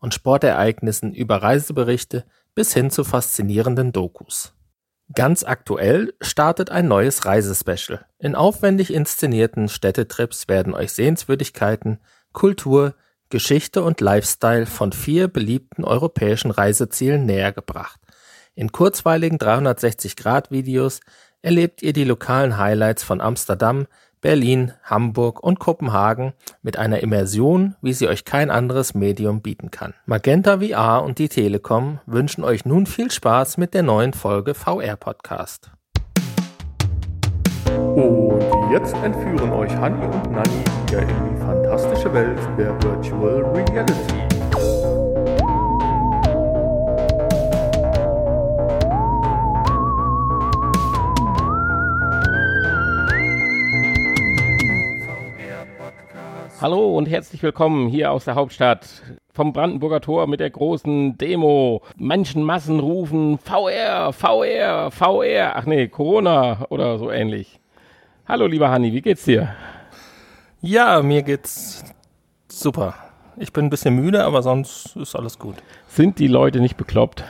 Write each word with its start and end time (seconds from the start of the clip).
und 0.00 0.14
Sportereignissen 0.14 1.14
über 1.14 1.42
Reiseberichte 1.42 2.24
bis 2.54 2.72
hin 2.72 2.90
zu 2.90 3.04
faszinierenden 3.04 3.92
Dokus. 3.92 4.54
Ganz 5.14 5.44
aktuell 5.44 6.14
startet 6.20 6.70
ein 6.70 6.88
neues 6.88 7.24
Reisespecial. 7.24 8.06
In 8.18 8.34
aufwendig 8.34 8.92
inszenierten 8.92 9.68
Städtetrips 9.68 10.48
werden 10.48 10.74
euch 10.74 10.92
Sehenswürdigkeiten, 10.92 12.00
Kultur, 12.32 12.94
Geschichte 13.28 13.82
und 13.82 14.00
Lifestyle 14.00 14.66
von 14.66 14.92
vier 14.92 15.28
beliebten 15.28 15.84
europäischen 15.84 16.50
Reisezielen 16.50 17.24
nähergebracht. 17.24 18.00
In 18.54 18.72
kurzweiligen 18.72 19.38
360-Grad-Videos 19.38 21.00
erlebt 21.42 21.82
ihr 21.82 21.92
die 21.92 22.04
lokalen 22.04 22.56
Highlights 22.56 23.04
von 23.04 23.20
Amsterdam, 23.20 23.86
Berlin, 24.20 24.72
Hamburg 24.82 25.42
und 25.42 25.58
Kopenhagen 25.58 26.32
mit 26.62 26.76
einer 26.76 27.00
Immersion, 27.00 27.76
wie 27.82 27.92
sie 27.92 28.08
euch 28.08 28.24
kein 28.24 28.50
anderes 28.50 28.94
Medium 28.94 29.42
bieten 29.42 29.70
kann. 29.70 29.94
Magenta 30.06 30.58
VR 30.60 31.02
und 31.04 31.18
die 31.18 31.28
Telekom 31.28 32.00
wünschen 32.06 32.44
euch 32.44 32.64
nun 32.64 32.86
viel 32.86 33.10
Spaß 33.10 33.56
mit 33.58 33.74
der 33.74 33.82
neuen 33.82 34.12
Folge 34.12 34.54
VR 34.54 34.96
Podcast. 34.96 35.70
Und 37.96 38.70
jetzt 38.72 38.94
entführen 38.96 39.52
euch 39.52 39.74
Hanni 39.76 40.04
und 40.04 40.30
Nanni 40.30 40.64
wieder 40.86 41.02
in 41.02 41.08
die 41.08 41.40
fantastische 41.40 42.12
Welt 42.12 42.38
der 42.58 42.80
Virtual 42.82 43.44
Reality. 43.54 44.35
Hallo 56.66 56.98
und 56.98 57.06
herzlich 57.06 57.44
willkommen 57.44 57.86
hier 57.86 58.10
aus 58.10 58.24
der 58.24 58.34
Hauptstadt 58.34 58.88
vom 59.32 59.52
Brandenburger 59.52 60.00
Tor 60.00 60.26
mit 60.26 60.40
der 60.40 60.50
großen 60.50 61.16
Demo. 61.16 61.82
Menschenmassen 61.96 62.80
rufen 62.80 63.38
VR, 63.38 64.12
VR, 64.12 64.90
VR. 64.90 65.52
Ach 65.54 65.64
nee, 65.64 65.86
Corona 65.86 66.66
oder 66.68 66.98
so 66.98 67.08
ähnlich. 67.08 67.60
Hallo 68.26 68.48
lieber 68.48 68.68
Hanni, 68.68 68.92
wie 68.92 69.00
geht's 69.00 69.24
dir? 69.26 69.54
Ja, 70.60 71.02
mir 71.02 71.22
geht's 71.22 71.84
super. 72.48 72.96
Ich 73.36 73.52
bin 73.52 73.66
ein 73.66 73.70
bisschen 73.70 73.94
müde, 73.94 74.24
aber 74.24 74.42
sonst 74.42 74.96
ist 74.96 75.14
alles 75.14 75.38
gut. 75.38 75.54
Sind 75.86 76.18
die 76.18 76.26
Leute 76.26 76.58
nicht 76.58 76.76
bekloppt? 76.76 77.22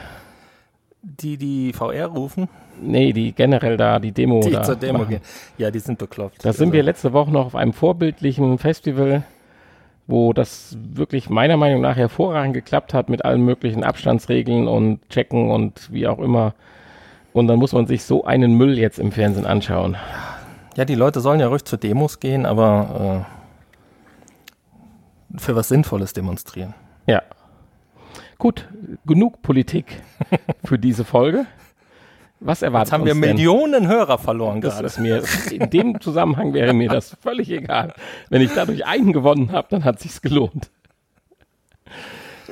Die, 1.02 1.36
die 1.36 1.74
VR 1.74 2.06
rufen? 2.06 2.48
Nee, 2.80 3.12
die 3.12 3.32
generell 3.32 3.76
da, 3.76 3.98
die 3.98 4.12
Demo 4.12 4.40
Die 4.42 4.50
da. 4.50 4.62
zur 4.62 4.76
Demo 4.76 4.98
machen. 4.98 5.08
gehen. 5.10 5.20
Ja, 5.58 5.70
die 5.70 5.78
sind 5.78 5.98
bekloppt. 5.98 6.44
Da 6.44 6.52
sind 6.52 6.66
Also, 6.68 6.72
wir 6.74 6.82
letzte 6.82 7.12
Woche 7.12 7.30
noch 7.30 7.46
auf 7.46 7.54
einem 7.54 7.72
vorbildlichen 7.72 8.58
Festival, 8.58 9.22
wo 10.06 10.32
das 10.32 10.76
wirklich 10.80 11.30
meiner 11.30 11.56
Meinung 11.56 11.80
nach 11.80 11.96
hervorragend 11.96 12.54
geklappt 12.54 12.94
hat 12.94 13.08
mit 13.08 13.24
allen 13.24 13.42
möglichen 13.44 13.82
Abstandsregeln 13.84 14.68
und 14.68 15.08
Checken 15.08 15.50
und 15.50 15.92
wie 15.92 16.06
auch 16.06 16.18
immer. 16.18 16.54
Und 17.32 17.48
dann 17.48 17.58
muss 17.58 17.72
man 17.72 17.86
sich 17.86 18.04
so 18.04 18.24
einen 18.24 18.54
Müll 18.54 18.78
jetzt 18.78 18.98
im 18.98 19.12
Fernsehen 19.12 19.46
anschauen. 19.46 19.96
Ja, 20.76 20.84
die 20.84 20.94
Leute 20.94 21.20
sollen 21.20 21.40
ja 21.40 21.48
ruhig 21.48 21.64
zu 21.64 21.76
Demos 21.76 22.20
gehen, 22.20 22.46
aber 22.46 23.26
äh, 25.34 25.38
für 25.38 25.56
was 25.56 25.68
Sinnvolles 25.68 26.12
demonstrieren. 26.12 26.74
Ja. 27.06 27.22
Gut, 28.38 28.68
genug 29.06 29.40
Politik 29.42 29.86
für 30.64 30.78
diese 30.78 31.04
Folge. 31.04 31.46
Was 32.40 32.62
erwartet 32.62 32.88
Jetzt 32.88 32.92
haben 32.92 33.04
wir 33.06 33.12
uns 33.12 33.20
denn? 33.22 33.34
Millionen 33.36 33.88
Hörer 33.88 34.18
verloren 34.18 34.60
Das 34.60 34.74
gerade. 34.74 34.86
ist 34.86 34.98
mir, 34.98 35.22
in 35.50 35.70
dem 35.70 36.00
Zusammenhang 36.00 36.52
wäre 36.52 36.74
mir 36.74 36.88
das 36.90 37.16
völlig 37.22 37.50
egal. 37.50 37.94
Wenn 38.28 38.42
ich 38.42 38.52
dadurch 38.54 38.84
einen 38.86 39.12
gewonnen 39.12 39.52
habe, 39.52 39.68
dann 39.70 39.84
hat 39.84 40.00
sich's 40.00 40.20
gelohnt. 40.20 40.70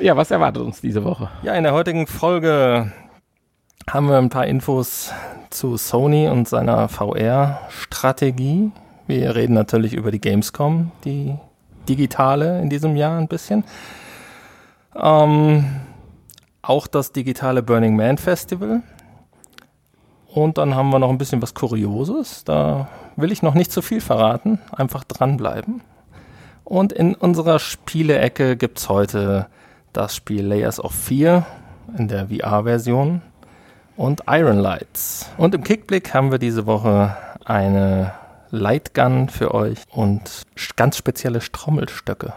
Ja, 0.01 0.17
was 0.17 0.31
erwartet 0.31 0.63
uns 0.63 0.81
diese 0.81 1.05
Woche? 1.05 1.29
Ja, 1.43 1.55
in 1.55 1.63
der 1.65 1.73
heutigen 1.75 2.07
Folge 2.07 2.93
haben 3.89 4.09
wir 4.09 4.17
ein 4.19 4.31
paar 4.31 4.47
Infos 4.47 5.13
zu 5.51 5.77
Sony 5.77 6.29
und 6.29 6.49
seiner 6.49 6.89
VR-Strategie. 6.89 8.73
Wir 9.07 9.37
reden 9.37 9.53
natürlich 9.55 9.93
über 9.93 10.11
die 10.11 10.21
Gamescom, 10.21 10.91
die 11.05 11.37
digitale 11.89 12.61
in 12.63 12.71
diesem 12.71 12.97
Jahr 12.97 13.19
ein 13.19 13.29
bisschen. 13.29 13.65
Ähm, 14.97 15.67
auch 16.63 16.87
das 16.87 17.13
digitale 17.13 17.63
Burning 17.63 17.95
Man 17.95 18.17
Festival. 18.17 18.83
Und 20.35 20.59
dann 20.59 20.75
haben 20.75 20.91
wir 20.91 20.99
noch 20.99 21.11
ein 21.11 21.19
bisschen 21.19 21.41
was 21.43 21.55
Kurioses. 21.55 22.43
Da 22.43 22.89
will 23.15 23.31
ich 23.31 23.43
noch 23.43 23.55
nicht 23.55 23.71
zu 23.71 23.83
viel 23.83 24.01
verraten. 24.01 24.59
Einfach 24.73 25.05
dranbleiben. 25.05 25.81
Und 26.65 26.93
in 26.93 27.15
unserer 27.15 27.61
Spielecke 27.61 28.57
gibt's 28.57 28.89
heute 28.89 29.47
das 29.93 30.17
Spiel 30.17 30.45
Layers 30.45 30.81
of 30.81 30.93
4 30.93 31.47
in 31.97 32.09
der 32.09 32.27
VR-Version 32.27 33.23
und 33.97 34.23
Iron 34.27 34.59
Lights. 34.59 35.31
Und 35.37 35.55
im 35.55 35.63
Kickblick 35.63 36.13
haben 36.15 36.33
wir 36.33 36.39
diese 36.39 36.67
Woche 36.67 37.17
eine 37.45 38.13
Lightgun 38.51 39.29
für 39.29 39.55
euch 39.55 39.79
und 39.93 40.43
ganz 40.75 40.97
spezielle 40.97 41.39
Trommelstöcke. 41.39 42.33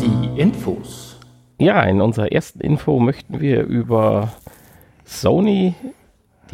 Die 0.00 0.40
Infos. 0.40 1.20
Ja, 1.58 1.80
in 1.84 2.00
unserer 2.00 2.32
ersten 2.32 2.58
Info 2.58 2.98
möchten 2.98 3.38
wir 3.38 3.62
über 3.62 4.32
Sony, 5.04 5.76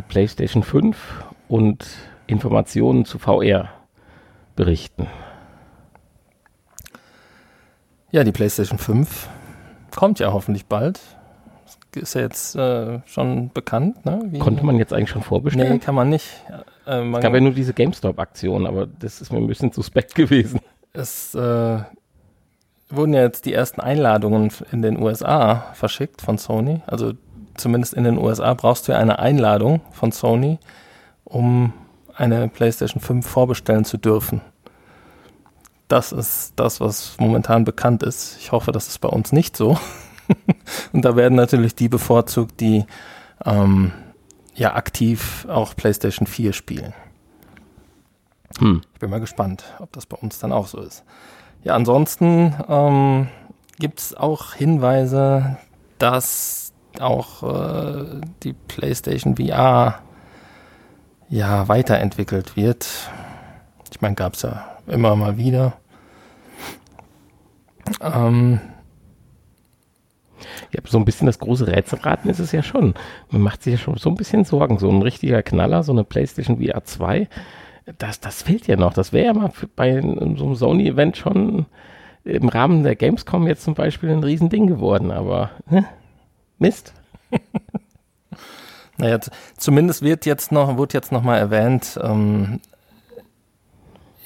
die 0.00 0.02
PlayStation 0.08 0.62
5 0.62 0.96
und 1.48 1.86
Informationen 2.26 3.04
zu 3.04 3.18
VR 3.18 3.68
berichten. 4.56 5.06
Ja, 8.10 8.24
die 8.24 8.32
PlayStation 8.32 8.78
5 8.78 9.28
kommt 9.94 10.18
ja 10.20 10.32
hoffentlich 10.32 10.64
bald. 10.66 11.00
Ist 11.94 12.14
ja 12.14 12.22
jetzt 12.22 12.54
äh, 12.56 13.00
schon 13.04 13.50
bekannt. 13.52 14.04
Ne? 14.06 14.22
Wie- 14.26 14.38
Konnte 14.38 14.64
man 14.64 14.76
jetzt 14.78 14.92
eigentlich 14.94 15.10
schon 15.10 15.20
Nee, 15.22 15.26
vorbestellen? 15.28 15.80
kann 15.80 15.94
man 15.94 16.08
nicht. 16.08 16.26
Äh, 16.86 17.02
man, 17.02 17.16
Es 17.16 17.22
gab 17.22 17.34
ja 17.34 17.40
nur 17.40 17.52
diese 17.52 17.74
GameStop-Aktion, 17.74 18.66
aber 18.66 18.86
das 18.86 19.20
ist 19.20 19.32
mir 19.32 19.38
ein 19.38 19.46
bisschen 19.48 19.72
suspekt 19.72 20.14
gewesen. 20.14 20.60
Es 20.92 21.34
äh, 21.34 21.78
wurden 22.88 23.12
ja 23.12 23.20
jetzt 23.22 23.44
die 23.44 23.52
ersten 23.52 23.80
Einladungen 23.80 24.50
in 24.72 24.80
den 24.82 25.00
USA 25.02 25.66
verschickt 25.74 26.22
von 26.22 26.38
Sony. 26.38 26.80
Also 26.86 27.12
zumindest 27.60 27.94
in 27.94 28.04
den 28.04 28.18
USA 28.18 28.54
brauchst 28.54 28.88
du 28.88 28.92
ja 28.92 28.98
eine 28.98 29.18
Einladung 29.18 29.80
von 29.92 30.12
Sony, 30.12 30.58
um 31.24 31.72
eine 32.14 32.48
PlayStation 32.48 33.00
5 33.00 33.26
vorbestellen 33.26 33.84
zu 33.84 33.96
dürfen. 33.96 34.40
Das 35.88 36.12
ist 36.12 36.52
das, 36.56 36.80
was 36.80 37.16
momentan 37.18 37.64
bekannt 37.64 38.02
ist. 38.02 38.36
Ich 38.38 38.52
hoffe, 38.52 38.72
das 38.72 38.88
ist 38.88 39.00
bei 39.00 39.08
uns 39.08 39.32
nicht 39.32 39.56
so. 39.56 39.78
Und 40.92 41.04
da 41.04 41.16
werden 41.16 41.34
natürlich 41.34 41.74
die 41.74 41.88
bevorzugt, 41.88 42.60
die 42.60 42.84
ähm, 43.44 43.92
ja 44.54 44.74
aktiv 44.74 45.46
auch 45.48 45.74
PlayStation 45.74 46.26
4 46.26 46.52
spielen. 46.52 46.94
Hm. 48.58 48.82
Ich 48.92 49.00
bin 49.00 49.10
mal 49.10 49.20
gespannt, 49.20 49.64
ob 49.78 49.92
das 49.92 50.06
bei 50.06 50.16
uns 50.16 50.38
dann 50.38 50.52
auch 50.52 50.66
so 50.66 50.80
ist. 50.80 51.04
Ja, 51.62 51.74
ansonsten 51.74 52.54
ähm, 52.68 53.28
gibt 53.78 54.00
es 54.00 54.14
auch 54.14 54.54
Hinweise, 54.54 55.58
dass 55.98 56.69
auch 57.00 57.42
äh, 57.42 58.20
die 58.42 58.52
PlayStation 58.52 59.36
VR 59.36 60.00
ja 61.28 61.68
weiterentwickelt 61.68 62.56
wird. 62.56 62.88
Ich 63.92 64.00
meine, 64.00 64.14
gab 64.14 64.34
es 64.34 64.42
ja 64.42 64.64
immer 64.86 65.16
mal 65.16 65.36
wieder. 65.36 65.74
Ähm, 68.00 68.60
Ja, 70.72 70.80
so 70.86 70.98
ein 70.98 71.04
bisschen 71.04 71.26
das 71.26 71.38
große 71.38 71.66
Rätselraten 71.66 72.30
ist 72.30 72.38
es 72.38 72.52
ja 72.52 72.62
schon. 72.62 72.94
Man 73.30 73.42
macht 73.42 73.62
sich 73.62 73.72
ja 73.72 73.78
schon 73.78 73.96
so 73.96 74.08
ein 74.10 74.14
bisschen 74.14 74.44
Sorgen. 74.44 74.78
So 74.78 74.88
ein 74.88 75.02
richtiger 75.02 75.42
Knaller, 75.42 75.82
so 75.82 75.92
eine 75.92 76.04
PlayStation 76.04 76.58
VR 76.58 76.84
2, 76.84 77.28
das, 77.98 78.20
das 78.20 78.42
fehlt 78.42 78.66
ja 78.66 78.76
noch. 78.76 78.92
Das 78.94 79.12
wäre 79.12 79.26
ja 79.26 79.32
mal 79.34 79.50
bei 79.76 80.00
so 80.00 80.08
einem 80.08 80.54
Sony-Event 80.54 81.16
schon 81.16 81.66
im 82.24 82.48
Rahmen 82.48 82.82
der 82.82 82.96
Gamescom 82.96 83.46
jetzt 83.46 83.64
zum 83.64 83.74
Beispiel 83.74 84.10
ein 84.10 84.22
Riesending 84.22 84.66
geworden. 84.66 85.10
Aber 85.10 85.50
hm, 85.68 85.84
Mist. 86.60 86.92
Naja, 89.00 89.18
zumindest 89.56 90.02
wird 90.02 90.26
jetzt 90.26 90.52
noch, 90.52 90.76
wird 90.76 90.92
jetzt 90.92 91.10
noch 91.10 91.22
mal 91.22 91.38
erwähnt, 91.38 91.98
ähm, 92.02 92.60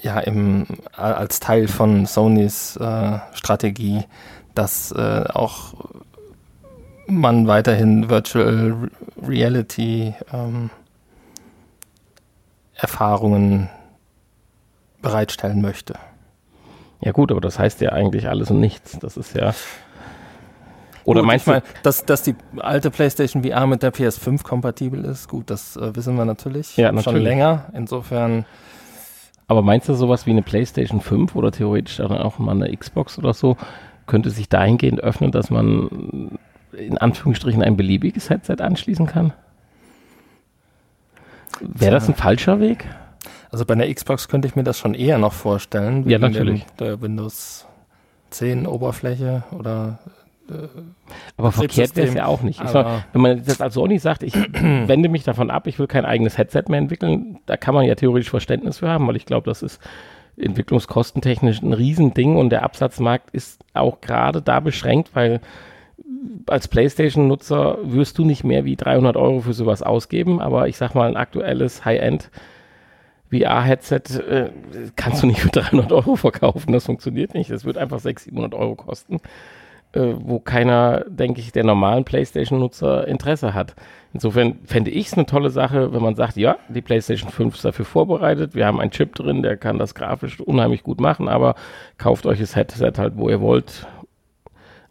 ja, 0.02 0.18
im, 0.18 0.66
als 0.96 1.38
Teil 1.38 1.68
von 1.68 2.06
Sonys 2.06 2.76
äh, 2.76 3.18
Strategie, 3.34 4.02
dass 4.56 4.90
äh, 4.90 5.24
auch 5.32 5.74
man 7.06 7.46
weiterhin 7.46 8.10
Virtual 8.10 8.90
Reality 9.22 10.14
ähm, 10.32 10.70
Erfahrungen 12.74 13.68
bereitstellen 15.02 15.62
möchte. 15.62 15.94
Ja 17.00 17.12
gut, 17.12 17.30
aber 17.30 17.40
das 17.40 17.60
heißt 17.60 17.80
ja 17.80 17.90
eigentlich 17.90 18.28
alles 18.28 18.50
und 18.50 18.58
nichts. 18.58 18.98
Das 18.98 19.16
ist 19.16 19.36
ja. 19.36 19.54
Oder 21.04 21.20
gut, 21.20 21.28
manchmal, 21.28 21.62
dass, 21.82 22.04
dass 22.04 22.22
die 22.22 22.34
alte 22.58 22.90
PlayStation 22.90 23.44
VR 23.44 23.66
mit 23.66 23.82
der 23.82 23.92
PS5 23.92 24.42
kompatibel 24.42 25.04
ist, 25.04 25.28
gut, 25.28 25.50
das 25.50 25.76
äh, 25.76 25.94
wissen 25.94 26.16
wir 26.16 26.24
natürlich, 26.24 26.76
ja, 26.76 26.92
natürlich 26.92 27.04
schon 27.04 27.16
länger. 27.16 27.66
Insofern. 27.74 28.46
Aber 29.46 29.60
meinst 29.60 29.88
du 29.88 29.94
sowas 29.94 30.26
wie 30.26 30.30
eine 30.30 30.42
PlayStation 30.42 31.00
5 31.00 31.36
oder 31.36 31.52
theoretisch 31.52 31.98
dann 31.98 32.12
auch 32.12 32.38
mal 32.38 32.52
eine 32.52 32.74
Xbox 32.74 33.18
oder 33.18 33.34
so, 33.34 33.58
könnte 34.06 34.30
sich 34.30 34.48
dahingehend 34.48 35.00
öffnen, 35.00 35.32
dass 35.32 35.50
man 35.50 36.38
in 36.72 36.98
Anführungsstrichen 36.98 37.62
ein 37.62 37.76
beliebiges 37.76 38.30
Headset 38.30 38.56
anschließen 38.60 39.06
kann? 39.06 39.32
Wäre 41.60 41.92
das 41.92 42.08
ein 42.08 42.14
falscher 42.14 42.60
Weg? 42.60 42.86
Also 43.50 43.64
bei 43.64 43.74
der 43.74 43.92
Xbox 43.92 44.28
könnte 44.28 44.48
ich 44.48 44.56
mir 44.56 44.64
das 44.64 44.78
schon 44.78 44.94
eher 44.94 45.18
noch 45.18 45.32
vorstellen. 45.32 46.08
Ja, 46.08 46.18
natürlich. 46.18 46.66
Der 46.80 47.00
Windows 47.00 47.66
10 48.30 48.66
Oberfläche 48.66 49.44
oder 49.52 50.00
aber 51.36 51.52
verkehrt 51.52 51.96
wäre 51.96 52.08
es 52.08 52.14
ja 52.14 52.26
auch 52.26 52.42
nicht. 52.42 52.60
Sag, 52.68 53.06
wenn 53.12 53.22
man 53.22 53.44
das 53.44 53.60
als 53.60 53.74
Sony 53.74 53.98
sagt, 53.98 54.22
ich 54.22 54.34
wende 54.52 55.08
mich 55.08 55.24
davon 55.24 55.50
ab, 55.50 55.66
ich 55.66 55.78
will 55.78 55.86
kein 55.86 56.04
eigenes 56.04 56.38
Headset 56.38 56.64
mehr 56.68 56.78
entwickeln, 56.78 57.38
da 57.46 57.56
kann 57.56 57.74
man 57.74 57.86
ja 57.86 57.94
theoretisch 57.94 58.30
Verständnis 58.30 58.78
für 58.78 58.88
haben, 58.88 59.06
weil 59.06 59.16
ich 59.16 59.26
glaube, 59.26 59.46
das 59.48 59.62
ist 59.62 59.80
entwicklungskostentechnisch 60.36 61.62
ein 61.62 61.72
Riesending 61.72 62.36
und 62.36 62.50
der 62.50 62.62
Absatzmarkt 62.64 63.30
ist 63.30 63.64
auch 63.72 64.00
gerade 64.00 64.42
da 64.42 64.60
beschränkt, 64.60 65.10
weil 65.14 65.40
als 66.46 66.68
PlayStation-Nutzer 66.68 67.78
wirst 67.82 68.18
du 68.18 68.24
nicht 68.24 68.44
mehr 68.44 68.64
wie 68.64 68.76
300 68.76 69.16
Euro 69.16 69.40
für 69.40 69.52
sowas 69.52 69.82
ausgeben, 69.82 70.40
aber 70.40 70.68
ich 70.68 70.76
sag 70.76 70.94
mal, 70.94 71.08
ein 71.08 71.16
aktuelles 71.16 71.84
High-End 71.84 72.30
VR-Headset 73.30 74.02
äh, 74.28 74.50
kannst 74.96 75.22
du 75.22 75.26
nicht 75.26 75.40
für 75.40 75.48
300 75.48 75.92
Euro 75.92 76.16
verkaufen. 76.16 76.72
Das 76.72 76.86
funktioniert 76.86 77.34
nicht. 77.34 77.50
Das 77.50 77.64
wird 77.64 77.78
einfach 77.78 77.98
600, 77.98 78.34
700 78.34 78.54
Euro 78.54 78.76
kosten, 78.76 79.16
äh, 79.16 79.18
wo 79.94 80.40
keiner, 80.40 81.04
denke 81.08 81.40
ich, 81.40 81.52
der 81.52 81.64
normalen 81.64 82.04
PlayStation-Nutzer 82.04 83.06
Interesse 83.06 83.54
hat. 83.54 83.74
Insofern 84.12 84.58
fände 84.64 84.90
ich 84.90 85.08
es 85.08 85.14
eine 85.14 85.26
tolle 85.26 85.50
Sache, 85.50 85.92
wenn 85.92 86.02
man 86.02 86.14
sagt, 86.14 86.36
ja, 86.36 86.56
die 86.68 86.82
PlayStation 86.82 87.30
5 87.30 87.54
ist 87.54 87.64
dafür 87.64 87.84
vorbereitet. 87.84 88.54
Wir 88.54 88.66
haben 88.66 88.80
einen 88.80 88.90
Chip 88.90 89.14
drin, 89.14 89.42
der 89.42 89.56
kann 89.56 89.78
das 89.78 89.94
grafisch 89.94 90.40
unheimlich 90.40 90.82
gut 90.82 91.00
machen, 91.00 91.28
aber 91.28 91.54
kauft 91.98 92.26
euch 92.26 92.38
das 92.38 92.56
Headset 92.56 92.92
halt, 92.96 93.16
wo 93.16 93.28
ihr 93.28 93.40
wollt. 93.40 93.86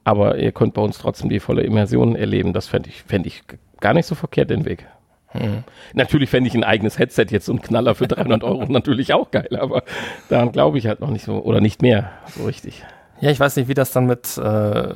Aber 0.03 0.37
ihr 0.37 0.51
könnt 0.51 0.73
bei 0.73 0.81
uns 0.81 0.97
trotzdem 0.97 1.29
die 1.29 1.39
volle 1.39 1.63
Immersion 1.63 2.15
erleben. 2.15 2.51
Das 2.51 2.67
fände 2.67 2.89
ich, 2.89 3.03
fänd 3.03 3.25
ich 3.25 3.43
gar 3.79 3.93
nicht 3.93 4.05
so 4.05 4.15
verkehrt, 4.15 4.49
den 4.49 4.65
Weg. 4.65 4.85
Mhm. 5.33 5.63
Natürlich 5.93 6.29
fände 6.29 6.47
ich 6.47 6.55
ein 6.55 6.63
eigenes 6.63 6.99
Headset 6.99 7.27
jetzt 7.29 7.45
so 7.45 7.53
ein 7.53 7.61
Knaller 7.61 7.95
für 7.95 8.07
300 8.07 8.43
Euro 8.43 8.65
natürlich 8.69 9.13
auch 9.13 9.31
geil, 9.31 9.57
aber 9.59 9.83
daran 10.29 10.51
glaube 10.51 10.77
ich 10.77 10.87
halt 10.87 10.99
noch 10.99 11.09
nicht 11.09 11.23
so 11.23 11.43
oder 11.43 11.61
nicht 11.61 11.81
mehr 11.81 12.11
so 12.27 12.45
richtig. 12.45 12.83
Ja, 13.19 13.29
ich 13.29 13.39
weiß 13.39 13.55
nicht, 13.55 13.67
wie 13.67 13.73
das 13.73 13.91
dann 13.91 14.05
mit 14.05 14.37
äh, 14.37 14.79
äh 14.79 14.93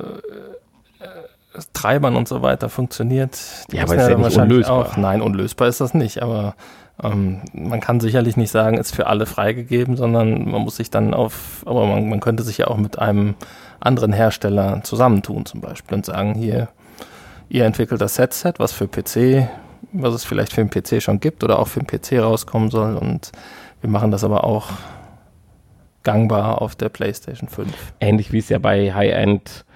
Treibern 1.72 2.14
und 2.14 2.28
so 2.28 2.42
weiter 2.42 2.68
funktioniert. 2.68 3.38
Die 3.72 3.76
ja, 3.76 3.82
aber 3.82 3.96
ist 3.96 4.02
ja, 4.02 4.10
ja 4.10 4.18
nicht 4.18 4.36
unlösbar. 4.36 4.76
Auch. 4.76 4.96
Nein, 4.96 5.22
unlösbar 5.22 5.68
ist 5.68 5.80
das 5.80 5.92
nicht, 5.92 6.22
aber 6.22 6.54
ähm, 7.02 7.40
man 7.52 7.80
kann 7.80 8.00
sicherlich 8.00 8.36
nicht 8.36 8.50
sagen, 8.50 8.78
ist 8.78 8.94
für 8.94 9.06
alle 9.06 9.26
freigegeben, 9.26 9.96
sondern 9.96 10.48
man 10.50 10.62
muss 10.62 10.76
sich 10.76 10.90
dann 10.90 11.14
auf, 11.14 11.64
aber 11.66 11.86
man, 11.86 12.08
man 12.08 12.20
könnte 12.20 12.44
sich 12.44 12.58
ja 12.58 12.68
auch 12.68 12.76
mit 12.76 12.98
einem 12.98 13.34
anderen 13.80 14.12
Hersteller 14.12 14.82
zusammentun 14.84 15.46
zum 15.46 15.60
Beispiel 15.60 15.96
und 15.96 16.06
sagen, 16.06 16.34
hier, 16.34 16.68
ihr 17.48 17.64
entwickelt 17.64 18.00
das 18.00 18.18
Headset, 18.18 18.54
was 18.58 18.72
für 18.72 18.86
PC 18.86 19.48
was 19.92 20.14
es 20.14 20.24
vielleicht 20.24 20.52
für 20.52 20.64
den 20.64 20.70
PC 20.70 21.02
schon 21.02 21.20
gibt 21.20 21.44
oder 21.44 21.58
auch 21.58 21.68
für 21.68 21.80
den 21.80 21.86
PC 21.86 22.20
rauskommen 22.22 22.70
soll. 22.70 22.96
Und 22.96 23.32
wir 23.80 23.90
machen 23.90 24.10
das 24.10 24.24
aber 24.24 24.44
auch 24.44 24.70
gangbar 26.08 26.62
auf 26.62 26.74
der 26.74 26.88
PlayStation 26.88 27.50
5. 27.50 27.92
Ähnlich 28.00 28.32
wie 28.32 28.38
es 28.38 28.48
ja 28.48 28.58
bei 28.58 28.94
High-End 28.94 29.66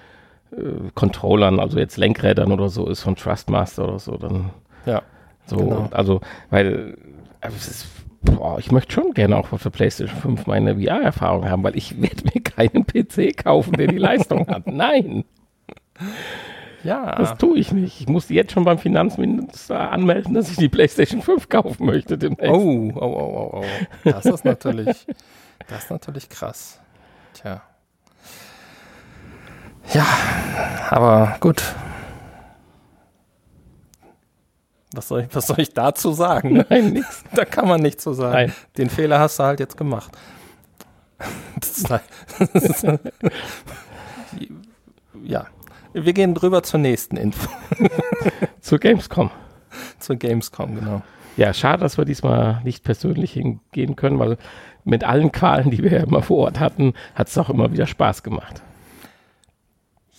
äh, 0.51 0.89
Controllern, 0.95 1.59
also 1.59 1.77
jetzt 1.77 1.97
Lenkrädern 1.97 2.51
oder 2.51 2.69
so 2.69 2.89
ist 2.89 3.03
von 3.03 3.15
Trustmaster 3.15 3.87
oder 3.87 3.99
so, 3.99 4.17
dann 4.17 4.49
ja, 4.87 5.03
so, 5.45 5.57
genau. 5.57 5.89
also 5.91 6.21
weil 6.49 6.97
also 7.39 7.55
ist, 7.55 7.85
boah, 8.23 8.57
ich 8.57 8.71
möchte 8.71 8.93
schon 8.93 9.13
gerne 9.13 9.37
auch 9.37 9.51
auf 9.51 9.61
der 9.61 9.69
PlayStation 9.69 10.17
5 10.17 10.47
meine 10.47 10.75
VR-Erfahrung 10.75 11.47
haben, 11.47 11.61
weil 11.61 11.77
ich 11.77 12.01
werde 12.01 12.23
mir 12.33 12.41
keinen 12.41 12.87
PC 12.87 13.37
kaufen, 13.37 13.73
der 13.73 13.85
die 13.85 13.97
Leistung 13.99 14.47
hat. 14.47 14.65
Nein. 14.65 15.25
Ja. 16.83 17.13
Das 17.15 17.37
tue 17.37 17.59
ich 17.59 17.71
nicht. 17.71 18.01
Ich 18.01 18.07
muss 18.07 18.27
jetzt 18.29 18.53
schon 18.53 18.65
beim 18.65 18.79
Finanzminister 18.79 19.91
anmelden, 19.91 20.33
dass 20.33 20.49
ich 20.49 20.57
die 20.57 20.67
PlayStation 20.67 21.21
5 21.21 21.47
kaufen 21.47 21.85
möchte 21.85 22.17
demnächst. 22.17 22.49
Oh, 22.49 22.91
oh, 22.95 23.01
oh, 23.01 23.49
oh, 23.53 23.59
oh. 23.59 23.63
Das 24.03 24.25
ist 24.25 24.43
natürlich, 24.45 25.05
das 25.67 25.85
ist 25.85 25.91
natürlich 25.91 26.29
krass. 26.29 26.79
Tja. 27.33 27.61
Ja, 29.93 30.05
aber 30.89 31.37
gut. 31.39 31.63
Was 34.93 35.07
soll, 35.07 35.21
ich, 35.21 35.35
was 35.35 35.47
soll 35.47 35.59
ich 35.59 35.73
dazu 35.73 36.11
sagen? 36.11 36.65
Nein, 36.69 36.91
nichts. 36.91 37.23
Da 37.33 37.45
kann 37.45 37.67
man 37.67 37.81
nichts 37.81 38.03
zu 38.03 38.13
sagen. 38.13 38.33
Nein. 38.33 38.53
Den 38.77 38.89
Fehler 38.89 39.19
hast 39.19 39.39
du 39.39 39.43
halt 39.43 39.59
jetzt 39.59 39.77
gemacht. 39.77 40.11
Das 41.55 41.77
ist, 41.77 41.89
das 41.89 42.83
ist, 42.83 42.87
ja, 45.23 45.45
wir 45.93 46.13
gehen 46.13 46.33
drüber 46.33 46.61
zur 46.63 46.81
nächsten 46.81 47.15
Info. 47.15 47.49
zur 48.59 48.79
Gamescom. 48.79 49.31
Zur 49.99 50.17
Gamescom, 50.17 50.75
genau. 50.75 51.01
Ja, 51.37 51.53
schade, 51.53 51.81
dass 51.81 51.97
wir 51.97 52.03
diesmal 52.03 52.61
nicht 52.63 52.83
persönlich 52.83 53.33
hingehen 53.33 53.95
können, 53.95 54.19
weil 54.19 54.37
mit 54.83 55.03
allen 55.03 55.31
Qualen, 55.31 55.71
die 55.71 55.83
wir 55.83 55.91
ja 55.91 56.03
immer 56.03 56.21
vor 56.21 56.45
Ort 56.45 56.59
hatten, 56.59 56.93
hat 57.15 57.27
es 57.27 57.37
auch 57.37 57.49
immer 57.49 57.71
wieder 57.71 57.87
Spaß 57.87 58.23
gemacht. 58.23 58.61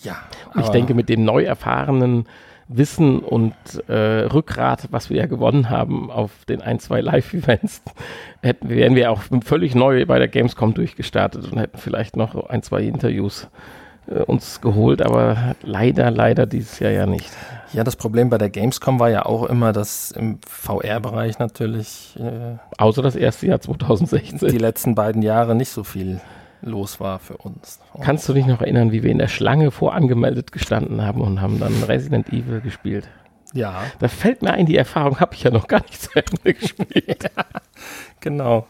Ja. 0.02 0.16
Und 0.54 0.62
ich 0.62 0.68
denke, 0.68 0.94
mit 0.94 1.08
dem 1.08 1.24
neu 1.24 1.44
erfahrenen 1.44 2.26
Wissen 2.68 3.18
und 3.18 3.54
äh, 3.88 4.24
Rückgrat, 4.26 4.88
was 4.90 5.10
wir 5.10 5.18
ja 5.18 5.26
gewonnen 5.26 5.68
haben 5.68 6.10
auf 6.10 6.44
den 6.46 6.62
ein, 6.62 6.78
zwei 6.78 7.00
Live-Events, 7.00 7.82
hätten, 8.42 8.68
wären 8.68 8.94
wir 8.94 9.10
auch 9.10 9.22
völlig 9.44 9.74
neu 9.74 10.06
bei 10.06 10.18
der 10.18 10.28
Gamescom 10.28 10.74
durchgestartet 10.74 11.50
und 11.50 11.58
hätten 11.58 11.78
vielleicht 11.78 12.16
noch 12.16 12.48
ein, 12.48 12.62
zwei 12.62 12.82
Interviews 12.82 13.44
äh, 13.44 13.83
uns 14.06 14.60
geholt, 14.60 15.02
aber 15.02 15.54
leider, 15.62 16.10
leider 16.10 16.46
dieses 16.46 16.78
Jahr 16.78 16.92
ja 16.92 17.06
nicht. 17.06 17.30
Ja, 17.72 17.82
das 17.82 17.96
Problem 17.96 18.30
bei 18.30 18.38
der 18.38 18.50
Gamescom 18.50 19.00
war 19.00 19.10
ja 19.10 19.26
auch 19.26 19.44
immer, 19.44 19.72
dass 19.72 20.12
im 20.12 20.38
VR-Bereich 20.46 21.38
natürlich. 21.38 22.16
Äh, 22.20 22.58
Außer 22.78 23.02
das 23.02 23.16
erste 23.16 23.46
Jahr 23.46 23.60
2016. 23.60 24.48
Die 24.48 24.58
letzten 24.58 24.94
beiden 24.94 25.22
Jahre 25.22 25.54
nicht 25.54 25.70
so 25.70 25.82
viel 25.82 26.20
los 26.62 27.00
war 27.00 27.18
für 27.18 27.36
uns. 27.36 27.80
Kannst 28.00 28.28
du 28.28 28.32
dich 28.32 28.46
noch 28.46 28.60
erinnern, 28.60 28.92
wie 28.92 29.02
wir 29.02 29.10
in 29.10 29.18
der 29.18 29.28
Schlange 29.28 29.70
vorangemeldet 29.70 30.52
gestanden 30.52 31.04
haben 31.04 31.20
und 31.20 31.40
haben 31.40 31.58
dann 31.58 31.82
Resident 31.82 32.28
Evil 32.28 32.60
gespielt? 32.60 33.08
Ja. 33.52 33.82
Da 34.00 34.08
fällt 34.08 34.42
mir 34.42 34.52
ein, 34.52 34.66
die 34.66 34.76
Erfahrung 34.76 35.20
habe 35.20 35.34
ich 35.34 35.42
ja 35.42 35.50
noch 35.50 35.68
gar 35.68 35.82
nicht 35.82 36.00
zu 36.00 36.10
Ende 36.14 36.54
gespielt. 36.54 37.24
ja, 37.36 37.44
genau. 38.20 38.66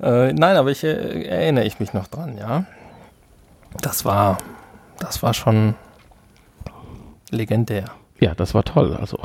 Äh, 0.00 0.32
nein, 0.32 0.56
aber 0.56 0.70
ich 0.70 0.84
äh, 0.84 1.24
erinnere 1.24 1.64
ich 1.64 1.80
mich 1.80 1.92
noch 1.92 2.06
dran, 2.06 2.36
ja. 2.38 2.64
Das 3.80 4.04
war 4.04 4.38
das 5.02 5.22
war 5.22 5.34
schon 5.34 5.74
legendär. 7.30 7.86
Ja, 8.20 8.34
das 8.34 8.54
war 8.54 8.64
toll, 8.64 8.96
also. 8.96 9.18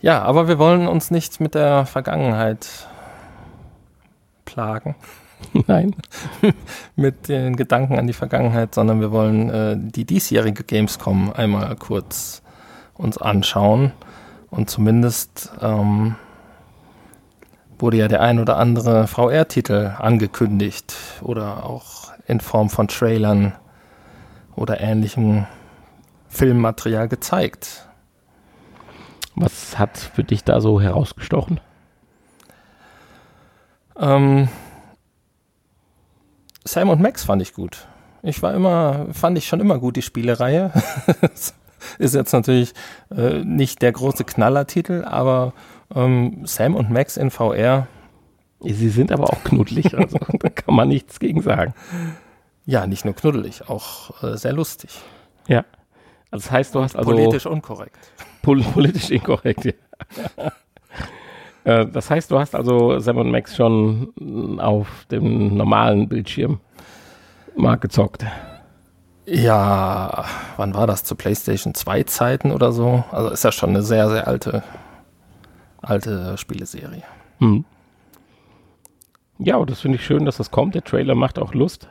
Ja, 0.00 0.22
aber 0.22 0.48
wir 0.48 0.58
wollen 0.58 0.88
uns 0.88 1.12
nicht 1.12 1.40
mit 1.40 1.54
der 1.54 1.86
Vergangenheit 1.86 2.88
plagen. 4.44 4.96
Nein. 5.68 5.94
mit 6.96 7.28
den 7.28 7.54
Gedanken 7.54 7.98
an 7.98 8.08
die 8.08 8.12
Vergangenheit, 8.12 8.74
sondern 8.74 9.00
wir 9.00 9.12
wollen 9.12 9.50
äh, 9.50 9.76
die 9.78 10.04
diesjährige 10.04 10.64
Gamescom 10.64 11.32
einmal 11.32 11.76
kurz 11.76 12.42
uns 12.94 13.18
anschauen. 13.18 13.92
Und 14.50 14.68
zumindest 14.68 15.52
ähm, 15.60 16.16
wurde 17.78 17.98
ja 17.98 18.08
der 18.08 18.20
ein 18.20 18.40
oder 18.40 18.58
andere 18.58 19.06
VR-Titel 19.06 19.92
angekündigt 19.98 20.94
oder 21.22 21.64
auch 21.64 22.01
in 22.26 22.40
Form 22.40 22.70
von 22.70 22.88
Trailern 22.88 23.52
oder 24.54 24.80
ähnlichem 24.80 25.46
Filmmaterial 26.28 27.08
gezeigt. 27.08 27.88
Was 29.34 29.78
hat 29.78 29.98
für 29.98 30.24
dich 30.24 30.44
da 30.44 30.60
so 30.60 30.80
herausgestochen? 30.80 31.60
Ähm, 33.98 34.48
Sam 36.64 36.88
und 36.90 37.00
Max 37.00 37.24
fand 37.24 37.42
ich 37.42 37.54
gut. 37.54 37.86
Ich 38.22 38.42
war 38.42 38.54
immer, 38.54 39.06
fand 39.12 39.36
ich 39.36 39.46
schon 39.46 39.60
immer 39.60 39.78
gut, 39.78 39.96
die 39.96 40.02
Spielereihe. 40.02 40.72
ist 41.98 42.14
jetzt 42.14 42.32
natürlich 42.32 42.72
äh, 43.14 43.42
nicht 43.44 43.82
der 43.82 43.92
große 43.92 44.24
Knallertitel, 44.24 45.04
aber 45.04 45.52
ähm, 45.94 46.42
Sam 46.44 46.74
und 46.74 46.90
Max 46.90 47.16
in 47.16 47.30
VR 47.30 47.88
Sie 48.64 48.88
sind 48.88 49.12
aber 49.12 49.24
auch 49.24 49.42
knuddelig, 49.44 49.96
also 49.96 50.18
da 50.38 50.48
kann 50.48 50.74
man 50.74 50.88
nichts 50.88 51.18
gegen 51.18 51.42
sagen. 51.42 51.74
Ja, 52.64 52.86
nicht 52.86 53.04
nur 53.04 53.14
knuddelig, 53.14 53.68
auch 53.68 54.22
äh, 54.22 54.36
sehr 54.36 54.52
lustig. 54.52 54.90
Ja. 55.48 55.64
Also 56.30 56.44
das 56.44 56.50
heißt, 56.50 56.74
du 56.74 56.82
hast 56.82 56.96
also 56.96 57.10
Politisch 57.10 57.46
unkorrekt. 57.46 57.98
pol 58.42 58.62
politisch 58.74 59.10
inkorrekt. 59.10 59.64
Ja. 59.64 59.72
Äh, 61.64 61.86
das 61.86 62.10
heißt, 62.10 62.28
du 62.32 62.40
hast 62.40 62.56
also 62.56 62.98
Sam 62.98 63.30
Max 63.30 63.54
schon 63.54 64.58
auf 64.58 65.06
dem 65.12 65.56
normalen 65.56 66.08
Bildschirm 66.08 66.58
mal 67.56 67.76
gezockt. 67.76 68.26
Ja, 69.26 70.24
wann 70.56 70.74
war 70.74 70.88
das? 70.88 71.04
Zu 71.04 71.14
PlayStation 71.14 71.74
2 71.74 72.02
Zeiten 72.02 72.50
oder 72.50 72.72
so? 72.72 73.04
Also 73.12 73.30
ist 73.30 73.44
ja 73.44 73.52
schon 73.52 73.70
eine 73.70 73.82
sehr, 73.82 74.10
sehr 74.10 74.26
alte, 74.26 74.64
alte 75.80 76.36
Spieleserie. 76.36 77.04
Hm. 77.38 77.64
Ja, 79.44 79.56
und 79.56 79.70
das 79.70 79.80
finde 79.80 79.96
ich 79.96 80.04
schön, 80.04 80.24
dass 80.24 80.36
das 80.36 80.50
kommt. 80.50 80.74
Der 80.74 80.84
Trailer 80.84 81.14
macht 81.14 81.38
auch 81.38 81.54
Lust 81.54 81.88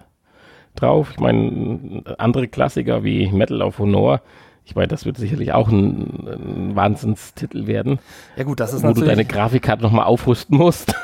drauf. 0.76 1.10
Ich 1.12 1.20
meine, 1.20 2.04
andere 2.18 2.48
Klassiker 2.48 3.04
wie 3.04 3.30
Metal 3.32 3.62
of 3.62 3.80
Honor, 3.80 4.22
ich 4.64 4.76
meine, 4.76 4.88
das 4.88 5.06
wird 5.06 5.18
sicherlich 5.18 5.52
auch 5.54 5.68
ein, 5.70 6.28
ein 6.28 6.76
Wahnsinnstitel 6.76 7.68
werden, 7.68 8.00
Ja 8.38 8.44
gut, 8.44 8.60
das 8.60 8.74
ist 8.74 8.84
wo 8.84 8.90
du 8.90 9.02
deine 9.02 9.08
natürlich, 9.08 9.28
Grafikkarte 9.28 9.84
nochmal 9.84 10.06
aufrüsten 10.06 10.58
musst. 10.58 10.96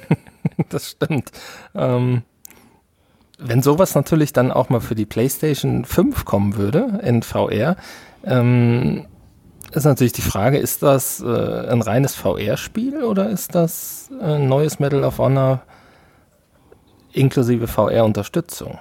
das 0.68 0.90
stimmt. 0.90 1.30
Ähm, 1.74 2.22
wenn 3.38 3.62
sowas 3.62 3.94
natürlich 3.94 4.32
dann 4.32 4.50
auch 4.50 4.68
mal 4.70 4.80
für 4.80 4.94
die 4.94 5.06
PlayStation 5.06 5.84
5 5.84 6.24
kommen 6.24 6.56
würde 6.56 7.00
in 7.02 7.22
VR, 7.22 7.76
ähm, 8.24 9.06
ist 9.72 9.84
natürlich 9.84 10.12
die 10.12 10.22
Frage, 10.22 10.58
ist 10.58 10.82
das 10.82 11.20
äh, 11.20 11.68
ein 11.68 11.82
reines 11.82 12.14
VR-Spiel 12.14 13.02
oder 13.02 13.28
ist 13.28 13.54
das 13.54 14.10
ein 14.20 14.48
neues 14.48 14.78
Medal 14.78 15.04
of 15.04 15.18
Honor 15.18 15.62
inklusive 17.16 17.66
VR-Unterstützung? 17.66 18.78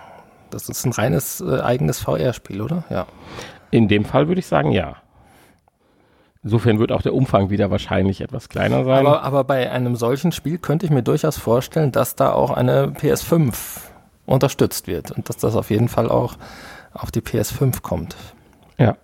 Das 0.49 0.69
ist 0.69 0.85
ein 0.85 0.91
reines 0.91 1.41
äh, 1.41 1.59
eigenes 1.61 1.99
VR-Spiel, 1.99 2.61
oder? 2.61 2.83
Ja. 2.89 3.07
In 3.71 3.87
dem 3.87 4.05
Fall 4.05 4.27
würde 4.27 4.39
ich 4.39 4.47
sagen, 4.47 4.71
ja. 4.71 4.97
Insofern 6.43 6.77
wird 6.77 6.91
auch 6.91 7.01
der 7.01 7.13
Umfang 7.15 7.49
wieder 7.49 7.71
wahrscheinlich 7.71 8.21
etwas 8.21 8.49
kleiner 8.49 8.85
sein. 8.85 9.05
Aber, 9.05 9.23
aber 9.23 9.43
bei 9.43 9.71
einem 9.71 9.95
solchen 9.95 10.31
Spiel 10.31 10.59
könnte 10.59 10.85
ich 10.85 10.91
mir 10.91 11.01
durchaus 11.01 11.37
vorstellen, 11.37 11.91
dass 11.91 12.15
da 12.15 12.33
auch 12.33 12.51
eine 12.51 12.87
PS5 12.87 13.55
unterstützt 14.27 14.87
wird 14.87 15.11
und 15.11 15.27
dass 15.27 15.37
das 15.37 15.55
auf 15.55 15.71
jeden 15.71 15.89
Fall 15.89 16.09
auch 16.09 16.35
auf 16.93 17.11
die 17.11 17.21
PS5 17.21 17.81
kommt. 17.81 18.15
ja. 18.77 18.95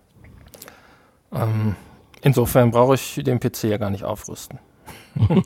Ähm, 1.33 1.75
insofern 2.21 2.71
brauche 2.71 2.95
ich 2.95 3.21
den 3.23 3.39
PC 3.39 3.63
ja 3.63 3.77
gar 3.77 3.89
nicht 3.89 4.03
aufrüsten. 4.03 4.59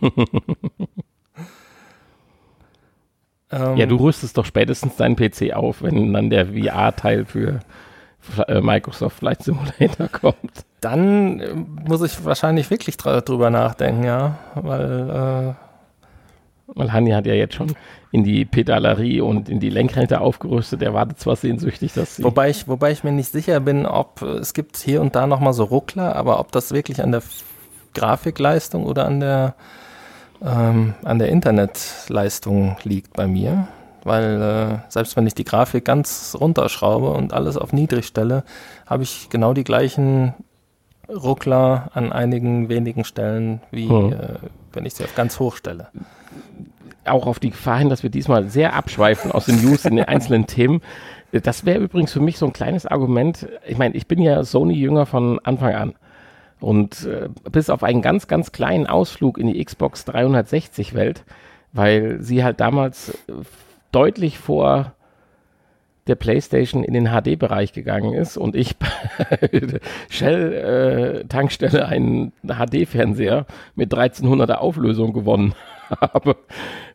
ähm, 3.55 3.77
ja, 3.77 3.85
du 3.85 3.95
rüstest 3.97 4.37
doch 4.37 4.45
spätestens 4.45 4.95
deinen 4.95 5.15
PC 5.15 5.53
auf, 5.53 5.81
wenn 5.81 6.13
dann 6.13 6.29
der 6.29 6.47
VR-Teil 6.47 7.25
für 7.25 7.59
äh, 8.47 8.61
Microsoft 8.61 9.19
Flight 9.19 9.43
Simulator 9.43 10.07
kommt. 10.11 10.65
Dann 10.81 11.39
äh, 11.39 11.53
muss 11.87 12.01
ich 12.01 12.23
wahrscheinlich 12.25 12.69
wirklich 12.69 12.97
dr 12.97 13.21
drüber 13.21 13.49
nachdenken, 13.49 14.03
ja, 14.03 14.37
weil 14.55 15.55
Weil 16.67 16.91
Hanni 16.91 17.11
hat 17.11 17.27
ja 17.27 17.33
jetzt 17.33 17.53
schon 17.53 17.75
in 18.11 18.23
die 18.23 18.45
Pedalerie 18.45 19.21
und 19.21 19.49
in 19.49 19.59
die 19.59 19.69
Lenkräder 19.69 20.21
aufgerüstet. 20.21 20.81
Er 20.81 20.93
wartet 20.93 21.19
zwar 21.19 21.35
sehnsüchtig, 21.35 21.93
dass 21.93 22.13
äh, 22.13 22.15
sie. 22.15 22.23
wobei 22.23 22.49
ich 22.49 22.67
wobei 22.67 22.91
ich 22.91 23.03
mir 23.03 23.11
nicht 23.11 23.31
sicher 23.31 23.59
bin, 23.59 23.85
ob 23.85 24.21
äh, 24.21 24.37
es 24.37 24.53
gibt 24.53 24.77
hier 24.77 25.01
und 25.01 25.15
da 25.15 25.27
noch 25.27 25.39
mal 25.39 25.53
so 25.53 25.65
Ruckler, 25.65 26.15
aber 26.15 26.39
ob 26.39 26.51
das 26.51 26.71
wirklich 26.71 27.03
an 27.03 27.11
der 27.11 27.21
Grafikleistung 27.93 28.85
oder 28.85 29.05
an 29.05 29.19
der 29.19 29.55
ähm, 30.43 30.93
an 31.03 31.19
der 31.19 31.29
Internetleistung 31.29 32.77
liegt 32.83 33.13
bei 33.13 33.27
mir, 33.27 33.67
weil 34.03 34.41
äh, 34.41 34.91
selbst 34.91 35.15
wenn 35.15 35.27
ich 35.27 35.35
die 35.35 35.45
Grafik 35.45 35.85
ganz 35.85 36.35
runterschraube 36.39 37.09
und 37.09 37.33
alles 37.33 37.57
auf 37.57 37.73
niedrig 37.73 38.05
stelle, 38.05 38.43
habe 38.85 39.03
ich 39.03 39.29
genau 39.29 39.53
die 39.53 39.63
gleichen 39.63 40.33
Ruckler 41.09 41.89
an 41.93 42.11
einigen 42.11 42.69
wenigen 42.69 43.03
Stellen, 43.03 43.61
wie 43.71 43.89
Hm. 43.89 44.13
äh, 44.13 44.17
wenn 44.73 44.85
ich 44.85 44.95
sie 44.95 45.03
auf 45.03 45.15
ganz 45.15 45.39
hoch 45.39 45.55
stelle. 45.55 45.87
auch 47.05 47.27
auf 47.27 47.39
die 47.39 47.51
Gefahr 47.51 47.77
hin, 47.77 47.89
dass 47.89 48.01
wir 48.01 48.09
diesmal 48.09 48.49
sehr 48.49 48.73
abschweifen 48.73 49.31
aus 49.31 49.45
den 49.45 49.61
News 49.63 49.85
in 49.85 49.95
den 49.95 50.05
einzelnen 50.05 50.47
Themen. 50.47 50.81
Das 51.31 51.63
wäre 51.65 51.79
übrigens 51.79 52.11
für 52.11 52.19
mich 52.19 52.37
so 52.39 52.45
ein 52.47 52.53
kleines 52.53 52.85
Argument. 52.87 53.47
Ich 53.67 53.77
meine, 53.77 53.93
ich 53.95 54.07
bin 54.07 54.19
ja 54.21 54.43
Sony-Jünger 54.43 55.05
von 55.05 55.39
Anfang 55.43 55.75
an. 55.75 55.93
Und 56.59 57.05
äh, 57.05 57.29
bis 57.51 57.69
auf 57.69 57.83
einen 57.83 58.01
ganz, 58.01 58.27
ganz 58.27 58.51
kleinen 58.51 58.87
Ausflug 58.87 59.37
in 59.37 59.47
die 59.47 59.63
Xbox 59.63 60.07
360-Welt, 60.07 61.23
weil 61.73 62.21
sie 62.21 62.43
halt 62.43 62.59
damals 62.59 63.09
äh, 63.09 63.33
deutlich 63.91 64.37
vor 64.37 64.93
der 66.07 66.15
PlayStation 66.15 66.83
in 66.83 66.93
den 66.93 67.07
HD-Bereich 67.07 67.73
gegangen 67.73 68.13
ist 68.13 68.37
und 68.37 68.55
ich 68.55 68.77
bei 68.77 69.79
Shell-Tankstelle 70.09 71.87
einen 71.87 72.31
HD-Fernseher 72.43 73.45
mit 73.75 73.93
1300er 73.93 74.55
Auflösung 74.55 75.13
gewonnen 75.13 75.55
habe, 76.01 76.37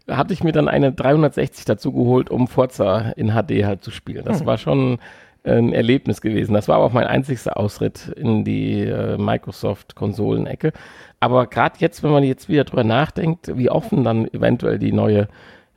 hatte 0.09 0.33
ich 0.33 0.45
mir 0.45 0.53
dann 0.53 0.69
eine 0.69 0.93
360 0.93 1.65
dazu 1.65 1.93
geholt, 1.93 2.31
um 2.31 2.49
Forza 2.49 3.13
in 3.17 3.31
HD 3.31 3.65
halt 3.65 3.83
zu 3.83 3.91
spielen. 3.91 4.25
Das 4.25 4.47
war 4.47 4.59
schon 4.59 4.99
ein 5.45 5.73
Erlebnis 5.73 6.21
gewesen. 6.21 6.55
Das 6.55 6.69
war 6.69 6.77
aber 6.77 6.85
auch 6.87 6.93
mein 6.93 7.07
einzigster 7.07 7.57
Ausritt 7.57 8.09
in 8.17 8.45
die 8.45 8.83
äh, 8.83 9.17
Microsoft-Konsolenecke. 9.17 10.73
Aber 11.19 11.47
gerade 11.47 11.77
jetzt, 11.79 12.03
wenn 12.03 12.11
man 12.11 12.25
jetzt 12.25 12.49
wieder 12.49 12.65
drüber 12.65 12.85
nachdenkt, 12.85 13.57
wie 13.57 13.71
offen 13.71 14.05
dann 14.05 14.27
eventuell 14.33 14.79
die 14.79 14.93
neue 14.93 15.29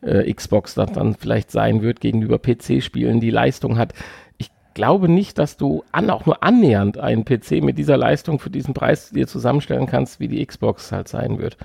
äh, 0.02 0.32
Xbox 0.34 0.76
dann, 0.76 0.94
dann 0.94 1.16
vielleicht 1.16 1.52
sein 1.52 1.82
wird 1.82 2.02
gegenüber 2.02 2.40
PC-Spielen, 2.40 3.20
die 3.20 3.30
Leistung 3.30 3.78
hat. 3.78 3.94
Ich 4.38 4.52
glaube 4.74 5.08
nicht, 5.10 5.38
dass 5.38 5.56
du 5.58 5.84
an, 5.92 6.10
auch 6.10 6.26
nur 6.26 6.44
annähernd 6.44 6.98
einen 6.98 7.24
PC 7.24 7.64
mit 7.64 7.78
dieser 7.78 7.98
Leistung 7.98 8.40
für 8.40 8.50
diesen 8.50 8.74
Preis 8.74 9.12
dir 9.12 9.28
zusammenstellen 9.28 9.86
kannst, 9.86 10.20
wie 10.20 10.28
die 10.28 10.46
Xbox 10.46 10.92
halt 10.92 11.08
sein 11.08 11.40
wird. 11.40 11.58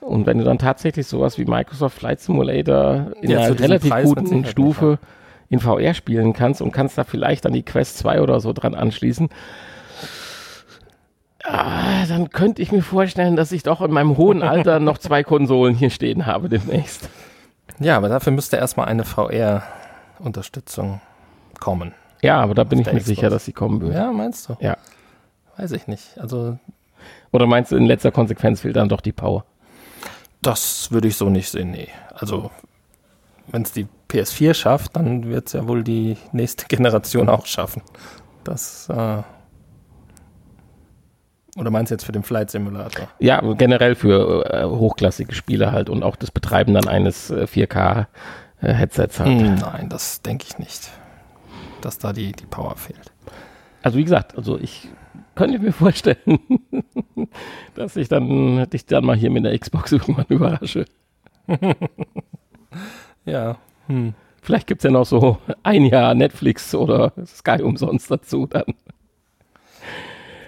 Und 0.00 0.26
wenn 0.26 0.38
du 0.38 0.44
dann 0.44 0.58
tatsächlich 0.58 1.06
sowas 1.06 1.38
wie 1.38 1.44
Microsoft 1.44 1.98
Flight 1.98 2.20
Simulator 2.20 3.12
in 3.20 3.30
Ja, 3.30 3.42
einer 3.42 3.60
relativ 3.60 3.94
guten 4.02 4.26
Sicherheit 4.26 4.50
Stufe 4.50 4.98
in 5.52 5.60
VR 5.60 5.92
spielen 5.92 6.32
kannst 6.32 6.62
und 6.62 6.72
kannst 6.72 6.96
da 6.96 7.04
vielleicht 7.04 7.44
an 7.44 7.52
die 7.52 7.62
Quest 7.62 7.98
2 7.98 8.22
oder 8.22 8.40
so 8.40 8.54
dran 8.54 8.74
anschließen, 8.74 9.28
ah, 11.44 12.06
dann 12.08 12.30
könnte 12.30 12.62
ich 12.62 12.72
mir 12.72 12.80
vorstellen, 12.80 13.36
dass 13.36 13.52
ich 13.52 13.62
doch 13.62 13.82
in 13.82 13.92
meinem 13.92 14.16
hohen 14.16 14.42
Alter 14.42 14.80
noch 14.80 14.96
zwei 14.96 15.22
Konsolen 15.22 15.74
hier 15.74 15.90
stehen 15.90 16.24
habe 16.24 16.48
demnächst. 16.48 17.10
Ja, 17.80 17.98
aber 17.98 18.08
dafür 18.08 18.32
müsste 18.32 18.56
erstmal 18.56 18.86
eine 18.86 19.04
VR-Unterstützung 19.04 21.02
kommen. 21.60 21.92
Ja, 22.22 22.40
aber 22.40 22.54
da 22.54 22.64
bin 22.64 22.78
ich 22.78 22.86
mir 22.86 22.92
Xbox. 22.92 23.06
sicher, 23.06 23.28
dass 23.28 23.44
sie 23.44 23.52
kommen 23.52 23.82
wird. 23.82 23.94
Ja, 23.94 24.10
meinst 24.10 24.48
du? 24.48 24.56
Ja. 24.60 24.78
Weiß 25.58 25.72
ich 25.72 25.86
nicht. 25.86 26.18
Also, 26.18 26.58
Oder 27.30 27.46
meinst 27.46 27.72
du, 27.72 27.76
in 27.76 27.84
letzter 27.84 28.10
Konsequenz 28.10 28.60
fehlt 28.60 28.76
dann 28.76 28.88
doch 28.88 29.02
die 29.02 29.12
Power? 29.12 29.44
das 30.40 30.90
würde 30.90 31.08
ich 31.08 31.16
so 31.16 31.28
nicht 31.28 31.48
sehen, 31.50 31.70
nee. 31.70 31.88
Also, 32.14 32.50
wenn 33.48 33.62
es 33.62 33.72
die 33.72 33.86
PS4 34.10 34.54
schafft, 34.54 34.96
dann 34.96 35.28
wird 35.28 35.48
es 35.48 35.52
ja 35.54 35.66
wohl 35.66 35.82
die 35.82 36.16
nächste 36.32 36.66
Generation 36.68 37.28
auch 37.28 37.46
schaffen. 37.46 37.82
Das, 38.44 38.88
äh 38.88 39.22
oder 41.56 41.70
meinst 41.70 41.90
du 41.90 41.94
jetzt 41.94 42.04
für 42.04 42.12
den 42.12 42.22
Flight 42.22 42.50
Simulator? 42.50 43.08
Ja, 43.18 43.40
generell 43.54 43.94
für 43.94 44.50
äh, 44.50 44.64
hochklassige 44.64 45.34
Spiele 45.34 45.70
halt 45.70 45.90
und 45.90 46.02
auch 46.02 46.16
das 46.16 46.30
Betreiben 46.30 46.72
dann 46.72 46.88
eines 46.88 47.30
äh, 47.30 47.44
4K-Headsets 47.44 49.20
halt. 49.20 49.40
Hm, 49.40 49.54
nein, 49.56 49.88
das 49.90 50.22
denke 50.22 50.46
ich 50.48 50.58
nicht. 50.58 50.90
Dass 51.82 51.98
da 51.98 52.14
die, 52.14 52.32
die 52.32 52.46
Power 52.46 52.76
fehlt. 52.76 53.12
Also 53.82 53.98
wie 53.98 54.04
gesagt, 54.04 54.36
also 54.38 54.58
ich 54.58 54.88
könnte 55.34 55.58
mir 55.58 55.72
vorstellen, 55.72 56.40
dass 57.74 57.96
ich 57.96 58.08
dann 58.08 58.68
dich 58.70 58.86
dann 58.86 59.04
mal 59.04 59.16
hier 59.16 59.30
mit 59.30 59.44
der 59.44 59.58
Xbox 59.58 59.92
irgendwann 59.92 60.26
überrasche. 60.30 60.86
Ja. 63.24 63.56
Hm. 63.86 64.14
Vielleicht 64.42 64.66
gibt 64.66 64.80
es 64.80 64.84
ja 64.84 64.90
noch 64.90 65.06
so 65.06 65.38
ein 65.62 65.84
Jahr 65.84 66.14
Netflix 66.14 66.74
oder 66.74 67.12
Sky 67.24 67.62
umsonst 67.62 68.10
dazu, 68.10 68.46
dann 68.46 68.64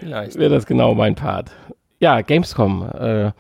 Vielleicht. 0.01 0.37
wäre 0.37 0.53
das 0.53 0.67
genau 0.67 0.95
mein 0.95 1.15
Part. 1.15 1.53
Ja, 2.01 2.21
Gamescom. 2.21 2.83
Äh, 2.93 3.33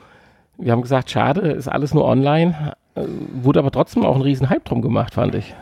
wir 0.57 0.73
haben 0.73 0.83
gesagt, 0.83 1.11
schade, 1.11 1.41
ist 1.51 1.69
alles 1.69 1.93
nur 1.93 2.05
online. 2.05 2.75
Äh, 2.95 3.03
wurde 3.35 3.59
aber 3.59 3.73
trotzdem 3.73 4.05
auch 4.05 4.15
ein 4.15 4.23
riesen 4.23 4.49
Hype 4.49 4.65
drum 4.65 4.81
gemacht, 4.81 5.15
fand 5.15 5.35
ich. 5.35 5.55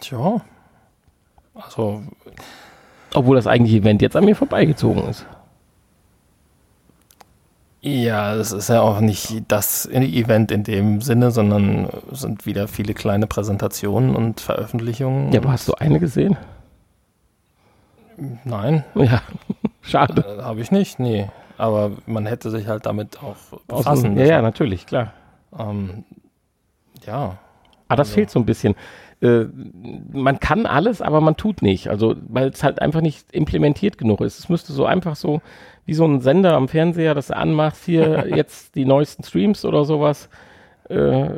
Tja. 0.00 0.40
Also, 1.54 2.02
Obwohl 3.14 3.36
das 3.36 3.46
eigentliche 3.46 3.78
Event 3.78 4.02
jetzt 4.02 4.16
an 4.16 4.24
mir 4.24 4.36
vorbeigezogen 4.36 5.08
ist. 5.08 5.24
Ja, 7.88 8.34
es 8.34 8.50
ist 8.50 8.68
ja 8.68 8.80
auch 8.80 8.98
nicht 8.98 9.44
das 9.46 9.86
Event 9.86 10.50
in 10.50 10.64
dem 10.64 11.00
Sinne, 11.02 11.30
sondern 11.30 11.88
es 12.10 12.22
sind 12.22 12.44
wieder 12.44 12.66
viele 12.66 12.94
kleine 12.94 13.28
Präsentationen 13.28 14.16
und 14.16 14.40
Veröffentlichungen. 14.40 15.30
Ja, 15.32 15.38
aber 15.40 15.52
hast 15.52 15.68
du 15.68 15.74
eine 15.74 16.00
gesehen? 16.00 16.36
Nein, 18.44 18.82
Ja, 18.96 19.22
schade. 19.82 20.24
äh, 20.38 20.42
habe 20.42 20.60
ich 20.62 20.72
nicht, 20.72 20.98
nee. 20.98 21.28
Aber 21.58 21.92
man 22.06 22.26
hätte 22.26 22.50
sich 22.50 22.66
halt 22.66 22.86
damit 22.86 23.22
auch 23.22 23.36
befassen 23.68 24.14
müssen. 24.14 24.26
ja, 24.26 24.34
ja, 24.36 24.42
natürlich, 24.42 24.86
klar. 24.86 25.12
Ähm, 25.56 26.02
ja, 27.06 27.38
Aber 27.88 27.96
das 27.98 28.08
Also- 28.08 28.14
fehlt 28.14 28.30
so 28.30 28.40
ein 28.40 28.46
bisschen. 28.46 28.74
Äh, 29.26 29.48
man 30.12 30.40
kann 30.40 30.66
alles, 30.66 31.02
aber 31.02 31.20
man 31.20 31.36
tut 31.36 31.62
nicht. 31.62 31.88
Also, 31.88 32.16
weil 32.28 32.48
es 32.48 32.62
halt 32.62 32.80
einfach 32.80 33.00
nicht 33.00 33.32
implementiert 33.32 33.98
genug 33.98 34.20
ist. 34.20 34.38
Es 34.38 34.48
müsste 34.48 34.72
so 34.72 34.86
einfach 34.86 35.16
so 35.16 35.40
wie 35.84 35.94
so 35.94 36.04
ein 36.04 36.20
Sender 36.20 36.54
am 36.54 36.68
Fernseher, 36.68 37.14
das 37.14 37.28
du 37.28 37.36
anmachst, 37.36 37.84
hier 37.84 38.26
jetzt 38.34 38.74
die 38.74 38.84
neuesten 38.84 39.22
Streams 39.24 39.64
oder 39.64 39.84
sowas. 39.84 40.28
Äh, 40.88 41.28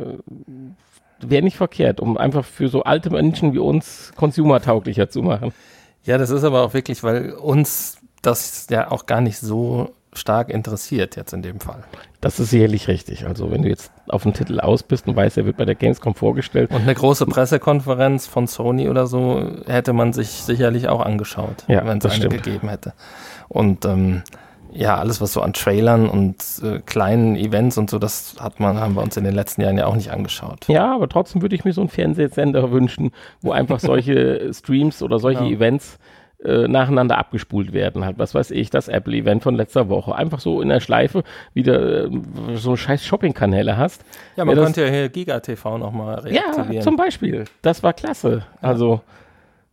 Wäre 1.20 1.42
nicht 1.42 1.56
verkehrt, 1.56 2.00
um 2.00 2.16
einfach 2.16 2.44
für 2.44 2.68
so 2.68 2.84
alte 2.84 3.10
Menschen 3.10 3.52
wie 3.52 3.58
uns 3.58 4.12
konsumertauglicher 4.14 5.10
zu 5.10 5.22
machen. 5.22 5.52
Ja, 6.04 6.16
das 6.16 6.30
ist 6.30 6.44
aber 6.44 6.62
auch 6.62 6.74
wirklich, 6.74 7.02
weil 7.02 7.32
uns 7.32 7.98
das 8.22 8.68
ja 8.70 8.90
auch 8.90 9.06
gar 9.06 9.20
nicht 9.20 9.38
so 9.38 9.90
stark 10.18 10.50
interessiert 10.50 11.16
jetzt 11.16 11.32
in 11.32 11.40
dem 11.42 11.60
Fall. 11.60 11.82
Das 12.20 12.38
ist 12.38 12.50
sicherlich 12.50 12.88
richtig. 12.88 13.26
Also 13.26 13.50
wenn 13.50 13.62
du 13.62 13.68
jetzt 13.68 13.90
auf 14.08 14.24
den 14.24 14.34
Titel 14.34 14.60
aus 14.60 14.82
bist 14.82 15.06
und 15.08 15.16
weißt, 15.16 15.38
er 15.38 15.46
wird 15.46 15.56
bei 15.56 15.64
der 15.64 15.74
Gamescom 15.76 16.14
vorgestellt. 16.14 16.70
Und 16.70 16.82
eine 16.82 16.94
große 16.94 17.24
Pressekonferenz 17.26 18.26
von 18.26 18.46
Sony 18.46 18.88
oder 18.88 19.06
so 19.06 19.42
hätte 19.66 19.92
man 19.92 20.12
sich 20.12 20.28
sicherlich 20.28 20.88
auch 20.88 21.00
angeschaut, 21.00 21.64
Ja, 21.68 21.86
wenn 21.86 21.98
es 21.98 22.04
eine 22.04 22.14
stimmt. 22.14 22.42
gegeben 22.42 22.68
hätte. 22.68 22.92
Und 23.48 23.84
ähm, 23.86 24.22
ja, 24.70 24.96
alles, 24.96 25.20
was 25.22 25.32
so 25.32 25.40
an 25.40 25.54
Trailern 25.54 26.08
und 26.10 26.36
äh, 26.62 26.80
kleinen 26.84 27.36
Events 27.36 27.78
und 27.78 27.88
so, 27.88 27.98
das 27.98 28.34
hat 28.38 28.60
man, 28.60 28.78
haben 28.78 28.94
wir 28.96 29.02
uns 29.02 29.16
in 29.16 29.24
den 29.24 29.34
letzten 29.34 29.62
Jahren 29.62 29.78
ja 29.78 29.86
auch 29.86 29.94
nicht 29.96 30.10
angeschaut. 30.10 30.66
Ja, 30.68 30.94
aber 30.94 31.08
trotzdem 31.08 31.40
würde 31.40 31.54
ich 31.54 31.64
mir 31.64 31.72
so 31.72 31.80
einen 31.80 31.88
Fernsehsender 31.88 32.70
wünschen, 32.70 33.12
wo 33.40 33.52
einfach 33.52 33.80
solche 33.80 34.52
Streams 34.52 35.02
oder 35.02 35.18
solche 35.18 35.44
Ja. 35.44 35.50
Events 35.50 35.98
äh, 36.44 36.68
nacheinander 36.68 37.18
abgespult 37.18 37.72
werden. 37.72 38.04
Halt, 38.04 38.18
was 38.18 38.34
weiß 38.34 38.50
ich, 38.52 38.70
das 38.70 38.88
Apple-Event 38.88 39.42
von 39.42 39.54
letzter 39.56 39.88
Woche. 39.88 40.14
Einfach 40.14 40.38
so 40.40 40.60
in 40.62 40.68
der 40.68 40.80
Schleife 40.80 41.24
wieder 41.54 42.04
äh, 42.04 42.10
so 42.54 42.76
scheiß 42.76 43.04
Shopping-Kanäle 43.04 43.76
hast. 43.76 44.04
Ja, 44.36 44.44
man 44.44 44.56
Ja, 44.56 44.62
könnte 44.64 44.82
ja 44.84 44.88
hier 44.88 45.08
Giga 45.08 45.40
TV 45.40 45.78
nochmal 45.78 46.22
Ja, 46.30 46.42
reaktivieren. 46.42 46.82
zum 46.82 46.96
Beispiel. 46.96 47.44
Das 47.62 47.82
war 47.82 47.92
klasse. 47.92 48.44
Also, 48.62 49.00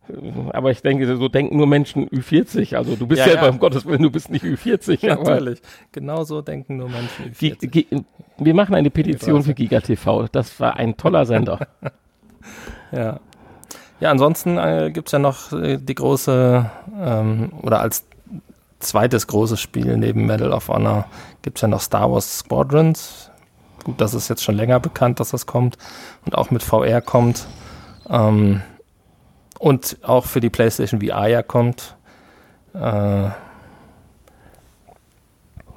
äh, 0.08 0.14
aber 0.52 0.72
ich 0.72 0.82
denke, 0.82 1.16
so 1.16 1.28
denken 1.28 1.56
nur 1.56 1.68
Menschen 1.68 2.08
Ü40. 2.08 2.74
Also 2.76 2.96
du 2.96 3.06
bist 3.06 3.24
Ja, 3.24 3.32
ja, 3.32 3.44
ja. 3.44 3.48
um 3.50 3.58
Gottes 3.60 3.86
Willen, 3.86 4.02
du 4.02 4.10
bist 4.10 4.30
nicht 4.30 4.44
Ü40. 4.44 5.08
aber 5.12 5.22
Natürlich. 5.30 5.62
Genau 5.92 6.24
so 6.24 6.42
denken 6.42 6.78
nur 6.78 6.88
Menschen. 6.88 7.26
Gi- 7.38 7.50
40. 7.50 7.70
Gi- 7.72 8.04
wir 8.38 8.54
machen 8.54 8.74
eine 8.74 8.90
Petition 8.90 9.42
für 9.44 9.54
Giga 9.54 9.80
TV. 9.80 10.26
Das 10.32 10.58
war 10.58 10.76
ein 10.76 10.96
toller 10.96 11.26
Sender. 11.26 11.60
Ja. 12.92 13.18
Ja, 14.00 14.10
ansonsten 14.10 14.58
äh, 14.58 14.90
gibt 14.92 15.08
es 15.08 15.12
ja 15.12 15.18
noch 15.18 15.52
äh, 15.52 15.78
die 15.78 15.94
große, 15.94 16.70
ähm, 17.00 17.52
oder 17.62 17.80
als 17.80 18.04
zweites 18.78 19.26
großes 19.26 19.60
Spiel 19.60 19.96
neben 19.96 20.26
Medal 20.26 20.52
of 20.52 20.68
Honor 20.68 21.06
gibt 21.42 21.58
es 21.58 21.62
ja 21.62 21.68
noch 21.68 21.80
Star 21.80 22.10
Wars 22.12 22.40
Squadrons. 22.40 23.30
Gut, 23.84 24.00
das 24.00 24.14
ist 24.14 24.28
jetzt 24.28 24.42
schon 24.42 24.56
länger 24.56 24.80
bekannt, 24.80 25.20
dass 25.20 25.30
das 25.30 25.46
kommt 25.46 25.78
und 26.24 26.36
auch 26.36 26.50
mit 26.50 26.62
VR 26.62 27.00
kommt. 27.00 27.46
Ähm, 28.10 28.62
und 29.58 29.96
auch 30.02 30.26
für 30.26 30.40
die 30.40 30.50
PlayStation 30.50 31.00
VR 31.00 31.28
ja 31.28 31.42
kommt. 31.42 31.96
Äh, 32.74 33.30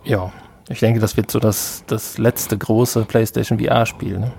ja, 0.04 0.32
ich 0.70 0.80
denke, 0.80 1.00
das 1.00 1.16
wird 1.16 1.32
so 1.32 1.40
das, 1.40 1.84
das 1.88 2.18
letzte 2.18 2.58
große 2.58 3.06
PlayStation 3.06 3.60
VR-Spiel. 3.60 4.20
Ne? 4.20 4.32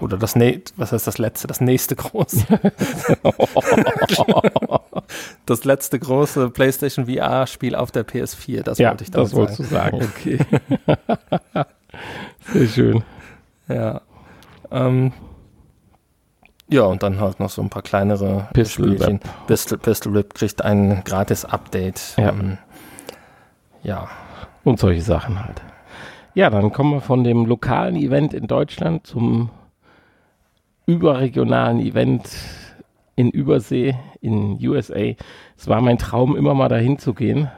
Oder 0.00 0.16
das 0.16 0.36
ne 0.36 0.62
was 0.76 0.92
heißt 0.92 1.06
das 1.06 1.18
letzte? 1.18 1.46
Das 1.46 1.60
nächste 1.60 1.96
große. 1.96 2.44
das 5.46 5.64
letzte 5.64 5.98
große 5.98 6.50
PlayStation 6.50 7.06
VR-Spiel 7.06 7.74
auf 7.74 7.90
der 7.90 8.06
PS4. 8.06 8.62
Das 8.62 8.78
ja, 8.78 8.90
wollte 8.90 9.04
ich 9.04 9.10
damit 9.10 9.26
das 9.26 9.34
wolltest 9.34 9.70
sagen. 9.70 9.98
du 9.98 10.04
sagen. 10.04 10.12
Okay. 10.16 10.38
Sehr 12.52 12.68
schön. 12.68 13.04
Ja. 13.68 14.00
Ähm, 14.70 15.12
ja, 16.68 16.82
und 16.82 17.02
dann 17.02 17.20
halt 17.20 17.40
noch 17.40 17.50
so 17.50 17.62
ein 17.62 17.70
paar 17.70 17.82
kleinere 17.82 18.48
Pistol 18.52 18.94
Spielchen. 18.94 19.20
Pistol, 19.46 19.78
Pistol 19.78 20.14
Whip 20.14 20.34
kriegt 20.34 20.62
ein 20.62 21.02
gratis 21.04 21.44
Update. 21.44 22.14
Ja. 22.16 22.30
Ähm, 22.30 22.58
ja. 23.82 24.08
Und 24.64 24.80
solche 24.80 25.02
Sachen 25.02 25.44
halt. 25.44 25.60
Ja, 26.34 26.50
dann 26.50 26.72
kommen 26.72 26.94
wir 26.94 27.00
von 27.00 27.22
dem 27.22 27.46
lokalen 27.46 27.96
Event 27.96 28.34
in 28.34 28.46
Deutschland 28.46 29.06
zum 29.06 29.50
überregionalen 30.86 31.80
Event 31.80 32.28
in 33.16 33.30
Übersee 33.30 33.94
in 34.20 34.58
USA. 34.60 35.14
Es 35.56 35.68
war 35.68 35.80
mein 35.80 35.98
Traum, 35.98 36.36
immer 36.36 36.54
mal 36.54 36.68
dahin 36.68 36.98
zu 36.98 37.14
gehen. 37.14 37.48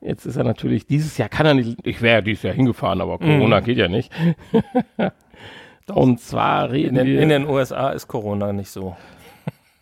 Jetzt 0.00 0.26
ist 0.26 0.36
er 0.36 0.44
natürlich, 0.44 0.86
dieses 0.86 1.18
Jahr 1.18 1.28
kann 1.28 1.46
er 1.46 1.54
nicht, 1.54 1.78
ich 1.84 2.00
wäre 2.02 2.16
ja 2.16 2.20
dieses 2.20 2.44
Jahr 2.44 2.54
hingefahren, 2.54 3.00
aber 3.00 3.18
Corona 3.18 3.60
Mhm. 3.60 3.64
geht 3.64 3.78
ja 3.78 3.88
nicht. 3.88 4.12
Und 5.92 6.20
zwar 6.20 6.66
In 6.66 6.70
reden 6.70 6.94
den, 6.96 7.06
wir, 7.06 7.20
in 7.22 7.28
den 7.30 7.48
USA 7.48 7.90
ist 7.90 8.06
Corona 8.08 8.52
nicht 8.52 8.70
so. 8.70 8.94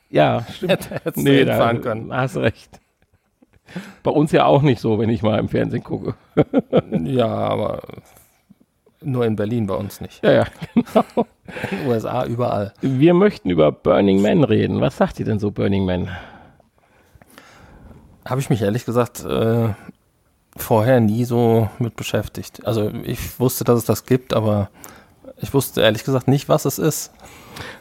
ja, 0.09 0.45
stimmt. 0.55 0.91
Hättest 0.91 1.17
du 1.17 1.23
Nee, 1.23 1.45
da 1.45 1.53
hinfahren 1.55 1.81
können. 1.83 2.15
hast 2.15 2.37
recht. 2.37 2.81
Bei 4.05 4.13
uns 4.13 4.31
ja 4.31 4.45
auch 4.47 4.63
nicht 4.63 4.81
so, 4.81 4.99
wenn 5.01 5.11
ich 5.11 5.23
mal 5.23 5.41
im 5.41 5.49
Fernsehen 5.49 5.83
gucke. 5.83 6.15
Ja, 7.03 7.27
aber 7.27 7.83
nur 9.03 9.25
in 9.25 9.37
Berlin 9.37 9.67
bei 9.67 9.75
uns 9.75 10.01
nicht. 10.01 10.23
Ja, 10.25 10.33
ja. 10.33 10.45
In 11.71 11.79
den 11.79 11.87
USA 11.87 12.25
überall. 12.27 12.73
Wir 12.81 13.15
möchten 13.15 13.51
über 13.51 13.71
Burning 13.71 14.21
Man 14.21 14.43
reden. 14.43 14.81
Was 14.81 14.97
sagt 14.97 15.21
ihr 15.21 15.27
denn 15.27 15.39
so, 15.39 15.53
Burning 15.53 15.85
Man? 15.85 16.09
Habe 18.25 18.41
ich 18.41 18.51
mich 18.51 18.63
ehrlich 18.63 18.85
gesagt 18.85 19.25
äh, 19.25 19.69
vorher 20.57 21.01
nie 21.01 21.25
so 21.25 21.69
mit 21.79 21.95
beschäftigt. 21.97 22.67
Also 22.67 22.91
ich 23.05 23.39
wusste, 23.39 23.63
dass 23.65 23.79
es 23.79 23.85
das 23.85 24.07
gibt, 24.07 24.35
aber 24.35 24.71
ich 25.39 25.55
wusste 25.55 25.83
ehrlich 25.83 26.05
gesagt 26.05 26.29
nicht, 26.29 26.49
was 26.49 26.65
es 26.65 26.79
ist. 26.79 27.13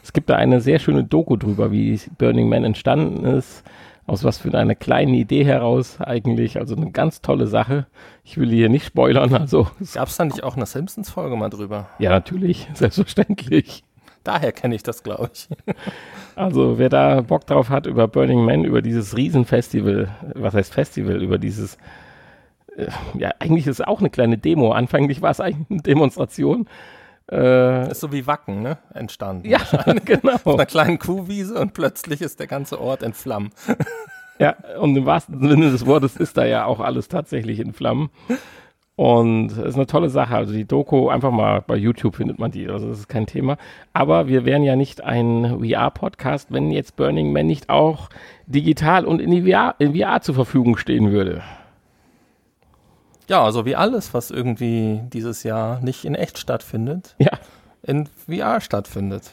Es 0.04 0.14
gibt 0.14 0.30
da 0.30 0.36
eine 0.36 0.62
sehr 0.62 0.80
schöne 0.80 1.04
Doku 1.04 1.36
drüber, 1.36 1.72
wie 1.72 2.00
Burning 2.18 2.50
Man 2.50 2.64
entstanden 2.64 3.26
ist. 3.26 3.64
Aus 4.08 4.24
was 4.24 4.38
für 4.38 4.54
einer 4.56 4.76
kleinen 4.76 5.16
Idee 5.16 5.44
heraus 5.46 6.00
eigentlich. 6.00 6.58
Also 6.58 6.76
eine 6.76 6.92
ganz 6.92 7.22
tolle 7.22 7.48
Sache. 7.48 7.88
Ich 8.24 8.38
will 8.38 8.50
hier 8.50 8.70
nicht 8.70 8.86
spoilern. 8.86 9.34
Also, 9.34 9.68
Gab 9.94 10.08
es 10.08 10.18
da 10.18 10.26
nicht 10.26 10.44
auch 10.44 10.56
eine 10.56 10.66
Simpsons-Folge 10.66 11.36
mal 11.36 11.50
drüber? 11.50 11.90
ja, 12.00 12.12
natürlich, 12.12 12.68
selbstverständlich. 12.74 13.84
Daher 14.24 14.52
kenne 14.52 14.76
ich 14.76 14.84
das, 14.84 15.04
glaube 15.04 15.30
ich. 15.34 15.48
Also, 16.38 16.78
wer 16.78 16.90
da 16.90 17.22
Bock 17.22 17.48
drauf 17.48 17.70
hat 17.70 17.86
über 17.86 18.10
Burning 18.10 18.44
Man, 18.44 18.66
über 18.66 18.82
dieses 18.82 19.16
Riesenfestival, 19.16 20.10
was 20.34 20.54
heißt 20.54 20.74
Festival, 20.74 21.24
über 21.24 21.38
dieses, 21.38 21.78
äh, 22.76 22.88
ja, 23.18 23.32
eigentlich 23.40 23.68
ist 23.68 23.80
es 23.80 23.88
auch 23.88 24.02
eine 24.02 24.10
kleine 24.10 24.38
Demo. 24.38 24.74
Anfänglich 24.74 25.22
war 25.22 25.32
es 25.32 25.40
eigentlich 25.40 25.70
eine 25.70 25.82
Demonstration. 25.82 26.68
Äh, 27.32 27.90
Ist 27.92 28.02
so 28.02 28.12
wie 28.12 28.28
Wacken, 28.28 28.62
ne? 28.62 28.78
Entstanden. 28.94 29.48
ja, 29.50 29.60
genau. 30.06 30.34
Auf 30.36 30.48
einer 30.48 30.66
kleinen 30.66 31.00
Kuhwiese 31.00 31.60
und 31.60 31.74
plötzlich 31.74 32.22
ist 32.22 32.40
der 32.40 32.48
ganze 32.48 32.80
Ort 32.80 33.04
in 33.04 33.14
Flammen. 33.14 33.52
Ja, 34.38 34.54
und 34.82 34.98
im 34.98 35.06
wahrsten 35.06 35.40
Sinne 35.48 35.72
des 35.72 35.86
Wortes 35.86 36.18
ist 36.18 36.36
da 36.36 36.44
ja 36.44 36.66
auch 36.66 36.82
alles 36.82 37.08
tatsächlich 37.08 37.62
in 37.62 37.72
Flammen. 37.72 38.10
Und 38.98 39.52
es 39.52 39.58
ist 39.60 39.76
eine 39.76 39.86
tolle 39.88 40.10
Sache. 40.10 40.36
Also 40.36 40.52
die 40.52 40.66
Doku, 40.66 41.08
einfach 41.08 41.32
mal 41.32 41.62
bei 41.66 41.78
YouTube 41.78 42.18
findet 42.18 42.38
man 42.38 42.52
die. 42.52 42.68
Also 42.68 42.90
das 42.90 43.00
ist 43.00 43.08
kein 43.08 43.28
Thema. 43.28 43.56
Aber 43.94 44.28
wir 44.28 44.44
wären 44.44 44.64
ja 44.64 44.76
nicht 44.76 45.02
ein 45.02 45.60
VR-Podcast, 45.64 46.52
wenn 46.52 46.70
jetzt 46.72 46.98
Burning 46.98 47.32
Man 47.32 47.46
nicht 47.48 47.70
auch 47.70 48.10
digital 48.46 49.06
und 49.06 49.22
in, 49.22 49.32
die 49.32 49.50
VR, 49.50 49.76
in 49.80 49.96
VR 49.96 50.20
zur 50.20 50.36
Verfügung 50.36 50.76
stehen 50.76 51.14
würde. 51.14 51.42
Ja, 53.28 53.44
also 53.44 53.66
wie 53.66 53.76
alles, 53.76 54.14
was 54.14 54.32
irgendwie 54.32 55.02
dieses 55.12 55.44
Jahr 55.44 55.80
nicht 55.82 56.06
in 56.06 56.16
echt 56.16 56.38
stattfindet, 56.38 57.16
Ja, 57.18 57.32
in 57.84 58.08
VR 58.28 58.62
stattfindet. 58.62 59.32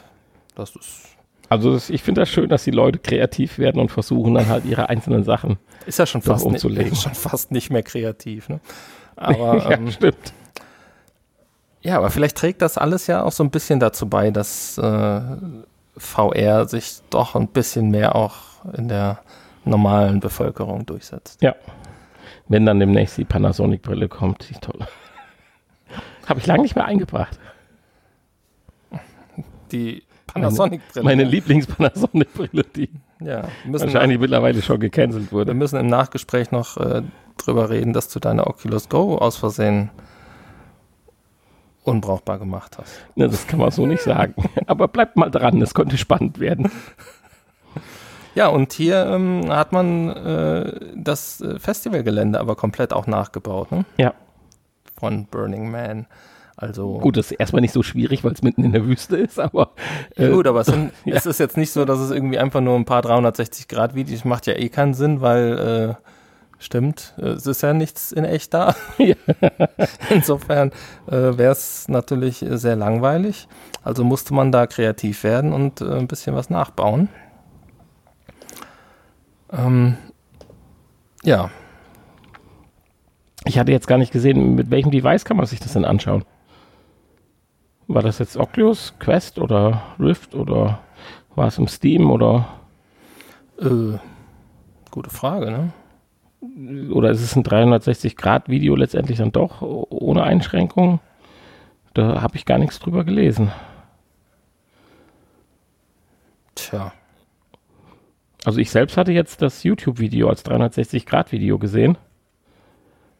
Das 0.55 0.75
ist, 0.75 1.13
also 1.49 1.73
das, 1.73 1.89
ich 1.89 2.01
finde 2.01 2.21
das 2.21 2.29
schön, 2.29 2.49
dass 2.49 2.63
die 2.63 2.71
Leute 2.71 2.99
kreativ 2.99 3.59
werden 3.59 3.79
und 3.79 3.89
versuchen 3.89 4.33
dann 4.33 4.47
halt 4.47 4.65
ihre 4.65 4.89
einzelnen 4.89 5.23
Sachen. 5.23 5.57
ist 5.85 5.99
ja 5.99 6.05
schon 6.05 6.21
fast, 6.21 6.45
umzulegen. 6.45 6.95
schon 6.95 7.13
fast 7.13 7.51
nicht 7.51 7.69
mehr 7.69 7.83
kreativ. 7.83 8.49
Ne? 8.49 8.59
Aber 9.15 9.57
ja, 9.57 9.71
ähm, 9.71 9.91
stimmt. 9.91 10.33
Ja, 11.81 11.97
aber 11.97 12.09
vielleicht 12.09 12.37
trägt 12.37 12.61
das 12.61 12.77
alles 12.77 13.07
ja 13.07 13.23
auch 13.23 13.33
so 13.33 13.43
ein 13.43 13.51
bisschen 13.51 13.79
dazu 13.81 14.07
bei, 14.07 14.31
dass 14.31 14.77
äh, 14.77 15.21
VR 15.97 16.65
sich 16.65 17.01
doch 17.09 17.35
ein 17.35 17.49
bisschen 17.49 17.91
mehr 17.91 18.15
auch 18.15 18.35
in 18.77 18.87
der 18.87 19.19
normalen 19.65 20.21
Bevölkerung 20.21 20.85
durchsetzt. 20.85 21.41
Ja. 21.41 21.55
Wenn 22.47 22.65
dann 22.65 22.79
demnächst 22.79 23.17
die 23.17 23.25
Panasonic-Brille 23.25 24.09
kommt, 24.09 24.49
die 24.49 24.55
tolle. 24.55 24.87
Habe 26.27 26.39
ich 26.39 26.47
lange 26.47 26.63
nicht 26.63 26.75
mehr 26.75 26.85
eingebracht. 26.85 27.39
Die 29.71 30.03
Panasonic-Brille. 30.27 31.03
Meine 31.03 31.23
Lieblings-Panasonic-Brille, 31.23 32.63
die 32.75 32.89
ja, 33.19 33.47
wir 33.65 33.79
wahrscheinlich 33.79 34.19
mittlerweile 34.19 34.61
schon 34.61 34.79
gecancelt 34.79 35.31
wir 35.31 35.39
wurde. 35.39 35.53
müssen 35.53 35.79
im 35.79 35.87
Nachgespräch 35.87 36.51
noch 36.51 36.77
äh, 36.77 37.03
drüber 37.37 37.69
reden, 37.69 37.93
dass 37.93 38.09
du 38.09 38.19
deine 38.19 38.45
Oculus 38.47 38.89
Go 38.89 39.17
aus 39.17 39.37
Versehen 39.37 39.89
unbrauchbar 41.83 42.39
gemacht 42.39 42.77
hast. 42.77 43.05
Ja, 43.15 43.27
das 43.27 43.47
kann 43.47 43.59
man 43.59 43.71
so 43.71 43.85
nicht 43.85 44.01
sagen. 44.01 44.35
Aber 44.67 44.87
bleibt 44.87 45.17
mal 45.17 45.29
dran, 45.29 45.61
es 45.61 45.73
könnte 45.73 45.97
spannend 45.97 46.39
werden. 46.39 46.71
Ja, 48.35 48.47
und 48.47 48.73
hier 48.73 49.05
ähm, 49.05 49.49
hat 49.49 49.71
man 49.71 50.09
äh, 50.09 50.79
das 50.95 51.41
äh, 51.41 51.59
Festivalgelände 51.59 52.39
aber 52.39 52.55
komplett 52.55 52.93
auch 52.93 53.07
nachgebaut, 53.07 53.71
ne? 53.71 53.85
Ja. 53.97 54.13
Von 54.97 55.25
Burning 55.25 55.69
Man. 55.69 56.07
Also 56.55 56.99
Gut, 56.99 57.17
das 57.17 57.31
ist 57.31 57.39
erstmal 57.39 57.61
nicht 57.61 57.73
so 57.73 57.81
schwierig, 57.83 58.23
weil 58.23 58.33
es 58.33 58.43
mitten 58.43 58.63
in 58.63 58.71
der 58.71 58.85
Wüste 58.85 59.17
ist, 59.17 59.39
aber 59.39 59.71
äh, 60.15 60.29
gut, 60.29 60.45
aber 60.47 60.61
es, 60.61 60.67
sind, 60.67 60.91
ja. 61.05 61.15
es 61.15 61.25
ist 61.25 61.39
jetzt 61.39 61.57
nicht 61.57 61.71
so, 61.71 61.83
dass 61.83 61.99
es 61.99 62.11
irgendwie 62.11 62.37
einfach 62.37 62.61
nur 62.61 62.75
ein 62.75 62.85
paar 62.85 63.01
360-Grad-Videos 63.01 64.23
macht 64.23 64.45
ja 64.45 64.53
eh 64.53 64.69
keinen 64.69 64.93
Sinn, 64.93 65.21
weil 65.21 65.97
äh, 65.99 66.07
stimmt, 66.59 67.15
es 67.17 67.47
ist 67.47 67.63
ja 67.63 67.73
nichts 67.73 68.11
in 68.11 68.23
echt 68.23 68.53
da. 68.53 68.75
Ja. 68.97 69.15
Insofern 70.09 70.71
äh, 71.07 71.37
wäre 71.37 71.51
es 71.51 71.87
natürlich 71.87 72.45
sehr 72.47 72.75
langweilig. 72.75 73.47
Also 73.83 74.03
musste 74.03 74.33
man 74.33 74.51
da 74.51 74.67
kreativ 74.67 75.23
werden 75.23 75.53
und 75.53 75.81
äh, 75.81 75.91
ein 75.97 76.07
bisschen 76.07 76.35
was 76.35 76.49
nachbauen. 76.49 77.09
Ähm, 79.53 79.97
ja, 81.23 81.49
ich 83.45 83.59
hatte 83.59 83.71
jetzt 83.71 83.87
gar 83.87 83.97
nicht 83.97 84.11
gesehen, 84.11 84.55
mit 84.55 84.71
welchem 84.71 84.91
Device 84.91 85.25
kann 85.25 85.37
man 85.37 85.45
sich 85.45 85.59
das 85.59 85.73
denn 85.73 85.85
anschauen? 85.85 86.25
War 87.87 88.01
das 88.01 88.19
jetzt 88.19 88.37
Oculus, 88.37 88.93
Quest 88.99 89.37
oder 89.37 89.83
Rift 89.99 90.33
oder 90.35 90.79
war 91.35 91.47
es 91.47 91.57
im 91.57 91.67
Steam 91.67 92.09
oder 92.09 92.47
äh, 93.59 93.97
gute 94.91 95.09
Frage, 95.09 95.51
ne? 95.51 95.73
oder 96.91 97.11
ist 97.11 97.21
es 97.21 97.35
ein 97.35 97.43
360-Grad-Video 97.43 98.75
letztendlich 98.75 99.17
dann 99.17 99.31
doch 99.31 99.61
ohne 99.61 100.23
Einschränkung? 100.23 100.99
Da 101.93 102.21
habe 102.21 102.35
ich 102.35 102.45
gar 102.45 102.57
nichts 102.57 102.79
drüber 102.79 103.03
gelesen. 103.03 103.51
Tja, 106.55 106.91
Also 108.45 108.59
ich 108.59 108.71
selbst 108.71 108.97
hatte 108.97 109.11
jetzt 109.11 109.41
das 109.41 109.63
YouTube-Video 109.63 110.27
als 110.27 110.45
360-Grad-Video 110.45 111.57
gesehen. 111.57 111.97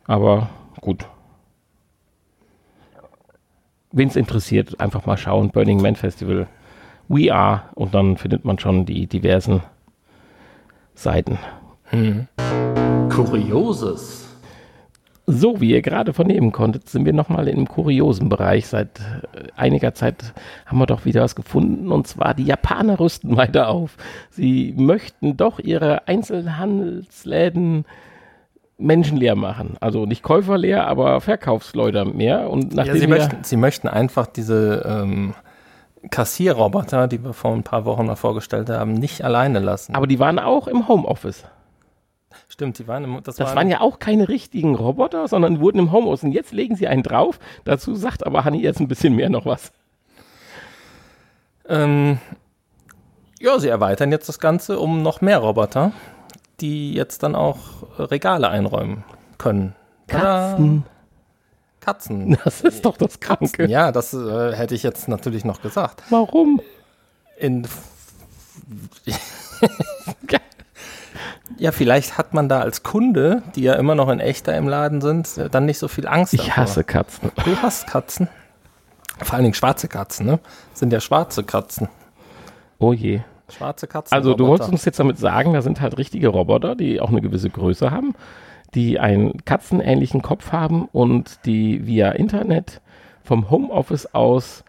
Aber 0.05 0.49
gut. 0.81 1.05
Wen 3.91 4.07
es 4.09 4.15
interessiert, 4.15 4.79
einfach 4.79 5.05
mal 5.05 5.17
schauen. 5.17 5.51
Burning 5.51 5.81
Man 5.81 5.95
Festival. 5.95 6.47
We 7.07 7.33
are. 7.33 7.63
Und 7.75 7.93
dann 7.93 8.17
findet 8.17 8.43
man 8.43 8.59
schon 8.59 8.85
die 8.85 9.07
diversen 9.07 9.61
Seiten. 10.95 11.37
Kurioses. 13.09 14.22
So, 15.25 15.61
wie 15.61 15.71
ihr 15.71 15.81
gerade 15.81 16.11
vernehmen 16.13 16.51
konntet, 16.51 16.89
sind 16.89 17.05
wir 17.05 17.13
nochmal 17.13 17.47
im 17.47 17.67
kuriosen 17.67 18.27
Bereich. 18.27 18.67
Seit 18.67 18.99
äh, 18.99 19.47
einiger 19.55 19.93
Zeit 19.93 20.33
haben 20.65 20.79
wir 20.79 20.85
doch 20.85 21.05
wieder 21.05 21.21
was 21.21 21.35
gefunden. 21.35 21.91
Und 21.91 22.07
zwar, 22.07 22.33
die 22.33 22.43
Japaner 22.43 22.99
rüsten 22.99 23.37
weiter 23.37 23.69
auf. 23.69 23.95
Sie 24.31 24.73
möchten 24.75 25.37
doch 25.37 25.59
ihre 25.59 26.07
Einzelhandelsläden 26.09 27.85
menschenleer 28.77 29.35
machen. 29.35 29.77
Also 29.79 30.05
nicht 30.05 30.23
käuferleer, 30.23 30.87
aber 30.87 31.21
Verkaufsleute 31.21 32.03
mehr. 32.03 32.49
Und 32.49 32.73
Ja, 32.73 32.83
nachdem 32.83 32.95
sie, 32.95 33.01
wir, 33.01 33.07
möchten, 33.07 33.43
sie 33.43 33.57
möchten 33.57 33.87
einfach 33.87 34.27
diese 34.27 34.83
ähm, 34.85 35.35
Kassierroboter, 36.09 37.07
die 37.07 37.23
wir 37.23 37.33
vor 37.33 37.53
ein 37.53 37.63
paar 37.63 37.85
Wochen 37.85 38.07
mal 38.07 38.15
vorgestellt 38.15 38.69
haben, 38.69 38.93
nicht 38.93 39.23
alleine 39.23 39.59
lassen. 39.59 39.95
aber 39.95 40.07
die 40.07 40.19
waren 40.19 40.37
auch 40.39 40.67
im 40.67 40.87
Homeoffice. 40.87 41.45
Stimmt, 42.53 42.77
die 42.77 42.87
waren 42.87 43.03
im, 43.03 43.23
das, 43.23 43.37
Das 43.37 43.55
waren 43.55 43.67
ja 43.67 43.81
auch 43.81 43.97
keine 43.97 44.29
richtigen 44.29 44.75
Roboter, 44.75 45.27
sondern 45.27 45.59
wurden 45.59 45.79
im 45.79 45.91
Homeoffice. 45.91 46.21
Und 46.21 46.33
jetzt 46.33 46.51
legen 46.51 46.75
sie 46.75 46.87
einen 46.87 47.01
drauf. 47.01 47.39
Dazu 47.63 47.95
sagt 47.95 48.23
aber 48.27 48.45
Hanni 48.45 48.61
jetzt 48.61 48.79
ein 48.79 48.87
bisschen 48.87 49.15
mehr 49.15 49.31
noch 49.31 49.47
was. 49.47 49.71
Ähm, 51.67 52.19
ja, 53.39 53.57
sie 53.57 53.69
erweitern 53.69 54.11
jetzt 54.11 54.29
das 54.29 54.37
Ganze 54.37 54.77
um 54.77 55.01
noch 55.01 55.19
mehr 55.19 55.39
Roboter, 55.39 55.93
die 56.59 56.93
jetzt 56.93 57.23
dann 57.23 57.33
auch 57.33 57.57
Regale 57.97 58.49
einräumen 58.49 59.03
können. 59.39 59.73
Tada! 60.05 60.51
Katzen. 60.51 60.85
Katzen. 61.79 62.37
Das 62.43 62.61
ist 62.61 62.85
doch 62.85 62.97
das 62.97 63.19
Kranke. 63.19 63.65
Ja, 63.65 63.91
das 63.91 64.13
äh, 64.13 64.53
hätte 64.55 64.75
ich 64.75 64.83
jetzt 64.83 65.07
natürlich 65.07 65.43
noch 65.43 65.63
gesagt. 65.63 66.03
Warum? 66.11 66.61
In 67.35 67.67
ja, 71.57 71.71
vielleicht 71.71 72.17
hat 72.17 72.33
man 72.33 72.49
da 72.49 72.59
als 72.59 72.83
Kunde, 72.83 73.43
die 73.55 73.63
ja 73.63 73.73
immer 73.75 73.95
noch 73.95 74.09
in 74.09 74.19
echter 74.19 74.55
im 74.57 74.67
Laden 74.67 75.01
sind, 75.01 75.37
äh, 75.37 75.49
dann 75.49 75.65
nicht 75.65 75.77
so 75.79 75.87
viel 75.87 76.07
Angst. 76.07 76.33
Ich 76.33 76.47
davor. 76.47 76.57
hasse 76.57 76.83
Katzen. 76.83 77.31
Du 77.45 77.55
hast 77.61 77.87
Katzen. 77.87 78.27
Vor 79.19 79.35
allen 79.35 79.43
Dingen 79.43 79.53
schwarze 79.53 79.87
Katzen, 79.87 80.25
ne? 80.25 80.39
Das 80.71 80.79
sind 80.79 80.91
ja 80.91 80.99
schwarze 80.99 81.43
Katzen. 81.43 81.89
Oh 82.79 82.93
je. 82.93 83.21
Schwarze 83.49 83.87
Katzen. 83.87 84.13
Also 84.13 84.33
du 84.33 84.47
wolltest 84.47 84.71
uns 84.71 84.85
jetzt 84.85 84.99
damit 84.99 85.17
sagen, 85.17 85.53
da 85.53 85.61
sind 85.61 85.81
halt 85.81 85.97
richtige 85.97 86.29
Roboter, 86.29 86.75
die 86.75 86.99
auch 86.99 87.09
eine 87.09 87.21
gewisse 87.21 87.49
Größe 87.49 87.91
haben, 87.91 88.15
die 88.73 88.99
einen 88.99 89.45
katzenähnlichen 89.45 90.21
Kopf 90.21 90.51
haben 90.51 90.85
und 90.91 91.39
die 91.45 91.85
via 91.85 92.11
Internet 92.11 92.81
vom 93.23 93.49
Homeoffice 93.49 94.13
aus 94.13 94.63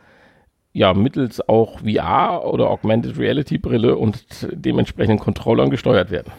ja 0.73 0.93
mittels 0.93 1.49
auch 1.49 1.81
VR 1.81 2.45
oder 2.45 2.69
Augmented 2.69 3.17
Reality 3.17 3.59
Brille 3.59 3.97
und 3.97 4.49
dementsprechenden 4.53 5.21
Controllern 5.21 5.71
gesteuert 5.71 6.11
werden. 6.11 6.33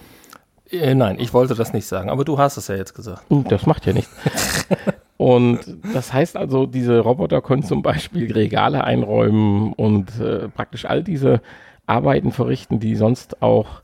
Äh, 0.81 0.95
nein, 0.95 1.17
ich 1.19 1.33
wollte 1.33 1.55
das 1.55 1.73
nicht 1.73 1.85
sagen, 1.88 2.09
aber 2.09 2.25
du 2.25 2.38
hast 2.38 2.57
es 2.57 2.67
ja 2.67 2.75
jetzt 2.75 2.93
gesagt. 2.93 3.23
Hm, 3.29 3.45
Das 3.47 3.65
macht 3.65 3.85
ja 3.85 3.93
nichts. 3.93 4.11
Und 5.17 5.59
das 5.93 6.11
heißt 6.11 6.35
also, 6.35 6.65
diese 6.65 6.99
Roboter 6.99 7.41
können 7.41 7.63
zum 7.63 7.81
Beispiel 7.81 8.31
Regale 8.33 8.83
einräumen 8.83 9.71
und 9.73 10.19
äh, 10.19 10.49
praktisch 10.49 10.83
all 10.85 11.03
diese 11.03 11.39
Arbeiten 11.88 12.33
verrichten, 12.33 12.81
die 12.81 12.95
sonst 12.95 13.41
auch 13.41 13.81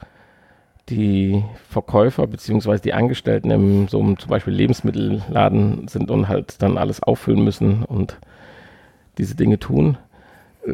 die 0.89 1.41
Verkäufer 1.69 2.27
beziehungsweise 2.27 2.83
die 2.83 2.93
Angestellten 2.93 3.49
im 3.49 3.87
so 3.87 3.99
einem 4.01 4.19
zum 4.19 4.29
Beispiel 4.29 4.53
Lebensmittelladen 4.53 5.87
sind 5.87 6.11
und 6.11 6.27
halt 6.27 6.61
dann 6.61 6.77
alles 6.77 7.01
auffüllen 7.01 7.43
müssen 7.45 7.83
und 7.85 8.17
diese 9.17 9.35
Dinge 9.35 9.57
tun. 9.57 9.97
Äh, 10.67 10.73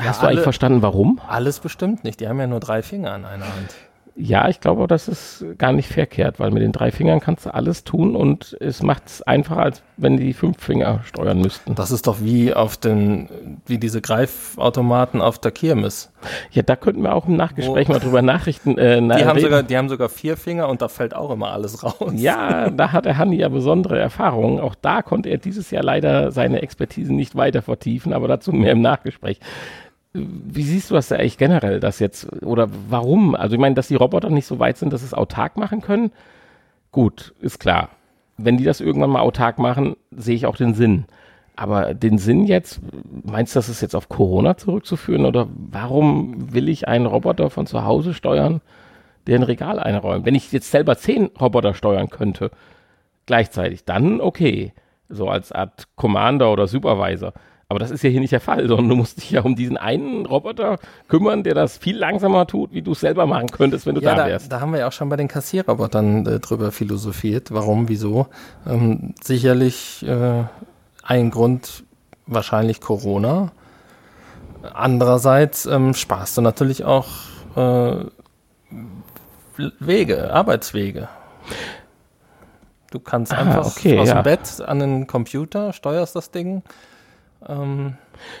Hast 0.00 0.22
du 0.22 0.26
alle- 0.26 0.30
eigentlich 0.32 0.42
verstanden, 0.42 0.80
warum? 0.80 1.20
Alles 1.28 1.60
bestimmt 1.60 2.02
nicht. 2.02 2.20
Die 2.20 2.28
haben 2.28 2.40
ja 2.40 2.46
nur 2.46 2.60
drei 2.60 2.80
Finger 2.82 3.12
an 3.12 3.26
einer 3.26 3.44
Hand. 3.44 3.74
Ja, 4.20 4.48
ich 4.48 4.58
glaube, 4.58 4.88
das 4.88 5.06
ist 5.06 5.44
gar 5.58 5.72
nicht 5.72 5.88
verkehrt, 5.88 6.40
weil 6.40 6.50
mit 6.50 6.60
den 6.64 6.72
drei 6.72 6.90
Fingern 6.90 7.20
kannst 7.20 7.46
du 7.46 7.54
alles 7.54 7.84
tun 7.84 8.16
und 8.16 8.56
es 8.58 8.82
macht 8.82 9.04
es 9.06 9.22
einfacher, 9.22 9.62
als 9.62 9.82
wenn 9.96 10.16
die 10.16 10.32
fünf 10.32 10.60
Finger 10.60 11.02
steuern 11.04 11.40
müssten. 11.40 11.76
Das 11.76 11.92
ist 11.92 12.08
doch 12.08 12.16
wie 12.20 12.52
auf 12.52 12.76
den, 12.76 13.28
wie 13.66 13.78
diese 13.78 14.00
Greifautomaten 14.00 15.20
auf 15.20 15.38
der 15.38 15.52
Kirmes. 15.52 16.10
Ja, 16.50 16.62
da 16.62 16.74
könnten 16.74 17.02
wir 17.02 17.14
auch 17.14 17.28
im 17.28 17.36
Nachgespräch 17.36 17.88
Oh. 17.88 17.92
mal 17.92 18.00
drüber 18.00 18.22
Nachrichten. 18.22 18.76
Äh, 18.76 19.00
Die 19.02 19.06
haben, 19.12 19.36
reden. 19.36 19.40
sogar, 19.40 19.62
die 19.62 19.76
haben 19.76 19.88
sogar 19.88 20.08
vier 20.08 20.36
Finger 20.36 20.68
und 20.68 20.82
da 20.82 20.88
fällt 20.88 21.14
auch 21.14 21.30
immer 21.30 21.52
alles 21.52 21.84
raus. 21.84 22.12
ja, 22.16 22.70
da 22.76 22.90
hat 22.90 23.04
der 23.04 23.18
Hanni 23.18 23.36
ja 23.36 23.48
besondere 23.48 24.00
Erfahrungen. 24.00 24.58
Auch 24.58 24.74
da 24.74 25.02
konnte 25.02 25.28
er 25.28 25.38
dieses 25.38 25.70
Jahr 25.70 25.84
leider 25.84 26.32
seine 26.32 26.60
Expertise 26.62 27.14
nicht 27.14 27.36
weiter 27.36 27.62
vertiefen, 27.62 28.12
aber 28.12 28.26
dazu 28.26 28.50
mehr 28.52 28.72
im 28.72 28.80
Nachgespräch. 28.82 29.38
Wie 30.26 30.62
siehst 30.62 30.90
du 30.90 30.94
das 30.94 31.12
eigentlich 31.12 31.38
generell, 31.38 31.80
das 31.80 31.98
jetzt, 31.98 32.42
oder 32.42 32.68
warum? 32.88 33.34
Also 33.34 33.54
ich 33.54 33.60
meine, 33.60 33.74
dass 33.74 33.88
die 33.88 33.94
Roboter 33.94 34.30
nicht 34.30 34.46
so 34.46 34.58
weit 34.58 34.76
sind, 34.76 34.92
dass 34.92 35.00
sie 35.00 35.06
es 35.06 35.14
autark 35.14 35.56
machen 35.56 35.80
können, 35.80 36.10
gut, 36.92 37.34
ist 37.40 37.58
klar. 37.58 37.90
Wenn 38.36 38.56
die 38.56 38.64
das 38.64 38.80
irgendwann 38.80 39.10
mal 39.10 39.20
autark 39.20 39.58
machen, 39.58 39.96
sehe 40.10 40.36
ich 40.36 40.46
auch 40.46 40.56
den 40.56 40.74
Sinn. 40.74 41.06
Aber 41.56 41.92
den 41.92 42.18
Sinn 42.18 42.44
jetzt, 42.44 42.80
meinst 43.24 43.54
du, 43.54 43.58
das 43.58 43.68
ist 43.68 43.80
jetzt 43.80 43.96
auf 43.96 44.08
Corona 44.08 44.56
zurückzuführen? 44.56 45.26
Oder 45.26 45.48
warum 45.50 46.54
will 46.54 46.68
ich 46.68 46.86
einen 46.86 47.06
Roboter 47.06 47.50
von 47.50 47.66
zu 47.66 47.84
Hause 47.84 48.14
steuern, 48.14 48.60
der 49.26 49.40
ein 49.40 49.42
Regal 49.42 49.80
einräumt? 49.80 50.24
Wenn 50.24 50.36
ich 50.36 50.52
jetzt 50.52 50.70
selber 50.70 50.96
zehn 50.96 51.30
Roboter 51.40 51.74
steuern 51.74 52.10
könnte, 52.10 52.52
gleichzeitig, 53.26 53.84
dann 53.84 54.20
okay. 54.20 54.72
So 55.08 55.28
als 55.28 55.50
Art 55.50 55.88
Commander 55.96 56.52
oder 56.52 56.68
Supervisor. 56.68 57.32
Aber 57.70 57.78
das 57.80 57.90
ist 57.90 58.02
ja 58.02 58.08
hier 58.08 58.20
nicht 58.20 58.32
der 58.32 58.40
Fall, 58.40 58.66
sondern 58.66 58.88
du 58.88 58.96
musst 58.96 59.18
dich 59.18 59.30
ja 59.32 59.42
um 59.42 59.54
diesen 59.54 59.76
einen 59.76 60.24
Roboter 60.24 60.78
kümmern, 61.06 61.42
der 61.42 61.52
das 61.54 61.76
viel 61.76 61.98
langsamer 61.98 62.46
tut, 62.46 62.72
wie 62.72 62.80
du 62.80 62.92
es 62.92 63.00
selber 63.00 63.26
machen 63.26 63.48
könntest, 63.50 63.84
wenn 63.84 63.94
du 63.94 64.00
Ja, 64.00 64.14
da 64.14 64.22
da, 64.22 64.26
wärst. 64.28 64.50
da 64.50 64.60
haben 64.60 64.72
wir 64.72 64.78
ja 64.80 64.88
auch 64.88 64.92
schon 64.92 65.10
bei 65.10 65.16
den 65.16 65.28
Kassierrobotern 65.28 66.24
äh, 66.26 66.40
drüber 66.40 66.72
philosophiert. 66.72 67.52
Warum, 67.52 67.90
wieso? 67.90 68.28
Ähm, 68.66 69.12
sicherlich 69.22 70.02
äh, 70.08 70.44
ein 71.02 71.30
Grund 71.30 71.84
wahrscheinlich 72.26 72.80
Corona. 72.80 73.52
Andererseits 74.72 75.66
ähm, 75.66 75.92
sparst 75.92 76.38
du 76.38 76.40
natürlich 76.40 76.84
auch 76.86 77.06
äh, 77.54 77.96
Wege, 79.78 80.32
Arbeitswege. 80.32 81.08
Du 82.90 82.98
kannst 82.98 83.34
Ah, 83.34 83.38
einfach 83.38 83.66
okay, 83.66 83.98
aus 83.98 84.08
ja. 84.08 84.14
dem 84.14 84.22
Bett 84.22 84.62
an 84.66 84.78
den 84.78 85.06
Computer, 85.06 85.74
steuerst 85.74 86.16
das 86.16 86.30
Ding. 86.30 86.62
Ähm, 87.46 87.96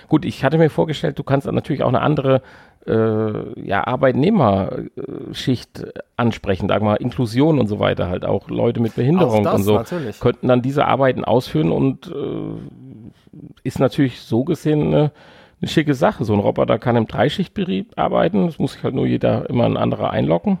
Gut, 0.08 0.24
ich 0.24 0.44
hatte 0.44 0.58
mir 0.58 0.70
vorgestellt, 0.70 1.18
du 1.18 1.22
kannst 1.22 1.46
dann 1.46 1.54
natürlich 1.54 1.82
auch 1.82 1.88
eine 1.88 2.00
andere 2.00 2.42
äh, 2.86 3.60
ja, 3.60 3.86
Arbeitnehmerschicht 3.86 5.86
ansprechen, 6.16 6.68
sagen 6.68 6.84
wir 6.84 6.92
mal 6.92 6.96
Inklusion 6.96 7.58
und 7.58 7.68
so 7.68 7.78
weiter, 7.78 8.08
halt 8.08 8.24
auch 8.24 8.48
Leute 8.48 8.80
mit 8.80 8.96
Behinderung 8.96 9.44
das 9.44 9.56
und 9.56 9.62
so 9.62 9.74
natürlich. 9.74 10.20
könnten 10.20 10.48
dann 10.48 10.62
diese 10.62 10.86
Arbeiten 10.86 11.24
ausführen 11.24 11.70
und 11.70 12.08
äh, 12.08 13.42
ist 13.62 13.78
natürlich 13.78 14.22
so 14.22 14.44
gesehen 14.44 14.88
eine, 14.88 15.12
eine 15.60 15.68
schicke 15.68 15.94
Sache. 15.94 16.24
So 16.24 16.32
ein 16.32 16.40
Roboter 16.40 16.78
kann 16.78 16.96
im 16.96 17.06
Dreischichtbetrieb 17.06 17.92
arbeiten, 17.96 18.46
es 18.46 18.58
muss 18.58 18.72
sich 18.72 18.82
halt 18.82 18.94
nur 18.94 19.06
jeder 19.06 19.48
immer 19.50 19.66
ein 19.66 19.76
anderer 19.76 20.10
einloggen. 20.10 20.58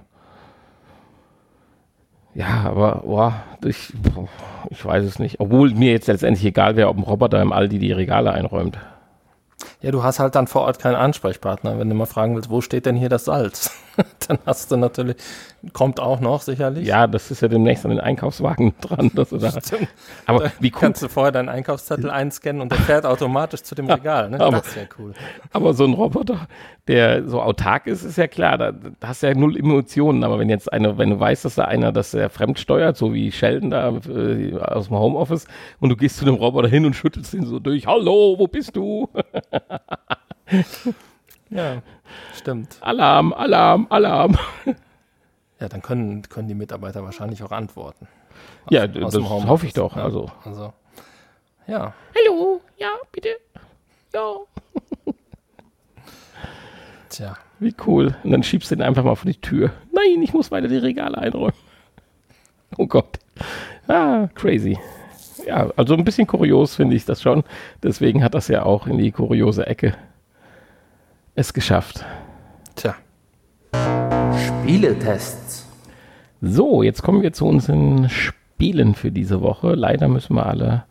Ja, 2.38 2.62
aber 2.66 3.02
boah, 3.04 3.32
ich, 3.64 3.92
ich 4.70 4.84
weiß 4.84 5.04
es 5.04 5.18
nicht. 5.18 5.40
Obwohl 5.40 5.70
mir 5.74 5.90
jetzt 5.90 6.06
letztendlich 6.06 6.44
egal 6.46 6.76
wäre, 6.76 6.88
ob 6.88 6.96
ein 6.96 7.02
Roboter 7.02 7.42
im 7.42 7.52
Aldi 7.52 7.80
die 7.80 7.90
Regale 7.92 8.30
einräumt. 8.32 8.78
Ja, 9.80 9.90
du 9.90 10.02
hast 10.04 10.20
halt 10.20 10.34
dann 10.36 10.46
vor 10.46 10.62
Ort 10.62 10.78
keinen 10.78 10.94
Ansprechpartner. 10.94 11.78
Wenn 11.80 11.88
du 11.88 11.94
mal 11.96 12.06
fragen 12.06 12.36
willst, 12.36 12.48
wo 12.50 12.60
steht 12.60 12.86
denn 12.86 12.94
hier 12.94 13.08
das 13.08 13.24
Salz? 13.24 13.72
dann 14.28 14.38
hast 14.46 14.70
du 14.70 14.76
natürlich, 14.76 15.16
kommt 15.72 15.98
auch 15.98 16.20
noch 16.20 16.42
sicherlich. 16.42 16.86
Ja, 16.86 17.08
das 17.08 17.30
ist 17.32 17.42
ja 17.42 17.48
demnächst 17.48 17.84
an 17.84 17.90
den 17.90 18.00
Einkaufswagen 18.00 18.74
dran. 18.80 19.10
Dass 19.14 19.30
du 19.30 19.38
da, 19.38 19.52
aber 20.26 20.44
Da 20.44 20.52
wie 20.60 20.72
cool. 20.74 20.80
Kannst 20.80 21.02
du 21.02 21.08
vorher 21.08 21.32
deinen 21.32 21.48
Einkaufszettel 21.48 22.08
einscannen 22.10 22.62
und 22.62 22.70
der 22.70 22.78
fährt 22.78 23.04
automatisch 23.04 23.62
zu 23.64 23.74
dem 23.74 23.86
Regal. 23.90 24.30
Ne? 24.30 24.38
aber- 24.40 24.58
Das 24.58 24.76
wäre 24.76 24.88
cool. 24.98 25.12
Aber 25.52 25.74
so 25.74 25.84
ein 25.84 25.92
Roboter, 25.94 26.46
der 26.88 27.28
so 27.28 27.40
autark 27.40 27.86
ist, 27.86 28.02
ist 28.02 28.16
ja 28.18 28.26
klar, 28.26 28.58
da, 28.58 28.72
da 28.72 29.08
hast 29.08 29.22
du 29.22 29.28
ja 29.28 29.34
null 29.34 29.56
Emotionen. 29.56 30.24
Aber 30.24 30.38
wenn 30.38 30.48
jetzt 30.48 30.72
einer, 30.72 30.98
wenn 30.98 31.10
du 31.10 31.20
weißt, 31.20 31.44
dass 31.44 31.54
da 31.54 31.64
einer 31.66 31.92
das 31.92 32.10
der 32.12 32.30
fremd 32.30 32.58
steuert, 32.58 32.96
so 32.96 33.12
wie 33.14 33.30
Sheldon 33.30 33.70
da 33.70 33.90
äh, 34.08 34.56
aus 34.58 34.88
dem 34.88 34.98
Homeoffice, 34.98 35.46
und 35.80 35.90
du 35.90 35.96
gehst 35.96 36.16
zu 36.16 36.24
dem 36.24 36.34
Roboter 36.34 36.68
hin 36.68 36.84
und 36.86 36.94
schüttelst 36.94 37.34
ihn 37.34 37.46
so 37.46 37.58
durch, 37.58 37.86
hallo, 37.86 38.34
wo 38.38 38.46
bist 38.48 38.74
du? 38.74 39.08
Ja, 41.50 41.82
stimmt. 42.34 42.76
Alarm, 42.80 43.32
Alarm, 43.32 43.86
Alarm. 43.90 44.36
Ja, 45.60 45.68
dann 45.68 45.82
können, 45.82 46.22
können 46.28 46.48
die 46.48 46.54
Mitarbeiter 46.54 47.02
wahrscheinlich 47.04 47.42
auch 47.42 47.52
antworten. 47.52 48.06
Ja, 48.70 48.82
aus 49.02 49.14
das 49.14 49.24
hoffe 49.24 49.66
ich 49.66 49.72
doch. 49.72 49.96
ne? 49.96 50.02
Also. 50.02 50.30
Also, 50.44 50.72
ja. 51.66 51.94
Hallo, 52.14 52.60
ja, 52.76 52.90
bitte. 53.12 53.30
Ja. 54.14 54.34
Tja. 57.18 57.36
Wie 57.58 57.74
cool. 57.84 58.14
Und 58.22 58.30
dann 58.30 58.44
schiebst 58.44 58.70
du 58.70 58.76
den 58.76 58.86
einfach 58.86 59.02
mal 59.02 59.16
vor 59.16 59.28
die 59.28 59.40
Tür. 59.40 59.72
Nein, 59.92 60.22
ich 60.22 60.32
muss 60.32 60.52
weiter 60.52 60.68
die 60.68 60.76
Regale 60.76 61.18
einräumen. 61.18 61.56
Oh 62.76 62.86
Gott. 62.86 63.18
Ah, 63.88 64.28
crazy. 64.36 64.78
Ja, 65.44 65.68
also 65.76 65.94
ein 65.94 66.04
bisschen 66.04 66.28
kurios 66.28 66.76
finde 66.76 66.94
ich 66.94 67.06
das 67.06 67.20
schon. 67.20 67.42
Deswegen 67.82 68.22
hat 68.22 68.34
das 68.34 68.46
ja 68.46 68.62
auch 68.62 68.86
in 68.86 68.98
die 68.98 69.10
kuriose 69.10 69.66
Ecke 69.66 69.94
es 71.34 71.52
geschafft. 71.52 72.04
Tja. 72.76 72.94
Spieletests. 74.36 75.66
So, 76.40 76.84
jetzt 76.84 77.02
kommen 77.02 77.22
wir 77.22 77.32
zu 77.32 77.46
unseren 77.46 78.08
Spielen 78.08 78.94
für 78.94 79.10
diese 79.10 79.40
Woche. 79.40 79.74
Leider 79.74 80.06
müssen 80.06 80.36
wir 80.36 80.46
alle 80.46 80.84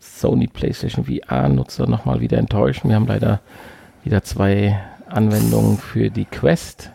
Sony 0.00 0.48
PlayStation 0.48 1.06
VR-Nutzer 1.06 1.86
nochmal 1.86 2.20
wieder 2.20 2.36
enttäuschen. 2.36 2.90
Wir 2.90 2.96
haben 2.96 3.06
leider 3.06 3.40
wieder 4.04 4.22
zwei 4.22 4.78
Anwendungen 5.08 5.78
für 5.78 6.10
die 6.10 6.24
Quest. 6.24 6.90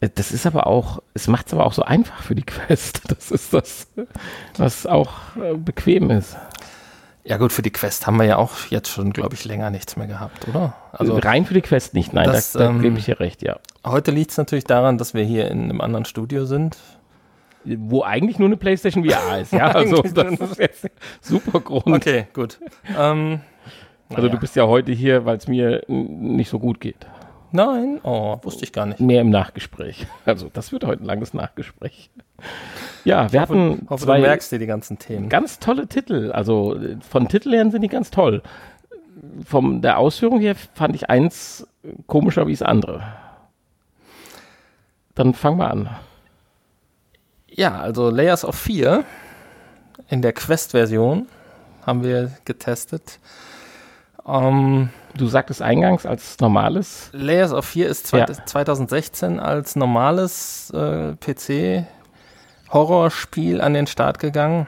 Äh, 0.00 0.08
Das 0.14 0.32
ist 0.32 0.46
aber 0.46 0.66
auch, 0.66 1.02
es 1.14 1.28
macht 1.28 1.46
es 1.48 1.52
aber 1.54 1.66
auch 1.66 1.72
so 1.72 1.82
einfach 1.82 2.22
für 2.22 2.34
die 2.34 2.42
Quest. 2.46 3.02
Das 3.10 3.30
ist 3.30 3.52
das, 3.52 3.86
was 4.56 4.86
auch 4.86 5.10
äh, 5.36 5.54
bequem 5.56 6.10
ist. 6.10 6.36
Ja 7.24 7.36
gut, 7.36 7.52
für 7.52 7.62
die 7.62 7.70
Quest 7.70 8.06
haben 8.08 8.16
wir 8.16 8.24
ja 8.26 8.36
auch 8.36 8.50
jetzt 8.70 8.88
schon, 8.88 9.12
glaube 9.12 9.34
ich, 9.34 9.44
länger 9.44 9.70
nichts 9.70 9.96
mehr 9.96 10.08
gehabt, 10.08 10.48
oder? 10.48 10.74
Also 10.90 11.14
Also 11.14 11.26
rein 11.28 11.44
für 11.46 11.54
die 11.54 11.60
Quest 11.60 11.94
nicht, 11.94 12.12
nein, 12.12 12.26
das, 12.26 12.50
da, 12.52 12.58
da 12.58 12.70
ähm, 12.70 12.82
gebe 12.82 12.98
ich 12.98 13.04
dir 13.04 13.20
recht, 13.20 13.42
ja. 13.42 13.60
heute 13.86 14.10
liegt 14.10 14.32
es 14.32 14.38
natürlich 14.38 14.64
daran, 14.64 14.98
dass 14.98 15.14
wir 15.14 15.22
hier 15.22 15.48
in 15.48 15.62
einem 15.62 15.80
anderen 15.80 16.04
Studio 16.04 16.46
sind. 16.46 16.76
Wo 17.64 18.02
eigentlich 18.02 18.40
nur 18.40 18.48
eine 18.48 18.56
PlayStation 18.56 19.08
VR 19.08 19.38
ist, 19.38 19.52
ja. 19.52 19.68
Also 19.72 20.02
das 20.02 20.32
ist 20.40 20.58
jetzt 20.58 20.86
super 21.20 21.60
Grund. 21.60 21.86
Okay, 21.86 22.26
gut. 22.32 22.58
ähm, 22.98 23.40
Also 24.12 24.26
naja. 24.26 24.34
du 24.34 24.40
bist 24.40 24.56
ja 24.56 24.66
heute 24.66 24.92
hier, 24.92 25.24
weil 25.24 25.36
es 25.36 25.48
mir 25.48 25.82
nicht 25.88 26.50
so 26.50 26.58
gut 26.58 26.80
geht. 26.80 27.06
Nein, 27.52 28.00
oh, 28.02 28.38
wusste 28.42 28.64
ich 28.64 28.72
gar 28.72 28.86
nicht. 28.86 28.98
Mehr 29.00 29.20
im 29.20 29.30
Nachgespräch. 29.30 30.06
Also 30.24 30.48
das 30.52 30.72
wird 30.72 30.84
heute 30.84 31.02
ein 31.02 31.06
langes 31.06 31.34
Nachgespräch. 31.34 32.10
Ja, 33.04 33.30
wir 33.32 33.40
hatten 33.40 33.86
Hoffe, 33.90 34.04
zwei 34.04 34.16
du 34.16 34.22
merkst 34.22 34.50
dir 34.52 34.58
die 34.58 34.66
ganzen 34.66 34.98
Themen. 34.98 35.28
ganz 35.28 35.58
tolle 35.58 35.86
Titel. 35.86 36.32
Also 36.32 36.76
äh, 36.76 36.96
von 37.00 37.28
Titel 37.28 37.52
her 37.52 37.70
sind 37.70 37.82
die 37.82 37.88
ganz 37.88 38.10
toll. 38.10 38.42
Von 39.44 39.82
der 39.82 39.98
Ausführung 39.98 40.40
her 40.40 40.54
fand 40.74 40.94
ich 40.94 41.10
eins 41.10 41.66
komischer 42.06 42.46
wie 42.46 42.52
das 42.52 42.62
andere. 42.62 43.02
Dann 45.14 45.34
fangen 45.34 45.58
wir 45.58 45.70
an. 45.70 45.90
Ja, 47.48 47.80
also 47.80 48.08
Layers 48.08 48.44
of 48.44 48.54
4 48.54 49.04
in 50.08 50.22
der 50.22 50.32
Quest-Version 50.32 51.26
haben 51.84 52.02
wir 52.02 52.32
getestet. 52.44 53.18
Ähm, 54.26 54.90
Du 55.14 55.26
sagtest 55.26 55.60
eingangs 55.60 56.06
als 56.06 56.40
normales. 56.40 57.10
Layers 57.12 57.52
of 57.52 57.66
4 57.66 57.86
ist 57.88 58.10
Ja. 58.12 58.24
2016 58.26 59.38
als 59.38 59.76
normales 59.76 60.70
äh, 60.70 61.14
PC-Horrorspiel 61.16 63.60
an 63.60 63.74
den 63.74 63.86
Start 63.86 64.18
gegangen 64.18 64.66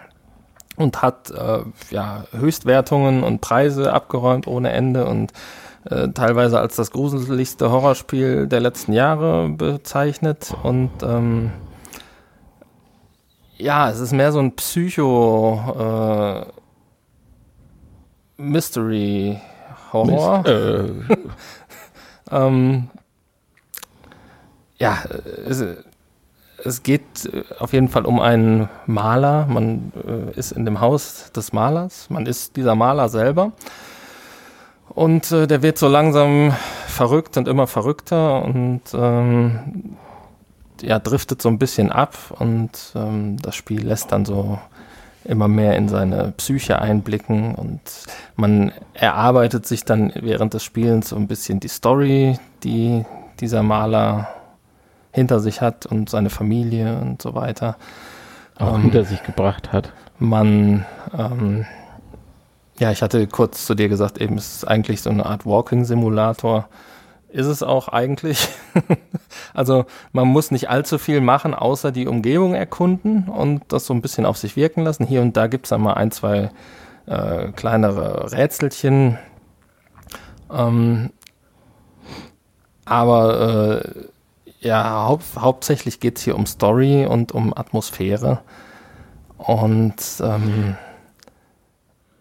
und 0.77 1.01
hat 1.01 1.31
äh, 1.31 1.61
ja, 1.91 2.25
Höchstwertungen 2.33 3.23
und 3.23 3.41
Preise 3.41 3.95
abgeräumt 3.95 4.47
ohne 4.47 4.71
Ende 4.73 5.07
und 5.07 5.33
äh, 5.89 6.09
teilweise 6.09 6.61
als 6.61 6.77
das 6.77 6.91
gruseligste 6.91 7.71
Horrorspiel 7.71 8.47
der 8.47 8.61
letzten 8.61 8.93
Jahre 8.93 9.49
bezeichnet. 9.49 10.55
Und 10.63 10.91
ähm, 11.03 11.53
ja, 13.57 13.89
es 13.89 13.99
ist 14.01 14.13
mehr 14.13 14.33
so 14.33 14.41
ein 14.41 14.53
Psycho- 14.57 15.79
äh, 15.79 16.45
Mystery-Horror. 18.37 20.47
Äh, 20.47 20.91
Ähm, 22.31 22.89
ja, 24.79 24.99
es, 25.47 25.65
es 26.63 26.83
geht 26.83 27.27
äh, 27.27 27.45
auf 27.59 27.73
jeden 27.73 27.89
Fall 27.89 28.07
um 28.07 28.21
einen 28.21 28.69
Maler. 28.87 29.47
Man 29.47 29.93
äh, 30.07 30.39
ist 30.39 30.53
in 30.53 30.65
dem 30.65 30.81
Haus 30.81 31.33
des 31.33 31.53
Malers. 31.53 32.09
Man 32.11 32.27
ist 32.27 32.57
dieser 32.57 32.75
Maler 32.75 33.09
selber. 33.09 33.53
Und 34.89 35.31
äh, 35.33 35.47
der 35.47 35.63
wird 35.63 35.79
so 35.79 35.89
langsam 35.89 36.55
verrückt 36.87 37.37
und 37.37 37.49
immer 37.49 37.67
verrückter 37.67 38.45
und 38.45 38.83
ähm, 38.95 39.97
ja, 40.81 40.99
driftet 40.99 41.43
so 41.43 41.49
ein 41.49 41.59
bisschen 41.59 41.91
ab 41.91 42.17
und 42.39 42.93
ähm, 42.95 43.39
das 43.41 43.57
Spiel 43.57 43.87
lässt 43.87 44.13
dann 44.13 44.25
so 44.25 44.59
immer 45.25 45.49
mehr 45.49 45.77
in 45.77 45.89
seine 45.89 46.33
Psyche 46.37 46.79
einblicken 46.81 47.55
und 47.55 47.81
man 48.37 48.73
erarbeitet 48.93 49.67
sich 49.67 49.85
dann 49.85 50.13
während 50.15 50.55
des 50.55 50.63
Spielens 50.63 51.09
so 51.09 51.17
ein 51.17 51.27
bisschen 51.27 51.61
die 51.61 51.69
Story, 51.69 52.39
die 52.63 53.05
dieser 53.41 53.63
Maler 53.63 54.29
hinter 55.13 55.41
sich 55.41 55.61
hat 55.61 55.87
und 55.87 56.11
seine 56.11 56.31
Familie 56.31 56.99
und 56.99 57.23
so 57.23 57.35
weiter. 57.35 57.77
auch 58.59 58.75
Ähm, 58.75 58.83
hinter 58.83 59.05
sich 59.05 59.23
gebracht 59.23 59.73
hat. 59.73 59.93
Man, 60.19 60.85
ähm, 61.17 61.67
ja, 62.79 62.91
ich 62.91 63.03
hatte 63.03 63.27
kurz 63.27 63.67
zu 63.67 63.75
dir 63.75 63.89
gesagt, 63.89 64.19
eben 64.19 64.37
es 64.37 64.57
ist 64.57 64.69
eigentlich 64.69 65.03
so 65.03 65.11
eine 65.11 65.27
Art 65.27 65.47
Walking-Simulator. 65.47 66.69
Ist 67.35 67.47
es 67.47 67.65
auch 67.65 67.89
eigentlich. 67.89 68.47
also 69.55 69.87
man 70.13 70.29
muss 70.29 70.53
nicht 70.53 70.71
allzu 70.71 70.99
viel 70.99 71.21
machen, 71.21 71.53
außer 71.53 71.91
die 71.91 72.07
Umgebung 72.07 72.55
erkunden 72.55 73.29
und 73.29 73.65
das 73.73 73.87
so 73.87 73.93
ein 73.93 74.03
bisschen 74.03 74.25
auf 74.25 74.37
sich 74.37 74.55
wirken 74.55 74.85
lassen. 74.85 75.05
Hier 75.05 75.21
und 75.21 75.37
da 75.37 75.49
gibt 75.49 75.67
es 75.67 75.71
dann 75.71 75.81
mal 75.81 75.95
ein, 75.95 76.13
zwei 76.13 76.53
äh, 77.07 77.49
kleinere 77.51 78.31
Rätselchen. 78.31 79.19
Ähm, 80.49 81.11
aber 82.85 83.83
äh, 83.83 84.67
ja, 84.67 85.09
haupt, 85.09 85.25
hauptsächlich 85.37 85.99
geht 85.99 86.19
es 86.19 86.23
hier 86.23 86.37
um 86.37 86.47
Story 86.47 87.05
und 87.05 87.33
um 87.33 87.53
Atmosphäre. 87.53 88.43
Und 89.39 89.97
ähm, 90.23 90.77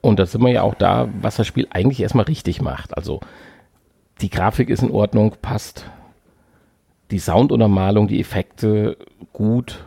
Und 0.01 0.17
da 0.17 0.25
sind 0.25 0.41
wir 0.41 0.51
ja 0.51 0.63
auch 0.63 0.75
da, 0.75 1.07
was 1.21 1.35
das 1.35 1.45
Spiel 1.45 1.67
eigentlich 1.69 2.01
erstmal 2.01 2.25
richtig 2.25 2.61
macht. 2.63 2.97
Also 2.97 3.19
die 4.21 4.29
Grafik 4.29 4.69
ist 4.69 4.83
in 4.83 4.91
Ordnung, 4.91 5.35
passt. 5.41 5.89
Die 7.11 7.19
Sounduntermalung, 7.19 8.07
die 8.07 8.19
Effekte 8.19 8.97
gut. 9.33 9.83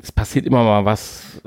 Es 0.00 0.12
passiert 0.12 0.46
immer 0.46 0.62
mal 0.62 0.84
was 0.84 1.42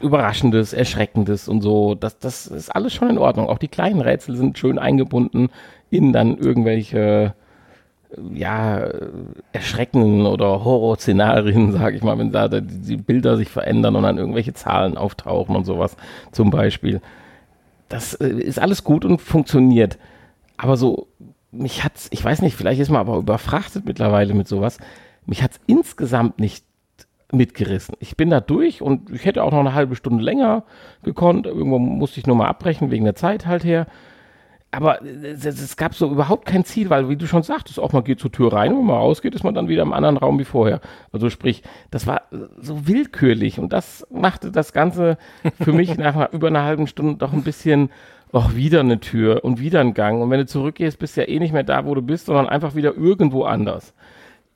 Überraschendes, 0.00 0.72
Erschreckendes 0.72 1.48
und 1.48 1.60
so. 1.60 1.94
Das, 1.94 2.18
das 2.18 2.46
ist 2.46 2.70
alles 2.70 2.94
schon 2.94 3.10
in 3.10 3.18
Ordnung. 3.18 3.48
Auch 3.48 3.58
die 3.58 3.68
kleinen 3.68 4.00
Rätsel 4.00 4.36
sind 4.36 4.58
schön 4.58 4.78
eingebunden 4.78 5.50
in 5.90 6.12
dann 6.12 6.38
irgendwelche 6.38 7.34
ja, 8.34 8.88
erschreckenden 9.52 10.26
oder 10.26 10.64
Horrorszenarien, 10.64 11.72
sage 11.78 11.96
ich 11.96 12.02
mal, 12.02 12.18
wenn 12.18 12.32
da 12.32 12.48
die, 12.48 12.96
Bilder 12.96 13.36
sich 13.36 13.48
verändern 13.48 13.96
und 13.96 14.02
dann 14.02 14.18
irgendwelche 14.18 14.52
Zahlen 14.52 14.96
auftauchen 14.96 15.56
und 15.56 15.64
sowas 15.64 15.96
zum 16.30 16.50
Beispiel. 16.50 17.00
Das 17.88 18.14
äh, 18.14 18.28
ist 18.28 18.58
alles 18.58 18.84
gut 18.84 19.04
und 19.04 19.20
funktioniert. 19.20 19.98
Aber 20.56 20.76
so, 20.76 21.08
mich 21.50 21.84
hat's, 21.84 22.08
ich 22.10 22.24
weiß 22.24 22.42
nicht, 22.42 22.56
vielleicht 22.56 22.80
ist 22.80 22.90
man 22.90 23.00
aber 23.00 23.18
überfrachtet 23.18 23.84
mittlerweile 23.84 24.34
mit 24.34 24.48
sowas. 24.48 24.78
Mich 25.26 25.42
hat's 25.42 25.60
insgesamt 25.66 26.40
nicht 26.40 26.64
mitgerissen. 27.32 27.96
Ich 27.98 28.16
bin 28.16 28.30
da 28.30 28.40
durch 28.40 28.82
und 28.82 29.10
ich 29.10 29.24
hätte 29.24 29.42
auch 29.42 29.52
noch 29.52 29.60
eine 29.60 29.74
halbe 29.74 29.96
Stunde 29.96 30.22
länger 30.22 30.64
gekonnt. 31.02 31.46
Irgendwo 31.46 31.78
musste 31.78 32.20
ich 32.20 32.26
nur 32.26 32.36
mal 32.36 32.48
abbrechen, 32.48 32.90
wegen 32.90 33.04
der 33.04 33.14
Zeit 33.14 33.46
halt 33.46 33.64
her. 33.64 33.86
aber 34.70 35.02
es, 35.02 35.44
es, 35.44 35.76
gab 35.76 35.94
so 35.94 36.10
überhaupt 36.10 36.46
kein 36.46 36.64
Ziel, 36.64 36.88
weil 36.90 37.08
wie 37.08 37.16
du 37.16 37.26
schon 37.26 37.42
sagtest, 37.42 37.78
auch 37.78 37.92
man 37.92 38.04
geht 38.04 38.20
zur 38.20 38.32
Tür 38.32 38.52
rein 38.52 38.72
und 38.72 38.80
wenn 38.80 38.86
man 38.86 38.96
rausgeht, 38.96 39.34
ist 39.34 39.44
man 39.44 39.54
dann 39.54 39.68
wieder 39.68 39.82
im 39.82 39.92
anderen 39.92 40.16
Raum 40.16 40.38
wie 40.38 40.44
vorher. 40.44 40.80
Also 41.10 41.28
sprich, 41.30 41.62
das 41.90 42.06
war 42.06 42.22
so 42.58 42.86
willkürlich 42.86 43.58
und 43.58 43.72
das 43.72 44.06
machte 44.10 44.50
das 44.50 44.72
Ganze 44.72 45.18
für 45.60 45.72
mich 45.72 45.96
nach 45.98 46.32
über 46.32 46.48
einer 46.48 46.64
halben 46.64 46.86
Stunde 46.86 47.16
doch 47.16 47.32
ein 47.32 47.44
bisschen, 47.44 47.90
auch 48.32 48.54
wieder 48.54 48.80
eine 48.80 49.00
Tür 49.00 49.44
und 49.44 49.60
wieder 49.60 49.80
ein 49.80 49.94
Gang. 49.94 50.22
Und 50.22 50.30
wenn 50.30 50.40
du 50.40 50.46
zurückgehst, 50.46 50.98
bist 50.98 51.16
du 51.16 51.20
ja 51.20 51.28
eh 51.28 51.38
nicht 51.38 51.52
mehr 51.52 51.62
da, 51.62 51.84
wo 51.84 51.94
du 51.94 52.02
bist, 52.02 52.26
sondern 52.26 52.48
einfach 52.48 52.74
wieder 52.74 52.96
irgendwo 52.96 53.44
anders. 53.44 53.94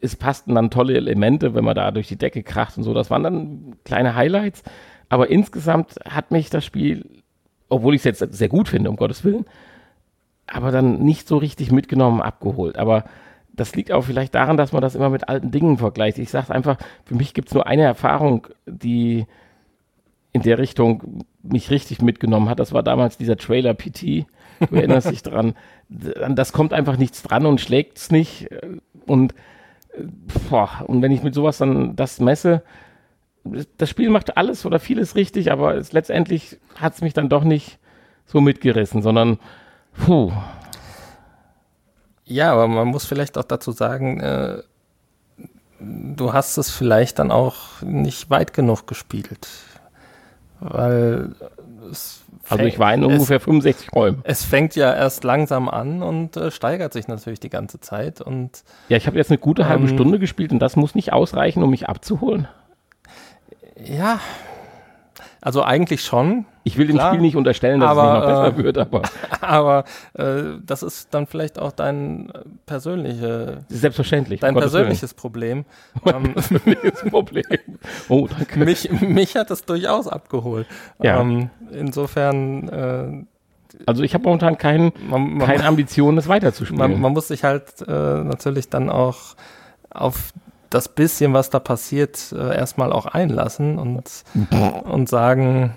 Es 0.01 0.17
passten 0.17 0.55
dann 0.55 0.71
tolle 0.71 0.95
Elemente, 0.95 1.55
wenn 1.55 1.65
man 1.65 1.75
da 1.75 1.91
durch 1.91 2.09
die 2.09 2.17
Decke 2.17 2.43
kracht 2.43 2.77
und 2.77 2.85
so. 2.85 2.95
Das 2.95 3.11
waren 3.11 3.23
dann 3.23 3.77
kleine 3.85 4.15
Highlights. 4.15 4.63
Aber 5.09 5.31
insgesamt 5.31 5.97
hat 6.09 6.31
mich 6.31 6.51
das 6.51 6.65
Spiel, 6.65 7.23
obwohl 7.69 7.95
ich 7.95 8.05
es 8.05 8.21
jetzt 8.21 8.35
sehr 8.35 8.49
gut 8.49 8.69
finde, 8.69 8.91
um 8.91 8.97
Gottes 8.97 9.25
Willen, 9.25 9.45
aber 10.47 10.71
dann 10.71 11.01
nicht 11.01 11.29
so 11.29 11.37
richtig 11.37 11.71
mitgenommen, 11.71 12.23
abgeholt. 12.23 12.79
Aber 12.79 13.05
das 13.53 13.75
liegt 13.75 13.93
auch 13.93 14.03
vielleicht 14.03 14.35
daran, 14.35 14.57
dass 14.57 14.73
man 14.73 14.83
das 14.83 14.95
immer 14.95 15.11
mit 15.11 15.29
alten 15.29 15.51
Dingen 15.51 15.79
vergleicht. 15.79 16.19
Ich 16.19 16.31
sage 16.31 16.55
einfach, 16.55 16.77
für 17.05 17.15
mich 17.15 17.35
gibt 17.35 17.49
es 17.49 17.55
nur 17.55 17.67
eine 17.67 17.83
Erfahrung, 17.83 18.47
die 18.67 19.27
in 20.37 20.43
der 20.43 20.59
Richtung 20.59 21.25
mich 21.43 21.71
richtig 21.71 22.01
mitgenommen 22.03 22.49
hat. 22.49 22.61
Das 22.61 22.73
war 22.73 22.83
damals 22.83 23.19
dieser 23.19 23.37
Trailer 23.37 23.75
PT. 23.75 24.27
Du 24.61 24.77
erinnerst 24.77 25.11
dich 25.11 25.23
dran. 25.23 25.55
Das 25.89 26.53
kommt 26.53 26.73
einfach 26.73 26.97
nichts 26.97 27.23
dran 27.23 27.47
und 27.47 27.61
schlägt 27.61 27.99
es 27.99 28.11
nicht. 28.11 28.49
Und, 29.07 29.35
boah, 30.51 30.85
und 30.87 31.03
wenn 31.03 31.13
ich 31.13 31.23
mit 31.23 31.35
sowas 31.35 31.59
dann 31.59 31.97
das 31.97 32.21
messe, 32.21 32.63
das 33.77 33.91
Spiel 33.91 34.11
macht 34.11 34.37
alles 34.37 34.67
oder 34.67 34.81
vieles 34.81 35.15
richtig, 35.15 35.53
aber 35.53 35.77
es, 35.77 35.93
letztendlich 35.93 36.59
hat 36.75 36.95
es 36.95 37.01
mich 37.01 37.13
dann 37.13 37.29
doch 37.29 37.45
nicht 37.45 37.79
so 38.25 38.41
mitgerissen, 38.41 39.03
sondern 39.03 39.39
Puh. 40.05 40.33
Ja, 42.25 42.53
aber 42.53 42.67
man 42.67 42.89
muss 42.89 43.07
vielleicht 43.07 43.39
auch 43.39 43.45
dazu 43.45 43.73
sagen, 43.73 44.21
äh, 44.21 44.63
du 45.79 46.33
hast 46.33 46.57
es 46.59 46.71
vielleicht 46.71 47.19
dann 47.19 47.31
auch 47.31 47.83
nicht 47.83 48.31
weit 48.31 48.53
genug 48.53 48.87
gespielt. 48.87 49.49
Weil 50.61 51.35
es 51.91 52.23
also 52.49 52.65
ich 52.65 52.79
war 52.79 52.95
in 52.95 53.05
ungefähr 53.05 53.41
65 53.41 53.93
Räumen. 53.93 54.21
Es 54.23 54.45
fängt 54.45 54.77
ja 54.77 54.95
erst 54.95 55.25
langsam 55.25 55.69
an 55.69 56.03
und 56.03 56.37
äh, 56.37 56.51
steigert 56.51 56.93
sich 56.93 57.09
natürlich 57.09 57.41
die 57.41 57.51
ganze 57.51 57.81
Zeit. 57.81 58.21
Und, 58.21 58.63
ja, 58.89 58.97
ich 58.97 59.07
habe 59.07 59.17
jetzt 59.17 59.31
eine 59.31 59.39
gute 59.39 59.63
ähm, 59.63 59.69
halbe 59.69 59.89
Stunde 59.89 60.19
gespielt 60.19 60.53
und 60.53 60.61
das 60.61 60.77
muss 60.77 60.95
nicht 60.95 61.13
ausreichen, 61.13 61.63
um 61.63 61.71
mich 61.71 61.89
abzuholen. 61.89 62.47
Ja, 63.83 64.21
also 65.41 65.63
eigentlich 65.63 66.03
schon. 66.03 66.47
Ich 66.67 66.77
will 66.77 66.89
dem 66.89 66.99
Spiel 66.99 67.21
nicht 67.21 67.37
unterstellen, 67.37 67.79
dass 67.79 67.91
aber, 67.91 68.03
es 68.03 68.09
nicht 68.09 68.21
noch 68.21 68.43
besser 68.43 68.59
äh, 68.59 68.65
wird, 68.65 68.79
aber. 68.79 69.03
Aber 69.41 69.85
äh, 70.15 70.59
das 70.67 70.83
ist 70.83 71.15
dann 71.15 71.29
vielleicht 71.29 71.61
auch 71.61 71.71
dein 71.71 72.31
äh, 72.31 72.41
persönliche. 72.67 73.59
Selbstverständlich. 73.69 74.41
Dein 74.41 74.57
persönliches. 74.57 75.15
Problem. 75.15 75.65
Mein 76.05 76.25
ähm, 76.25 76.35
persönliches 76.35 77.03
Problem. 77.11 77.45
Oh, 78.09 78.27
danke. 78.27 78.65
Mich, 78.65 78.91
mich 79.01 79.37
hat 79.37 79.53
es 79.53 79.65
durchaus 79.65 80.09
abgeholt. 80.09 80.67
Ja. 81.01 81.21
Ähm, 81.21 81.51
insofern. 81.71 82.69
Äh, 82.69 83.27
also 83.87 84.03
ich 84.03 84.15
habe 84.15 84.25
momentan 84.25 84.59
kein, 84.59 84.93
man, 85.09 85.35
man, 85.35 85.47
keine 85.47 85.67
Ambition, 85.67 86.17
das 86.17 86.27
weiterzuspielen. 86.27 86.79
Man, 86.79 87.01
man 87.01 87.13
muss 87.13 87.29
sich 87.29 87.45
halt 87.45 87.81
äh, 87.87 87.93
natürlich 87.93 88.71
dann 88.71 88.91
auch 88.91 89.37
auf 89.91 90.33
das 90.71 90.89
bisschen, 90.89 91.33
was 91.33 91.51
da 91.51 91.61
passiert, 91.61 92.33
äh, 92.33 92.57
erstmal 92.57 92.93
auch 92.93 93.07
einlassen 93.07 93.79
und, 93.79 94.25
und 94.83 95.09
sagen, 95.09 95.77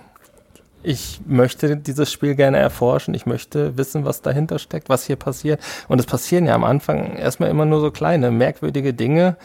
ich 0.81 1.19
möchte 1.25 1.75
dieses 1.77 2.11
Spiel 2.11 2.35
gerne 2.35 2.57
erforschen, 2.57 3.13
ich 3.13 3.25
möchte 3.25 3.77
wissen, 3.77 4.05
was 4.05 4.21
dahinter 4.21 4.59
steckt, 4.59 4.89
was 4.89 5.05
hier 5.05 5.15
passiert. 5.15 5.61
Und 5.87 5.99
es 5.99 6.05
passieren 6.05 6.45
ja 6.45 6.55
am 6.55 6.63
Anfang 6.63 7.15
erstmal 7.17 7.49
immer 7.49 7.65
nur 7.65 7.81
so 7.81 7.91
kleine, 7.91 8.31
merkwürdige 8.31 8.93
Dinge. 8.93 9.35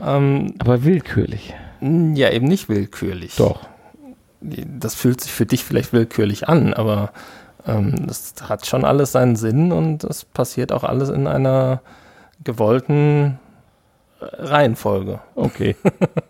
Ähm, 0.00 0.54
Aber 0.58 0.84
willkürlich. 0.84 1.54
Ja, 1.80 2.30
eben 2.30 2.46
nicht 2.46 2.68
willkürlich. 2.68 3.36
Doch. 3.36 3.60
Das 4.40 4.94
fühlt 4.94 5.20
sich 5.20 5.32
für 5.32 5.46
dich 5.46 5.64
vielleicht 5.64 5.92
willkürlich 5.92 6.48
an, 6.48 6.72
aber 6.72 7.12
ähm, 7.66 8.06
das 8.06 8.34
hat 8.48 8.66
schon 8.66 8.84
alles 8.84 9.12
seinen 9.12 9.36
Sinn 9.36 9.70
und 9.70 10.02
es 10.04 10.24
passiert 10.24 10.72
auch 10.72 10.82
alles 10.82 11.10
in 11.10 11.26
einer 11.26 11.82
gewollten 12.42 13.38
Reihenfolge. 14.20 15.20
Okay. 15.34 15.76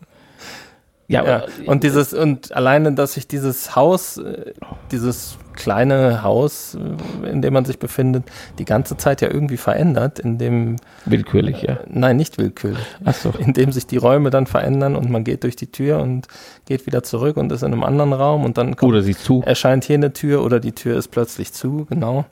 ja, 1.11 1.25
ja, 1.25 1.45
und 1.67 1.83
dieses, 1.83 2.15
und 2.15 2.55
alleine, 2.55 2.93
dass 2.93 3.15
sich 3.15 3.27
dieses 3.27 3.75
Haus, 3.75 4.17
äh, 4.19 4.53
dieses 4.93 5.39
kleine 5.55 6.23
Haus, 6.23 6.77
äh, 6.77 7.29
in 7.29 7.43
dem 7.43 7.53
man 7.53 7.65
sich 7.65 7.81
befindet, 7.81 8.25
die 8.59 8.65
ganze 8.65 8.97
Zeit 8.97 9.21
ja 9.21 9.29
irgendwie 9.29 9.57
verändert, 9.57 10.21
in 10.21 10.39
dem. 10.39 10.77
Willkürlich, 11.07 11.63
ja. 11.63 11.75
Äh, 11.75 11.87
nein, 11.89 12.17
nicht 12.17 12.39
willkürlich. 12.39 12.85
Ach 13.05 13.15
so. 13.15 13.31
In 13.39 13.53
dem 13.53 13.73
sich 13.73 13.87
die 13.87 13.97
Räume 13.97 14.31
dann 14.31 14.47
verändern 14.47 14.95
und 14.95 15.11
man 15.11 15.25
geht 15.25 15.43
durch 15.43 15.57
die 15.57 15.73
Tür 15.73 15.99
und 15.99 16.29
geht 16.67 16.87
wieder 16.87 17.03
zurück 17.03 17.37
und 17.37 17.51
ist 17.51 17.63
in 17.63 17.73
einem 17.73 17.83
anderen 17.83 18.13
Raum 18.13 18.45
und 18.45 18.57
dann 18.57 18.77
kommt, 18.77 18.93
oder 18.93 19.03
sie 19.03 19.17
zu. 19.17 19.43
erscheint 19.45 19.85
hier 19.85 19.97
eine 19.97 20.13
Tür 20.13 20.45
oder 20.45 20.61
die 20.61 20.73
Tür 20.73 20.97
ist 20.97 21.09
plötzlich 21.09 21.53
zu, 21.53 21.87
genau. 21.87 22.25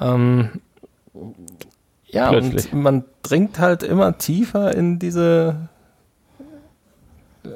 Ähm, 0.00 0.50
ja, 2.06 2.30
Plötzlich. 2.30 2.72
und 2.72 2.82
man 2.82 3.04
dringt 3.22 3.58
halt 3.58 3.82
immer 3.82 4.18
tiefer 4.18 4.74
in 4.74 4.98
diese 4.98 5.68
äh, 7.44 7.48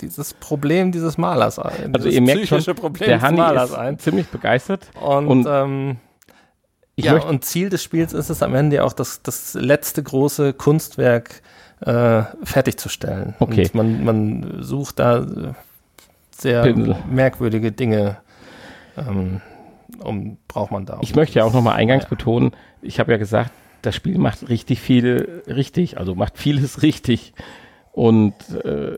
dieses 0.00 0.34
Problem 0.34 0.92
dieses 0.92 1.18
Malers 1.18 1.58
ein. 1.58 1.94
Also 1.94 2.08
ihr 2.08 2.20
merkt 2.20 2.48
schon, 2.48 2.62
Problem 2.74 3.08
der 3.08 3.20
Hanni 3.20 3.40
ist 3.62 3.74
ein. 3.74 3.98
ziemlich 3.98 4.28
begeistert. 4.28 4.90
Und, 5.00 5.26
und 5.26 5.46
ähm, 5.48 5.96
ja, 6.96 7.16
und 7.22 7.44
Ziel 7.44 7.70
des 7.70 7.82
Spiels 7.82 8.12
ist 8.12 8.30
es 8.30 8.42
am 8.42 8.54
Ende 8.54 8.76
ja 8.76 8.84
auch, 8.84 8.92
das, 8.92 9.22
das 9.22 9.54
letzte 9.54 10.02
große 10.02 10.52
Kunstwerk 10.52 11.42
äh, 11.80 12.22
fertigzustellen. 12.42 13.34
Okay. 13.38 13.62
Und 13.62 13.74
man, 13.74 14.04
man 14.04 14.62
sucht 14.62 14.98
da 14.98 15.26
sehr 16.30 16.62
Pinsel. 16.62 16.96
merkwürdige 17.10 17.72
Dinge. 17.72 18.18
Ähm, 18.96 19.40
um, 19.98 20.38
braucht 20.48 20.70
man 20.70 20.86
da. 20.86 20.98
Ich 21.02 21.14
möchte 21.14 21.38
ja 21.38 21.44
auch 21.44 21.52
nochmal 21.52 21.76
eingangs 21.76 22.04
ja. 22.04 22.08
betonen, 22.08 22.52
ich 22.82 23.00
habe 23.00 23.12
ja 23.12 23.18
gesagt, 23.18 23.50
das 23.82 23.94
Spiel 23.94 24.18
macht 24.18 24.48
richtig 24.48 24.80
viel 24.80 25.42
richtig, 25.46 25.98
also 25.98 26.14
macht 26.14 26.38
vieles 26.38 26.82
richtig. 26.82 27.32
Und 27.92 28.34
äh, 28.64 28.96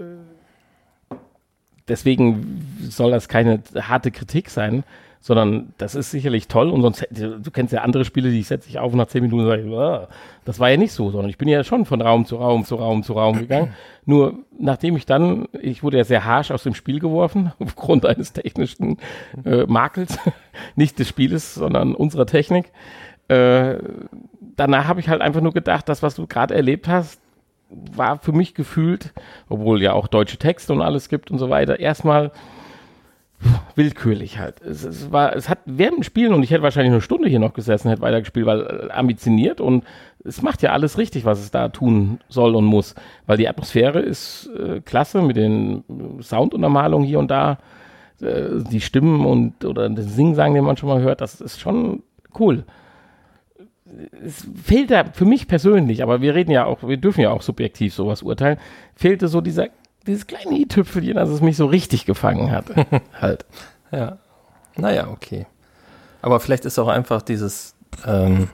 deswegen 1.89 2.67
soll 2.89 3.11
das 3.11 3.29
keine 3.29 3.63
harte 3.81 4.11
Kritik 4.11 4.51
sein, 4.51 4.85
sondern 5.23 5.73
das 5.79 5.95
ist 5.95 6.11
sicherlich 6.11 6.49
toll. 6.49 6.69
Und 6.69 6.83
sonst, 6.83 7.07
du 7.11 7.51
kennst 7.53 7.73
ja 7.73 7.83
andere 7.83 8.05
Spiele, 8.05 8.31
die 8.31 8.43
setze 8.43 8.69
ich 8.69 8.81
auf 8.81 8.93
und 8.93 8.99
nach 8.99 9.07
zehn 9.07 9.23
Minuten 9.23 9.47
sage 9.47 9.63
ich, 9.63 9.73
ah, 9.73 10.09
das 10.45 10.59
war 10.59 10.69
ja 10.69 10.77
nicht 10.77 10.93
so, 10.93 11.11
sondern 11.11 11.31
ich 11.31 11.39
bin 11.39 11.47
ja 11.47 11.63
schon 11.63 11.87
von 11.87 12.03
Raum 12.03 12.27
zu 12.27 12.37
Raum 12.37 12.65
zu 12.65 12.75
Raum 12.75 13.05
zu 13.05 13.13
Raum 13.13 13.39
gegangen. 13.39 13.73
Nur 14.05 14.35
nachdem 14.59 14.97
ich 14.97 15.07
dann, 15.07 15.47
ich 15.61 15.85
wurde 15.85 15.99
ja 15.99 16.05
sehr 16.05 16.25
harsch 16.25 16.51
aus 16.51 16.65
dem 16.65 16.75
Spiel 16.75 16.99
geworfen, 16.99 17.53
aufgrund 17.61 18.05
eines 18.05 18.33
technischen 18.33 18.99
äh, 19.45 19.65
Makels, 19.67 20.19
nicht 20.75 20.99
des 20.99 21.09
Spieles, 21.09 21.55
sondern 21.55 21.95
unserer 21.95 22.27
Technik. 22.27 22.73
Äh, 23.29 23.77
danach 24.57 24.89
habe 24.89 24.99
ich 24.99 25.09
halt 25.09 25.23
einfach 25.23 25.41
nur 25.41 25.53
gedacht, 25.53 25.89
das, 25.89 26.03
was 26.03 26.17
du 26.17 26.27
gerade 26.27 26.55
erlebt 26.55 26.89
hast, 26.89 27.22
war 27.95 28.19
für 28.19 28.33
mich 28.33 28.55
gefühlt, 28.55 29.13
obwohl 29.49 29.83
ja 29.83 29.93
auch 29.93 30.09
deutsche 30.09 30.37
Texte 30.37 30.73
und 30.73 30.83
alles 30.83 31.09
gibt 31.09 31.31
und 31.31 31.39
so 31.39 31.51
weiter, 31.51 31.79
erstmal 31.81 32.33
willkürlich 33.75 34.39
halt. 34.39 34.61
Es, 34.61 34.85
es, 34.85 35.11
war, 35.11 35.35
es 35.35 35.49
hat 35.49 35.59
während 35.65 35.99
dem 35.99 36.03
Spielen, 36.03 36.33
und 36.33 36.43
ich 36.43 36.51
hätte 36.51 36.63
wahrscheinlich 36.63 36.93
eine 36.93 37.01
Stunde 37.01 37.29
hier 37.29 37.41
noch 37.41 37.55
gesessen, 37.55 37.89
hätte 37.89 38.03
weitergespielt, 38.03 38.47
weil 38.47 38.61
äh, 38.61 38.93
ambitioniert 38.93 39.61
und 39.61 39.85
es 40.25 40.43
macht 40.43 40.63
ja 40.63 40.71
alles 40.71 40.99
richtig, 40.99 41.25
was 41.25 41.41
es 41.41 41.51
da 41.51 41.69
tun 41.69 42.21
soll 42.29 42.55
und 42.55 42.65
muss. 42.65 42.95
Weil 43.27 43.39
die 43.39 43.49
Atmosphäre 43.49 44.01
ist 44.01 44.49
äh, 44.57 44.81
klasse 44.81 45.23
mit 45.23 45.37
den 45.37 45.83
Sounduntermalungen 46.21 47.07
hier 47.07 47.19
und 47.19 47.31
da, 47.31 47.59
äh, 48.21 48.63
die 48.71 48.81
Stimmen 48.81 49.27
und 49.27 49.65
oder 49.65 49.89
den 49.89 50.09
Singsang, 50.09 50.55
den 50.55 50.65
man 50.65 50.77
schon 50.77 50.89
mal 50.89 51.01
hört, 51.01 51.21
das 51.21 51.41
ist 51.41 51.61
schon 51.61 52.03
cool 52.39 52.65
es 54.25 54.47
fehlt 54.63 54.91
da 54.91 55.05
für 55.13 55.25
mich 55.25 55.49
persönlich, 55.49 56.03
aber 56.03 56.21
wir 56.21 56.35
reden 56.35 56.51
ja 56.51 56.65
auch, 56.65 56.83
wir 56.83 56.97
dürfen 56.97 57.21
ja 57.21 57.31
auch 57.31 57.43
subjektiv 57.43 57.95
sowas 57.95 58.23
urteilen, 58.23 58.59
fehlte 58.95 59.29
so 59.29 59.41
dieser, 59.41 59.69
dieses 60.07 60.27
kleine 60.27 60.57
i-Tüpfelchen, 60.59 61.17
dass 61.17 61.29
es 61.29 61.41
mich 61.41 61.57
so 61.57 61.67
richtig 61.67 62.07
gefangen 62.07 62.51
hat. 62.51 62.67
halt. 63.21 63.45
Ja. 63.91 64.19
Naja, 64.77 65.09
okay. 65.09 65.47
Aber 66.23 66.41
vielleicht 66.41 66.65
ist 66.65 66.79
auch 66.79 66.89
einfach 66.89 67.23
dieses, 67.23 67.75
ähm, 68.07 68.49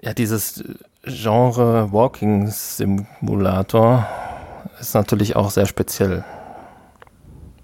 ja, 0.00 0.12
dieses 0.14 0.64
Genre 1.04 1.92
Walking 1.92 2.48
Simulator 2.48 4.06
ist 4.80 4.94
natürlich 4.94 5.36
auch 5.36 5.50
sehr 5.50 5.66
speziell. 5.66 6.24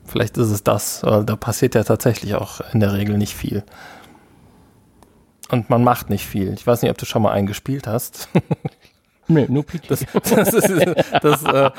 Vielleicht 0.04 0.38
ist 0.38 0.50
es 0.50 0.62
das, 0.62 1.02
weil 1.02 1.24
da 1.24 1.36
passiert 1.36 1.74
ja 1.74 1.84
tatsächlich 1.84 2.34
auch 2.34 2.60
in 2.72 2.80
der 2.80 2.94
Regel 2.94 3.18
nicht 3.18 3.34
viel. 3.34 3.64
Und 5.50 5.70
man 5.70 5.82
macht 5.82 6.10
nicht 6.10 6.26
viel. 6.26 6.52
Ich 6.54 6.66
weiß 6.66 6.82
nicht, 6.82 6.90
ob 6.90 6.98
du 6.98 7.06
schon 7.06 7.22
mal 7.22 7.32
einen 7.32 7.46
gespielt 7.46 7.86
hast. 7.86 8.28
Nee, 9.30 9.44
nur 9.46 9.62
PT. 9.62 9.90
Das, 9.90 10.06
das, 10.30 10.54
ist, 10.54 10.70
das 11.20 11.44
äh, 11.44 11.70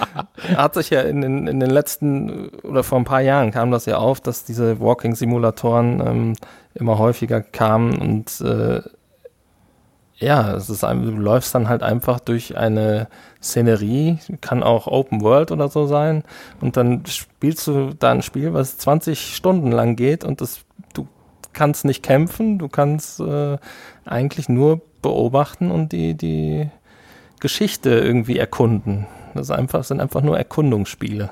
hat 0.56 0.76
sich 0.76 0.92
ja 0.92 1.02
in 1.02 1.22
den, 1.22 1.48
in 1.48 1.60
den 1.60 1.72
letzten 1.72 2.50
oder 2.62 2.84
vor 2.84 3.00
ein 3.00 3.06
paar 3.06 3.22
Jahren 3.22 3.50
kam 3.50 3.72
das 3.72 3.88
ja 3.88 3.98
auf, 3.98 4.22
dass 4.22 4.44
diese 4.44 4.80
Walking-Simulatoren 4.80 6.00
ähm, 6.06 6.34
immer 6.76 7.00
häufiger 7.00 7.42
kamen 7.42 7.98
und 7.98 8.40
äh, 8.42 8.82
ja, 10.18 10.54
es 10.54 10.70
ist, 10.70 10.84
ein- 10.84 11.02
du 11.04 11.12
läufst 11.12 11.56
dann 11.56 11.70
halt 11.70 11.82
einfach 11.82 12.20
durch 12.20 12.56
eine 12.56 13.08
Szenerie, 13.42 14.20
kann 14.42 14.62
auch 14.62 14.86
Open 14.86 15.22
World 15.22 15.52
oder 15.52 15.70
so 15.70 15.88
sein, 15.88 16.24
und 16.62 16.78
dann 16.78 17.04
spielst 17.08 17.66
du 17.66 17.96
da 17.98 18.12
ein 18.12 18.22
Spiel, 18.22 18.54
was 18.54 18.78
20 18.78 19.36
Stunden 19.36 19.72
lang 19.72 19.96
geht 19.96 20.24
und 20.24 20.42
das, 20.42 20.60
kannst 21.60 21.84
nicht 21.84 22.04
kämpfen, 22.04 22.58
du 22.58 22.70
kannst 22.70 23.20
äh, 23.20 23.58
eigentlich 24.06 24.48
nur 24.48 24.80
beobachten 25.02 25.72
und 25.72 25.92
die, 25.92 26.16
die 26.16 26.70
Geschichte 27.42 27.90
irgendwie 27.90 28.38
erkunden. 28.38 29.08
Das 29.34 29.50
ist 29.50 29.52
einfach, 29.52 29.84
sind 29.84 30.00
einfach 30.00 30.22
nur 30.22 30.38
Erkundungsspiele. 30.38 31.30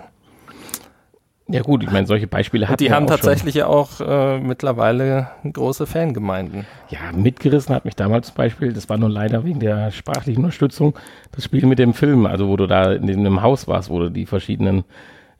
Ja 1.49 1.61
gut, 1.61 1.81
ich 1.81 1.89
meine, 1.89 2.05
solche 2.05 2.27
Beispiele 2.27 2.67
hat 2.67 2.81
die 2.81 2.91
haben 2.91 3.07
tatsächlich 3.07 3.55
ja 3.55 3.67
auch 3.67 4.01
äh, 4.01 4.37
mittlerweile 4.37 5.29
große 5.49 5.85
Fangemeinden. 5.85 6.65
Ja, 6.89 7.13
mitgerissen 7.15 7.73
hat 7.73 7.85
mich 7.85 7.95
damals 7.95 8.27
zum 8.27 8.35
Beispiel, 8.35 8.73
das 8.73 8.89
war 8.89 8.97
nur 8.97 9.09
leider 9.09 9.45
wegen 9.45 9.61
der 9.61 9.91
sprachlichen 9.91 10.39
Unterstützung, 10.39 10.93
das 11.31 11.45
Spiel 11.45 11.65
mit 11.65 11.79
dem 11.79 11.93
Film, 11.93 12.25
also 12.25 12.49
wo 12.49 12.57
du 12.57 12.67
da 12.67 12.91
in 12.91 13.09
einem 13.09 13.41
Haus 13.41 13.65
warst, 13.65 13.89
wo 13.89 13.99
du 13.99 14.09
die 14.09 14.25
verschiedenen 14.25 14.83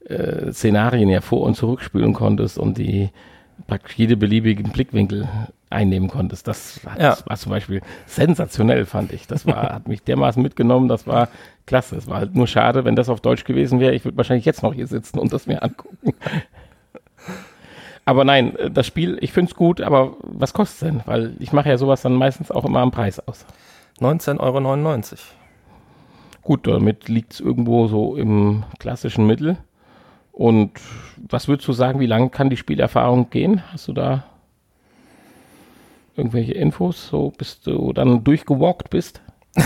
äh, 0.08 0.54
Szenarien 0.54 1.10
ja 1.10 1.20
vor- 1.20 1.42
und 1.42 1.56
zurückspielen 1.56 2.14
konntest 2.14 2.58
und 2.58 2.78
die 2.78 3.10
praktisch 3.66 3.96
jede 3.98 4.16
beliebigen 4.18 4.72
Blickwinkel 4.72 5.28
einnehmen 5.70 6.10
konntest. 6.10 6.48
Das, 6.48 6.80
hat, 6.86 7.00
Ja. 7.00 7.10
das 7.10 7.28
war 7.28 7.38
zum 7.38 7.50
Beispiel 7.52 7.82
sensationell, 8.06 8.86
fand 8.86 9.12
ich. 9.12 9.28
Das 9.28 9.46
war, 9.46 9.64
hat 9.74 9.88
mich 9.88 10.04
dermaßen 10.04 10.42
mitgenommen, 10.42 10.88
das 10.88 11.08
war 11.08 11.30
klasse. 11.66 11.96
Es 11.98 12.08
war 12.08 12.18
halt 12.20 12.36
nur 12.36 12.48
schade, 12.48 12.86
wenn 12.86 12.96
das 12.96 13.10
auf 13.10 13.20
Deutsch 13.22 13.44
gewesen 13.44 13.80
wäre. 13.80 13.94
Ich 13.94 14.06
würde 14.06 14.18
wahrscheinlich 14.18 14.46
jetzt 14.46 14.64
noch 14.64 14.74
hier 14.74 14.88
sitzen 14.88 15.20
und 15.20 15.34
das 15.34 15.48
mir 15.48 15.62
angucken. 15.64 16.14
Aber 18.06 18.24
nein, 18.24 18.56
äh, 18.56 18.72
das 18.72 18.88
Spiel, 18.88 19.18
ich 19.22 19.34
finde 19.34 19.52
es 19.52 19.56
gut, 19.58 19.82
aber 19.82 20.16
was 20.22 20.54
kostet 20.54 20.76
es 20.76 20.80
denn? 20.80 21.02
Weil 21.06 21.34
ich 21.40 21.52
mache 21.52 21.70
ja 21.70 21.78
sowas 21.78 22.02
dann 22.02 22.14
meistens 22.16 22.52
auch 22.52 22.64
immer 22.64 22.80
am 22.80 22.92
Preis 22.92 23.20
aus. 23.28 23.46
19,99 24.00 24.40
Euro. 24.40 25.18
Gut, 26.42 26.66
damit 26.68 27.10
liegt 27.10 27.34
es 27.34 27.40
irgendwo 27.42 27.88
so 27.88 28.16
im 28.16 28.64
klassischen 28.80 29.28
Mittel. 29.28 29.58
Und 30.32 30.72
was 31.30 31.48
würdest 31.48 31.68
du 31.68 31.74
sagen, 31.74 32.00
wie 32.00 32.06
lange 32.06 32.30
kann 32.30 32.50
die 32.50 32.58
Spielerfahrung 32.58 33.30
gehen? 33.30 33.64
Hast 33.72 33.88
du 33.88 33.94
da 33.94 34.26
irgendwelche 36.16 36.54
Infos, 36.54 37.08
so 37.08 37.32
bis 37.38 37.62
du 37.62 37.94
dann 37.94 38.24
durchgewalkt 38.24 38.90
bist? 38.90 39.22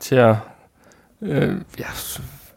Tja, 0.00 0.42
äh, 1.20 1.54
ja, 1.76 1.86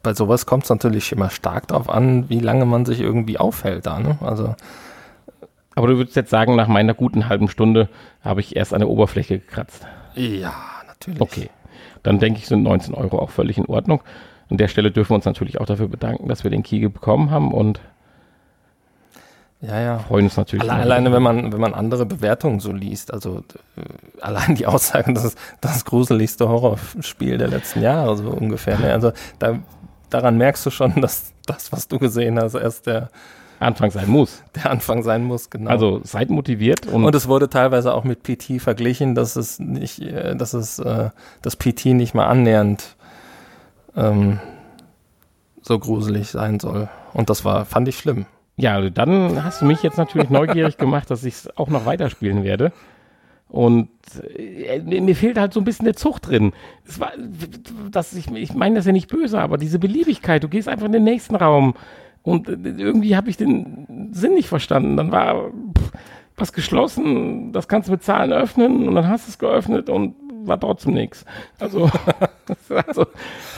bei 0.01 0.13
sowas 0.13 0.45
kommt 0.45 0.63
es 0.63 0.69
natürlich 0.69 1.11
immer 1.11 1.30
stark 1.30 1.67
darauf 1.67 1.89
an, 1.89 2.30
wie 2.30 2.39
lange 2.39 2.65
man 2.65 2.86
sich 2.86 3.01
irgendwie 3.01 3.38
aufhält 3.38 3.86
da. 3.86 3.99
Ne? 3.99 4.17
Also 4.21 4.55
Aber 5.76 5.88
du 5.88 5.97
würdest 5.97 6.15
jetzt 6.15 6.30
sagen, 6.30 6.55
nach 6.55 6.67
meiner 6.67 6.93
guten 6.93 7.28
halben 7.28 7.49
Stunde 7.49 7.89
habe 8.21 8.39
ich 8.39 8.55
erst 8.55 8.73
an 8.73 8.80
der 8.80 8.89
Oberfläche 8.89 9.39
gekratzt. 9.39 9.86
ja, 10.15 10.53
natürlich. 10.88 11.21
Okay, 11.21 11.49
dann 12.03 12.19
denke 12.19 12.39
ich, 12.39 12.47
sind 12.47 12.63
19 12.63 12.93
Euro 12.93 13.19
auch 13.19 13.32
völlig 13.32 13.57
in 13.57 13.65
Ordnung. 13.65 14.01
An 14.50 14.58
der 14.58 14.68
Stelle 14.68 14.91
dürfen 14.91 15.12
wir 15.12 15.16
uns 15.16 15.26
natürlich 15.26 15.60
auch 15.60 15.66
dafür 15.66 15.88
bedanken, 15.88 16.28
dass 16.28 16.43
wir 16.43 16.52
den 16.52 16.64
Key 16.64 16.88
bekommen 16.88 17.32
haben 17.32 17.52
und 17.52 17.80
Ja, 19.62 19.80
ja. 19.80 20.00
freuen 20.00 20.26
uns 20.26 20.38
natürlich. 20.38 20.70
Alle, 20.70 20.82
alleine, 20.82 21.12
wenn 21.12 21.24
man, 21.24 21.52
wenn 21.52 21.60
man 21.60 21.74
andere 21.74 22.06
Bewertungen 22.06 22.60
so 22.60 22.72
liest, 22.72 23.12
also 23.12 23.43
äh, 23.78 24.22
allein 24.22 24.56
die 24.56 24.68
Aussagen, 24.68 25.16
das 25.16 25.26
ist 25.26 25.38
das 25.62 25.86
gruseligste 25.86 26.48
Horrorspiel 26.48 27.38
der 27.38 27.48
letzten 27.48 27.82
Jahre, 27.82 28.16
so 28.18 28.30
ungefähr. 28.30 28.78
Ne? 28.78 28.91
Also 28.91 29.12
da, 29.39 29.60
daran 30.10 30.38
merkst 30.38 30.66
du 30.66 30.70
schon, 30.70 31.02
dass 31.02 31.34
das, 31.46 31.72
was 31.72 31.88
du 31.88 31.98
gesehen 31.98 32.39
hast, 32.39 32.54
erst 32.54 32.88
der, 32.88 33.10
Anfang 33.60 33.91
sein 33.91 34.10
muss. 34.10 34.43
der 34.56 34.72
Anfang 34.72 35.04
sein 35.04 35.24
muss, 35.24 35.50
genau. 35.50 35.70
Also 35.70 36.02
seid 36.04 36.30
motiviert 36.30 36.88
und, 36.88 37.04
Und 37.04 37.16
es 37.16 37.28
wurde 37.28 37.50
teilweise 37.50 37.93
auch 37.93 38.04
mit 38.04 38.24
PT 38.24 38.62
verglichen, 38.62 39.16
dass 39.16 39.36
es 39.36 39.60
nicht, 39.60 40.02
äh, 40.02 40.36
dass 40.36 40.54
es 40.54 40.80
äh, 40.80 41.10
das 41.41 41.56
PT 41.56 41.88
nicht 41.88 42.14
mal 42.14 42.28
annähernd 42.28 42.95
ähm, 43.96 44.39
so 45.62 45.80
gruselig 45.80 46.30
sein 46.30 46.60
soll. 46.60 46.89
Und 47.14 47.30
das 47.30 47.46
war, 47.46 47.66
fand 47.66 47.88
ich 47.88 47.98
schlimm. 47.98 48.26
ja, 48.58 48.76
also 48.76 48.89
dann 48.89 49.43
hast 49.43 49.62
du 49.62 49.66
mich 49.66 49.84
jetzt 49.84 49.98
natürlich 49.98 50.30
neugierig 50.30 50.78
gemacht, 50.78 51.10
dass 51.10 51.24
ich 51.24 51.34
es 51.34 51.58
auch 51.58 51.70
noch 51.70 51.86
weiterspielen 51.86 52.43
werde. 52.43 52.72
Und 53.48 53.89
äh, 54.38 54.80
mir 54.82 55.16
fehlt 55.16 55.38
halt 55.38 55.54
so 55.54 55.62
ein 55.62 55.66
bisschen 55.66 55.86
der 55.86 55.96
Zug 55.96 56.20
drin. 56.20 56.52
Es 56.86 57.00
war, 57.00 57.12
das, 57.91 58.14
ich, 58.14 58.30
ich 58.32 58.54
meine 58.54 58.76
das 58.76 58.86
ja 58.86 58.91
nicht 58.91 59.08
böse, 59.08 59.39
aber 59.39 59.58
diese 59.58 59.80
Beliebigkeit, 59.80 60.43
du 60.43 60.50
gehst 60.50 60.68
einfach 60.68 60.88
in 60.88 60.91
den 60.91 61.04
nächsten 61.04 61.36
Raum 61.36 61.76
und 62.24 62.50
äh, 62.50 62.54
irgendwie 62.54 63.16
habe 63.16 63.30
ich 63.30 63.38
den 63.38 64.10
Sinn 64.12 64.34
nicht 64.34 64.50
verstanden. 64.50 64.98
Dann 64.98 65.12
war 65.12 65.52
pff, 65.78 65.91
was 66.38 66.54
geschlossen, 66.54 67.54
das 67.54 67.68
kannst 67.68 67.88
du 67.88 67.93
mit 67.93 68.04
Zahlen 68.04 68.34
öffnen 68.34 68.88
und 68.88 68.96
dann 68.96 69.08
hast 69.08 69.28
du 69.28 69.30
es 69.30 69.39
geöffnet 69.39 69.89
und 69.89 70.16
war 70.48 70.60
trotzdem 70.60 70.93
nichts. 70.93 71.26
Also, 71.60 71.89
also 72.88 73.06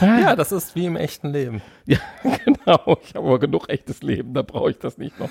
Ja, 0.02 0.36
das 0.36 0.52
ist 0.52 0.76
wie 0.76 0.86
im 0.86 0.96
echten 0.96 1.30
Leben. 1.30 1.62
ja, 1.86 2.00
genau. 2.44 2.98
Ich 3.04 3.16
habe 3.16 3.28
aber 3.28 3.40
genug 3.40 3.70
echtes 3.70 4.02
Leben, 4.04 4.34
da 4.34 4.42
brauche 4.42 4.72
ich 4.72 4.80
das 4.80 4.98
nicht 4.98 5.20
noch. 5.20 5.30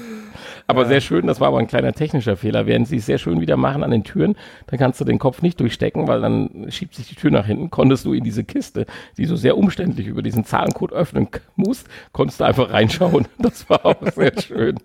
Aber 0.66 0.86
sehr 0.86 1.00
schön, 1.00 1.26
das 1.26 1.40
war 1.40 1.48
aber 1.48 1.58
ein 1.58 1.66
kleiner 1.66 1.92
technischer 1.92 2.36
Fehler. 2.36 2.66
Während 2.66 2.88
sie 2.88 2.96
es 2.96 3.06
sehr 3.06 3.18
schön 3.18 3.40
wieder 3.40 3.56
machen 3.56 3.82
an 3.82 3.90
den 3.90 4.04
Türen, 4.04 4.36
dann 4.66 4.78
kannst 4.78 5.00
du 5.00 5.04
den 5.04 5.18
Kopf 5.18 5.42
nicht 5.42 5.60
durchstecken, 5.60 6.08
weil 6.08 6.20
dann 6.20 6.66
schiebt 6.70 6.94
sich 6.94 7.08
die 7.08 7.14
Tür 7.14 7.30
nach 7.30 7.46
hinten. 7.46 7.70
Konntest 7.70 8.04
du 8.04 8.12
in 8.12 8.24
diese 8.24 8.44
Kiste, 8.44 8.86
die 9.18 9.26
so 9.26 9.36
sehr 9.36 9.56
umständlich 9.56 10.06
über 10.06 10.22
diesen 10.22 10.44
Zahlencode 10.44 10.92
öffnen 10.92 11.28
musst, 11.56 11.88
konntest 12.12 12.40
du 12.40 12.44
einfach 12.44 12.70
reinschauen. 12.70 13.26
Das 13.38 13.68
war 13.70 13.84
auch 13.86 13.96
sehr 14.14 14.32
schön. 14.40 14.78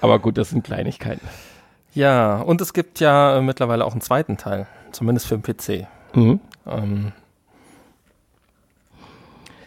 Aber 0.00 0.18
gut, 0.20 0.38
das 0.38 0.50
sind 0.50 0.64
Kleinigkeiten. 0.64 1.26
Ja, 1.92 2.40
und 2.40 2.60
es 2.60 2.72
gibt 2.72 3.00
ja 3.00 3.38
äh, 3.38 3.42
mittlerweile 3.42 3.84
auch 3.84 3.92
einen 3.92 4.00
zweiten 4.00 4.36
Teil, 4.36 4.66
zumindest 4.92 5.26
für 5.26 5.36
den 5.36 5.42
PC. 5.42 5.88
Mhm. 6.14 6.40
Ähm, 6.66 7.12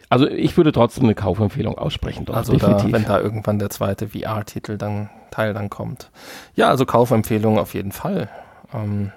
Also 0.10 0.28
ich 0.28 0.56
würde 0.58 0.72
trotzdem 0.72 1.06
eine 1.06 1.16
Kaufempfehlung 1.16 1.78
aussprechen. 1.78 2.26
Doch, 2.26 2.36
also 2.36 2.56
da, 2.56 2.84
wenn 2.92 3.06
da 3.06 3.20
irgendwann 3.20 3.58
der 3.58 3.72
zweite 3.72 4.10
VR-Titel 4.10 4.78
dann 4.78 5.10
Teil 5.32 5.54
dann 5.56 5.72
kommt. 5.72 6.12
Ja, 6.56 6.70
also 6.70 6.86
Kaufempfehlung 6.86 7.58
auf 7.58 7.74
jeden 7.74 7.92
Fall. 7.92 8.30
Ähm, 8.72 9.12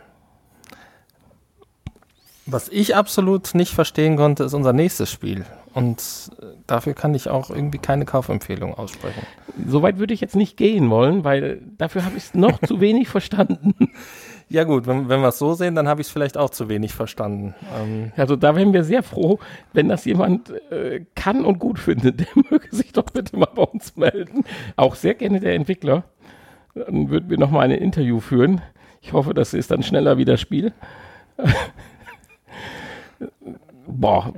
was 2.47 2.69
ich 2.69 2.97
absolut 2.97 3.55
nicht 3.55 3.75
verstehen 3.75 4.17
konnte, 4.17 4.45
ist 4.45 4.55
unser 4.55 4.73
nächstes 4.73 5.11
Spiel. 5.11 5.45
Und 5.75 6.31
äh, 6.41 6.47
dafür 6.67 6.95
kann 6.95 7.15
ich 7.15 7.29
auch 7.29 7.51
irgendwie 7.51 7.79
keine 7.79 8.07
Kaufempfehlung 8.07 8.73
aussprechen. 8.73 9.27
Soweit 9.69 9.99
würde 9.99 10.15
ich 10.15 10.23
jetzt 10.23 10.37
nicht 10.37 10.57
gehen 10.57 10.89
wollen, 10.89 11.25
weil 11.25 11.61
dafür 11.77 12.07
habe 12.07 12.17
ich 12.17 12.25
es 12.25 12.35
noch 12.35 12.59
zu 12.67 12.81
wenig 12.81 13.09
verstanden. 13.09 13.75
Ja 14.49 14.63
gut, 14.65 14.87
wenn, 14.87 15.09
wenn 15.09 15.21
wir 15.23 15.29
es 15.29 15.39
so 15.39 15.55
sehen, 15.55 15.75
dann 15.75 15.89
habe 15.89 16.01
ich 16.01 16.07
es 16.07 16.13
vielleicht 16.13 16.37
auch 16.39 16.51
zu 16.51 16.69
wenig 16.69 16.95
verstanden. 16.95 17.55
Ähm, 17.77 18.13
Also 18.17 18.37
da 18.37 18.55
wären 18.55 18.73
wir 18.73 18.85
sehr 18.85 19.03
froh, 19.03 19.41
wenn 19.73 19.89
das 19.89 20.05
jemand 20.05 20.51
äh, 20.71 21.05
kann 21.17 21.45
und 21.45 21.59
gut 21.59 21.79
findet, 21.81 22.21
der 22.21 22.27
möge 22.51 22.69
sich 22.75 22.93
doch 22.93 23.07
bitte 23.07 23.37
mal 23.37 23.49
bei 23.53 23.63
uns 23.63 23.97
melden. 23.97 24.45
Auch 24.77 24.95
sehr 24.95 25.15
gerne 25.15 25.41
der 25.41 25.55
Entwickler. 25.55 26.05
Dann 26.75 27.11
würden 27.11 27.29
wir 27.29 27.39
nochmal 27.39 27.65
ein 27.65 27.71
Interview 27.73 28.21
führen. 28.21 28.61
Ich 29.01 29.13
hoffe, 29.13 29.35
das 29.35 29.53
ist 29.55 29.71
dann 29.73 29.83
schneller 29.83 30.17
wie 30.19 30.25
das 30.25 30.41
Spiel. 30.41 30.73
Boah, 33.89 34.33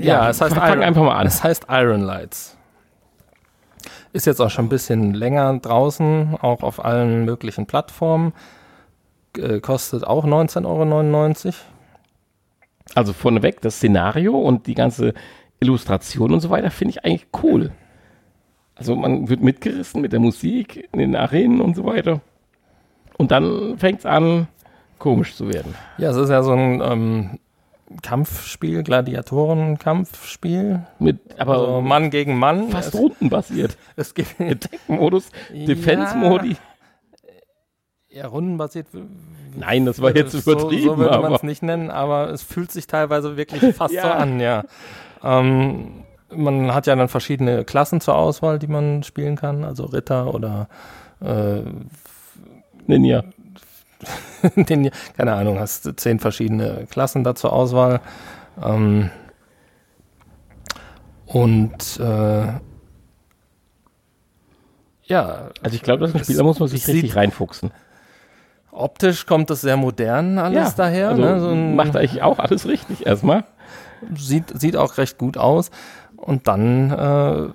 Ja, 0.00 0.30
es 0.30 0.40
heißt 0.40 0.56
Iron- 0.56 0.82
einfach 0.82 1.02
mal 1.02 1.16
an. 1.16 1.26
Es 1.26 1.42
heißt 1.44 1.66
Iron 1.68 2.00
Lights. 2.02 2.56
Ist 4.12 4.26
jetzt 4.26 4.40
auch 4.40 4.50
schon 4.50 4.66
ein 4.66 4.70
bisschen 4.70 5.12
länger 5.14 5.58
draußen, 5.58 6.36
auch 6.40 6.62
auf 6.62 6.84
allen 6.84 7.24
möglichen 7.24 7.66
Plattformen. 7.66 8.32
Äh, 9.38 9.60
kostet 9.60 10.04
auch 10.04 10.24
19,99 10.26 11.46
Euro. 11.46 11.54
Also 12.94 13.12
vorneweg, 13.12 13.60
das 13.60 13.76
Szenario 13.76 14.38
und 14.38 14.66
die 14.66 14.74
ganze 14.74 15.14
Illustration 15.60 16.32
und 16.32 16.40
so 16.40 16.50
weiter 16.50 16.70
finde 16.70 16.90
ich 16.90 17.04
eigentlich 17.04 17.26
cool. 17.42 17.72
Also 18.76 18.94
man 18.96 19.28
wird 19.28 19.40
mitgerissen 19.40 20.00
mit 20.00 20.12
der 20.12 20.20
Musik 20.20 20.88
in 20.92 20.98
den 20.98 21.16
Arenen 21.16 21.60
und 21.60 21.76
so 21.76 21.84
weiter. 21.84 22.20
Und 23.16 23.30
dann 23.30 23.78
fängt 23.78 24.00
es 24.00 24.06
an, 24.06 24.48
komisch 24.98 25.34
zu 25.36 25.52
werden. 25.52 25.74
Ja, 25.98 26.10
es 26.10 26.16
ist 26.16 26.30
ja 26.30 26.42
so 26.42 26.52
ein 26.52 26.80
ähm, 26.80 27.38
Kampfspiel, 28.02 28.82
Gladiatoren-Kampfspiel. 28.82 30.80
Mit, 30.98 31.20
aber 31.38 31.54
Also 31.54 31.80
Mann 31.80 32.10
gegen 32.10 32.36
Mann. 32.38 32.68
fast 32.70 32.94
es, 32.94 33.00
rundenbasiert. 33.00 33.76
es 33.96 34.14
gibt 34.14 34.40
Attack-Modus, 34.40 35.30
Defense-Modi. 35.52 36.50
ja, 36.50 36.56
rundenbasiert. 38.22 38.86
Nein, 39.56 39.86
das 39.86 40.00
war 40.00 40.14
jetzt 40.14 40.32
so, 40.32 40.38
übertrieben, 40.52 40.82
so 40.84 40.98
würde 40.98 41.18
man 41.20 41.32
es 41.32 41.42
nicht 41.42 41.62
nennen, 41.62 41.90
aber 41.90 42.30
es 42.30 42.42
fühlt 42.42 42.70
sich 42.72 42.86
teilweise 42.86 43.36
wirklich 43.36 43.74
fast 43.76 43.94
Ja. 43.94 44.02
so 44.02 44.08
an, 44.08 44.40
ja. 44.40 44.64
Ähm, 45.22 46.04
man 46.34 46.74
hat 46.74 46.86
ja 46.86 46.96
dann 46.96 47.08
verschiedene 47.08 47.64
Klassen 47.64 48.00
zur 48.00 48.16
Auswahl, 48.16 48.58
die 48.58 48.66
man 48.66 49.02
spielen 49.02 49.36
kann, 49.36 49.64
also 49.64 49.84
Ritter 49.84 50.34
oder 50.34 50.68
äh, 51.20 51.60
Ninja. 52.86 53.24
den, 54.56 54.90
keine 55.16 55.32
Ahnung, 55.32 55.58
hast 55.58 55.88
zehn 55.98 56.18
verschiedene 56.18 56.86
Klassen 56.90 57.24
da 57.24 57.34
zur 57.34 57.52
Auswahl. 57.52 58.00
Ähm, 58.62 59.10
und 61.26 61.98
äh, 62.00 62.46
ja. 65.06 65.50
Also 65.62 65.76
ich 65.76 65.82
glaube, 65.82 66.00
das 66.00 66.10
ist 66.10 66.16
ein 66.16 66.24
Spiel, 66.24 66.36
da 66.36 66.42
muss 66.42 66.58
man 66.58 66.68
sich 66.68 66.86
richtig 66.86 67.16
reinfuchsen. 67.16 67.70
Optisch 68.74 69.26
kommt 69.26 69.50
das 69.50 69.60
sehr 69.60 69.76
modern 69.76 70.38
alles 70.38 70.70
Ja, 70.70 70.74
daher. 70.76 71.08
Also 71.10 71.22
ne? 71.22 71.40
so 71.40 71.54
macht 71.54 71.96
eigentlich 71.96 72.22
auch 72.22 72.38
alles 72.38 72.66
richtig 72.66 73.06
erstmal. 73.06 73.44
sieht, 74.16 74.60
sieht 74.60 74.76
auch 74.76 74.98
recht 74.98 75.16
gut 75.16 75.38
aus. 75.38 75.70
Und 76.16 76.48
dann 76.48 76.90
äh, 76.90 77.48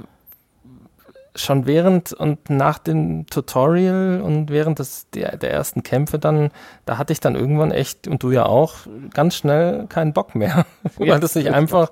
schon 1.35 1.65
während 1.65 2.13
und 2.13 2.49
nach 2.49 2.79
dem 2.79 3.25
Tutorial 3.27 4.21
und 4.21 4.49
während 4.49 4.79
des, 4.79 5.09
der, 5.11 5.37
der 5.37 5.51
ersten 5.51 5.83
Kämpfe 5.83 6.19
dann, 6.19 6.51
da 6.85 6.97
hatte 6.97 7.13
ich 7.13 7.19
dann 7.19 7.35
irgendwann 7.35 7.71
echt, 7.71 8.07
und 8.07 8.23
du 8.23 8.31
ja 8.31 8.45
auch, 8.45 8.75
ganz 9.13 9.35
schnell 9.35 9.87
keinen 9.87 10.13
Bock 10.13 10.35
mehr. 10.35 10.65
Ja. 10.97 11.13
Weil 11.13 11.19
das 11.19 11.33
sich 11.33 11.53
einfach 11.53 11.91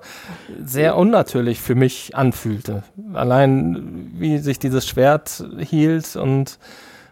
sehr 0.62 0.96
unnatürlich 0.96 1.60
für 1.60 1.74
mich 1.74 2.14
anfühlte. 2.14 2.82
Allein 3.14 4.10
wie 4.14 4.38
sich 4.38 4.58
dieses 4.58 4.86
Schwert 4.86 5.44
hielt 5.58 6.16
und 6.16 6.58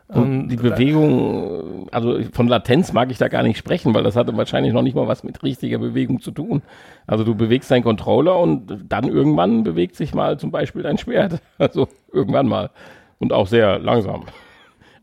Und 0.09 0.43
ähm, 0.43 0.49
die 0.49 0.57
Bewegung, 0.57 1.89
also 1.91 2.21
von 2.33 2.47
Latenz 2.47 2.93
mag 2.93 3.11
ich 3.11 3.19
da 3.19 3.27
gar 3.27 3.43
nicht 3.43 3.59
sprechen, 3.59 3.93
weil 3.93 4.05
das 4.05 4.15
hatte 4.15 4.37
wahrscheinlich 4.37 4.73
noch 4.73 4.83
nicht 4.83 4.95
mal 4.95 5.09
was 5.09 5.25
mit 5.25 5.43
richtiger 5.43 5.79
Bewegung 5.79 6.21
zu 6.21 6.31
tun. 6.31 6.63
Also 7.09 7.25
du 7.25 7.35
bewegst 7.35 7.71
deinen 7.71 7.83
Controller 7.83 8.39
und 8.39 8.85
dann 8.89 9.09
irgendwann 9.09 9.65
bewegt 9.65 9.97
sich 9.97 10.15
mal 10.15 10.39
zum 10.39 10.53
Beispiel 10.53 10.83
dein 10.83 10.99
Schwert. 10.99 11.41
Also 11.59 11.89
irgendwann 12.13 12.47
mal. 12.47 12.71
Und 13.19 13.33
auch 13.33 13.47
sehr 13.47 13.79
langsam. 13.79 14.25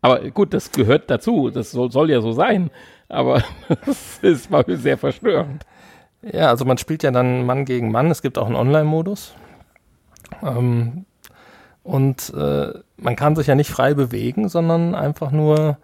Aber 0.01 0.19
gut, 0.29 0.53
das 0.53 0.71
gehört 0.71 1.09
dazu. 1.09 1.49
Das 1.49 1.71
soll, 1.71 1.91
soll 1.91 2.09
ja 2.09 2.21
so 2.21 2.31
sein. 2.31 2.69
Aber 3.09 3.43
das 3.85 4.19
ist 4.21 4.51
mal 4.51 4.63
sehr 4.67 4.97
verstörend. 4.97 5.65
Ja, 6.21 6.49
also 6.49 6.63
man 6.63 6.77
spielt 6.77 7.03
ja 7.03 7.11
dann 7.11 7.45
Mann 7.45 7.65
gegen 7.65 7.91
Mann. 7.91 8.11
Es 8.11 8.21
gibt 8.21 8.37
auch 8.37 8.45
einen 8.45 8.55
Online-Modus. 8.55 9.33
Ähm, 10.41 11.05
und 11.83 12.33
äh, 12.35 12.67
man 12.97 13.15
kann 13.15 13.35
sich 13.35 13.47
ja 13.47 13.55
nicht 13.55 13.69
frei 13.71 13.93
bewegen, 13.93 14.47
sondern 14.49 14.95
einfach 14.95 15.31
nur 15.31 15.77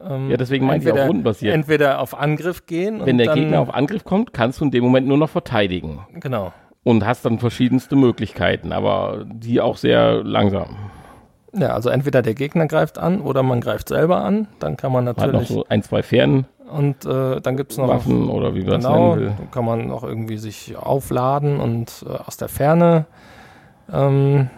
ähm, 0.00 0.30
Ja, 0.30 0.36
deswegen 0.36 0.66
meinte 0.66 0.86
ich 0.86 0.92
auch 0.92 0.96
entweder- 0.96 1.08
rundenbasiert. 1.08 1.54
Entweder 1.54 2.00
auf 2.00 2.18
Angriff 2.18 2.66
gehen. 2.66 3.00
Wenn 3.04 3.18
der 3.18 3.34
Gegner 3.34 3.60
auf 3.60 3.74
Angriff 3.74 4.04
kommt, 4.04 4.32
kannst 4.32 4.60
du 4.60 4.64
in 4.64 4.70
dem 4.70 4.84
Moment 4.84 5.06
nur 5.06 5.18
noch 5.18 5.28
verteidigen. 5.30 6.00
Genau. 6.14 6.52
Und 6.84 7.04
hast 7.04 7.24
dann 7.24 7.38
verschiedenste 7.38 7.96
Möglichkeiten, 7.96 8.72
aber 8.72 9.24
die 9.26 9.60
auch 9.60 9.76
sehr 9.76 10.22
langsam. 10.24 10.76
Ja, 11.52 11.68
also 11.74 11.90
entweder 11.90 12.22
der 12.22 12.34
Gegner 12.34 12.66
greift 12.66 12.98
an 12.98 13.20
oder 13.20 13.42
man 13.42 13.60
greift 13.60 13.88
selber 13.88 14.22
an. 14.22 14.46
Dann 14.60 14.76
kann 14.76 14.92
man 14.92 15.04
Man 15.04 15.10
hat 15.10 15.18
noch 15.18 15.26
natürlich. 15.26 15.48
so 15.48 15.66
ein, 15.68 15.82
zwei 15.82 16.02
Fernwaffen 16.02 16.46
und 16.70 17.04
äh, 17.06 17.40
dann 17.40 17.56
gibt 17.56 17.72
es 17.72 17.78
noch. 17.78 17.88
oder 18.06 18.54
wie 18.54 18.62
man 18.64 18.80
Genau, 18.80 19.14
nennen 19.16 19.20
will. 19.20 19.32
dann 19.36 19.50
kann 19.50 19.64
man 19.64 19.90
auch 19.90 20.04
irgendwie 20.04 20.36
sich 20.38 20.76
aufladen 20.76 21.58
und 21.60 22.04
äh, 22.08 22.12
aus 22.12 22.36
der 22.36 22.48
Ferne 22.48 23.06
ähm, 23.92 24.50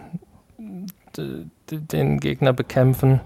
den 1.17 2.19
Gegner 2.19 2.53
bekämpfen. 2.53 3.21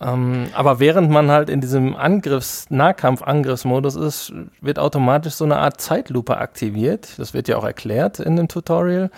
Ähm, 0.00 0.46
aber 0.54 0.78
während 0.78 1.10
man 1.10 1.30
halt 1.30 1.50
in 1.50 1.60
diesem 1.60 1.96
Angriffs-, 1.96 2.70
Nahkampf-Angriffsmodus 2.70 3.96
ist, 3.96 4.32
wird 4.60 4.78
automatisch 4.78 5.34
so 5.34 5.44
eine 5.44 5.56
Art 5.58 5.80
Zeitlupe 5.80 6.36
aktiviert. 6.36 7.18
Das 7.18 7.34
wird 7.34 7.48
ja 7.48 7.56
auch 7.56 7.64
erklärt 7.64 8.20
in 8.20 8.36
dem 8.36 8.46
Tutorial. 8.46 9.10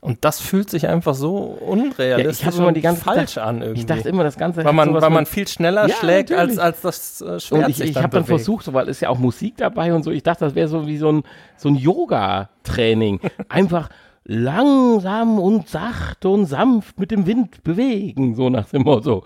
Und 0.00 0.24
das 0.24 0.40
fühlt 0.40 0.70
sich 0.70 0.86
einfach 0.86 1.14
so 1.14 1.38
unrealistisch 1.38 2.46
Ja, 2.46 2.52
ich 2.52 2.58
immer 2.58 2.70
die 2.70 2.82
ganze 2.82 3.02
falsch 3.02 3.34
Zeit- 3.34 3.42
an 3.44 3.62
irgendwie. 3.62 3.80
Ich 3.80 3.86
dachte 3.86 4.08
immer, 4.08 4.22
das 4.22 4.36
Ganze 4.36 4.64
weil 4.64 4.72
man, 4.72 4.94
weil 4.94 5.10
man 5.10 5.26
viel 5.26 5.48
schneller 5.48 5.88
Ja, 5.88 5.94
schlägt, 5.96 6.30
als, 6.30 6.54
natürlich. 6.54 6.62
als 6.62 6.80
das 6.82 7.20
äh, 7.20 7.40
Schwert 7.40 7.64
und 7.64 7.70
ich, 7.70 7.76
sich 7.78 7.90
ich 7.90 7.96
habe 7.96 8.10
dann 8.10 8.24
versucht, 8.24 8.64
so, 8.64 8.74
weil 8.74 8.88
es 8.88 9.00
ja 9.00 9.08
auch 9.08 9.18
Musik 9.18 9.56
dabei 9.56 9.92
und 9.92 10.04
so, 10.04 10.12
ich 10.12 10.22
dachte, 10.22 10.44
das 10.44 10.54
wäre 10.54 10.68
so 10.68 10.86
wie 10.86 10.98
so 10.98 11.10
ein, 11.10 11.24
so 11.56 11.68
ein 11.68 11.74
Yoga-Training. 11.74 13.18
Einfach 13.48 13.88
langsam 14.28 15.38
und 15.38 15.68
sacht 15.68 16.26
und 16.26 16.44
sanft 16.44 17.00
mit 17.00 17.10
dem 17.10 17.26
Wind 17.26 17.64
bewegen, 17.64 18.34
so 18.34 18.50
nach 18.50 18.68
dem 18.68 18.82
Motto. 18.82 19.24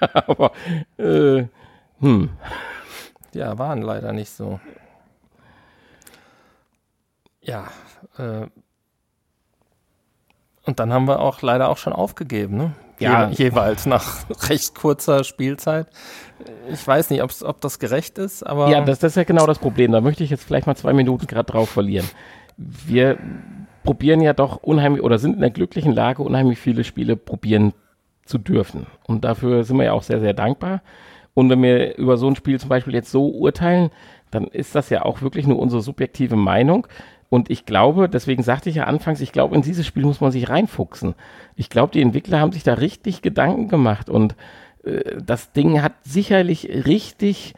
Aber, 0.00 0.52
äh, 0.98 1.44
hm. 1.98 2.30
Ja, 3.34 3.58
waren 3.58 3.82
leider 3.82 4.12
nicht 4.12 4.30
so. 4.30 4.60
Ja, 7.42 7.66
äh, 8.18 8.46
und 10.64 10.80
dann 10.80 10.92
haben 10.92 11.06
wir 11.06 11.20
auch 11.20 11.42
leider 11.42 11.68
auch 11.68 11.76
schon 11.76 11.92
aufgegeben, 11.92 12.56
ne? 12.56 12.72
Ja. 12.98 13.28
Je, 13.28 13.44
jeweils 13.44 13.84
nach 13.84 14.24
recht 14.48 14.74
kurzer 14.76 15.24
Spielzeit. 15.24 15.88
Ich 16.70 16.86
weiß 16.86 17.10
nicht, 17.10 17.22
ob 17.22 17.60
das 17.60 17.78
gerecht 17.78 18.16
ist, 18.18 18.44
aber 18.44 18.70
Ja, 18.70 18.80
das, 18.80 19.00
das 19.00 19.12
ist 19.12 19.16
ja 19.16 19.24
genau 19.24 19.46
das 19.46 19.58
Problem. 19.58 19.92
Da 19.92 20.00
möchte 20.00 20.22
ich 20.22 20.30
jetzt 20.30 20.44
vielleicht 20.44 20.66
mal 20.66 20.76
zwei 20.76 20.92
Minuten 20.92 21.26
gerade 21.26 21.50
drauf 21.50 21.68
verlieren. 21.68 22.08
Wir 22.56 23.18
probieren 23.86 24.20
ja 24.20 24.34
doch 24.34 24.62
unheimlich 24.62 25.02
oder 25.02 25.18
sind 25.18 25.36
in 25.36 25.40
der 25.40 25.50
glücklichen 25.50 25.92
Lage, 25.92 26.22
unheimlich 26.22 26.58
viele 26.58 26.84
Spiele 26.84 27.16
probieren 27.16 27.72
zu 28.26 28.36
dürfen. 28.36 28.86
Und 29.06 29.24
dafür 29.24 29.64
sind 29.64 29.78
wir 29.78 29.84
ja 29.84 29.92
auch 29.92 30.02
sehr, 30.02 30.20
sehr 30.20 30.34
dankbar. 30.34 30.82
Und 31.32 31.48
wenn 31.48 31.62
wir 31.62 31.96
über 31.96 32.16
so 32.18 32.28
ein 32.28 32.36
Spiel 32.36 32.58
zum 32.58 32.68
Beispiel 32.68 32.94
jetzt 32.94 33.10
so 33.10 33.28
urteilen, 33.28 33.90
dann 34.30 34.44
ist 34.48 34.74
das 34.74 34.90
ja 34.90 35.04
auch 35.04 35.22
wirklich 35.22 35.46
nur 35.46 35.58
unsere 35.58 35.80
subjektive 35.80 36.36
Meinung. 36.36 36.86
Und 37.28 37.50
ich 37.50 37.64
glaube, 37.64 38.08
deswegen 38.08 38.42
sagte 38.42 38.68
ich 38.68 38.76
ja 38.76 38.84
anfangs, 38.84 39.20
ich 39.20 39.32
glaube, 39.32 39.54
in 39.54 39.62
dieses 39.62 39.86
Spiel 39.86 40.04
muss 40.04 40.20
man 40.20 40.32
sich 40.32 40.48
reinfuchsen. 40.48 41.14
Ich 41.54 41.70
glaube, 41.70 41.92
die 41.92 42.02
Entwickler 42.02 42.40
haben 42.40 42.52
sich 42.52 42.64
da 42.64 42.74
richtig 42.74 43.22
Gedanken 43.22 43.68
gemacht 43.68 44.10
und 44.10 44.34
äh, 44.84 45.20
das 45.24 45.52
Ding 45.52 45.82
hat 45.82 45.92
sicherlich 46.02 46.68
richtig 46.86 47.54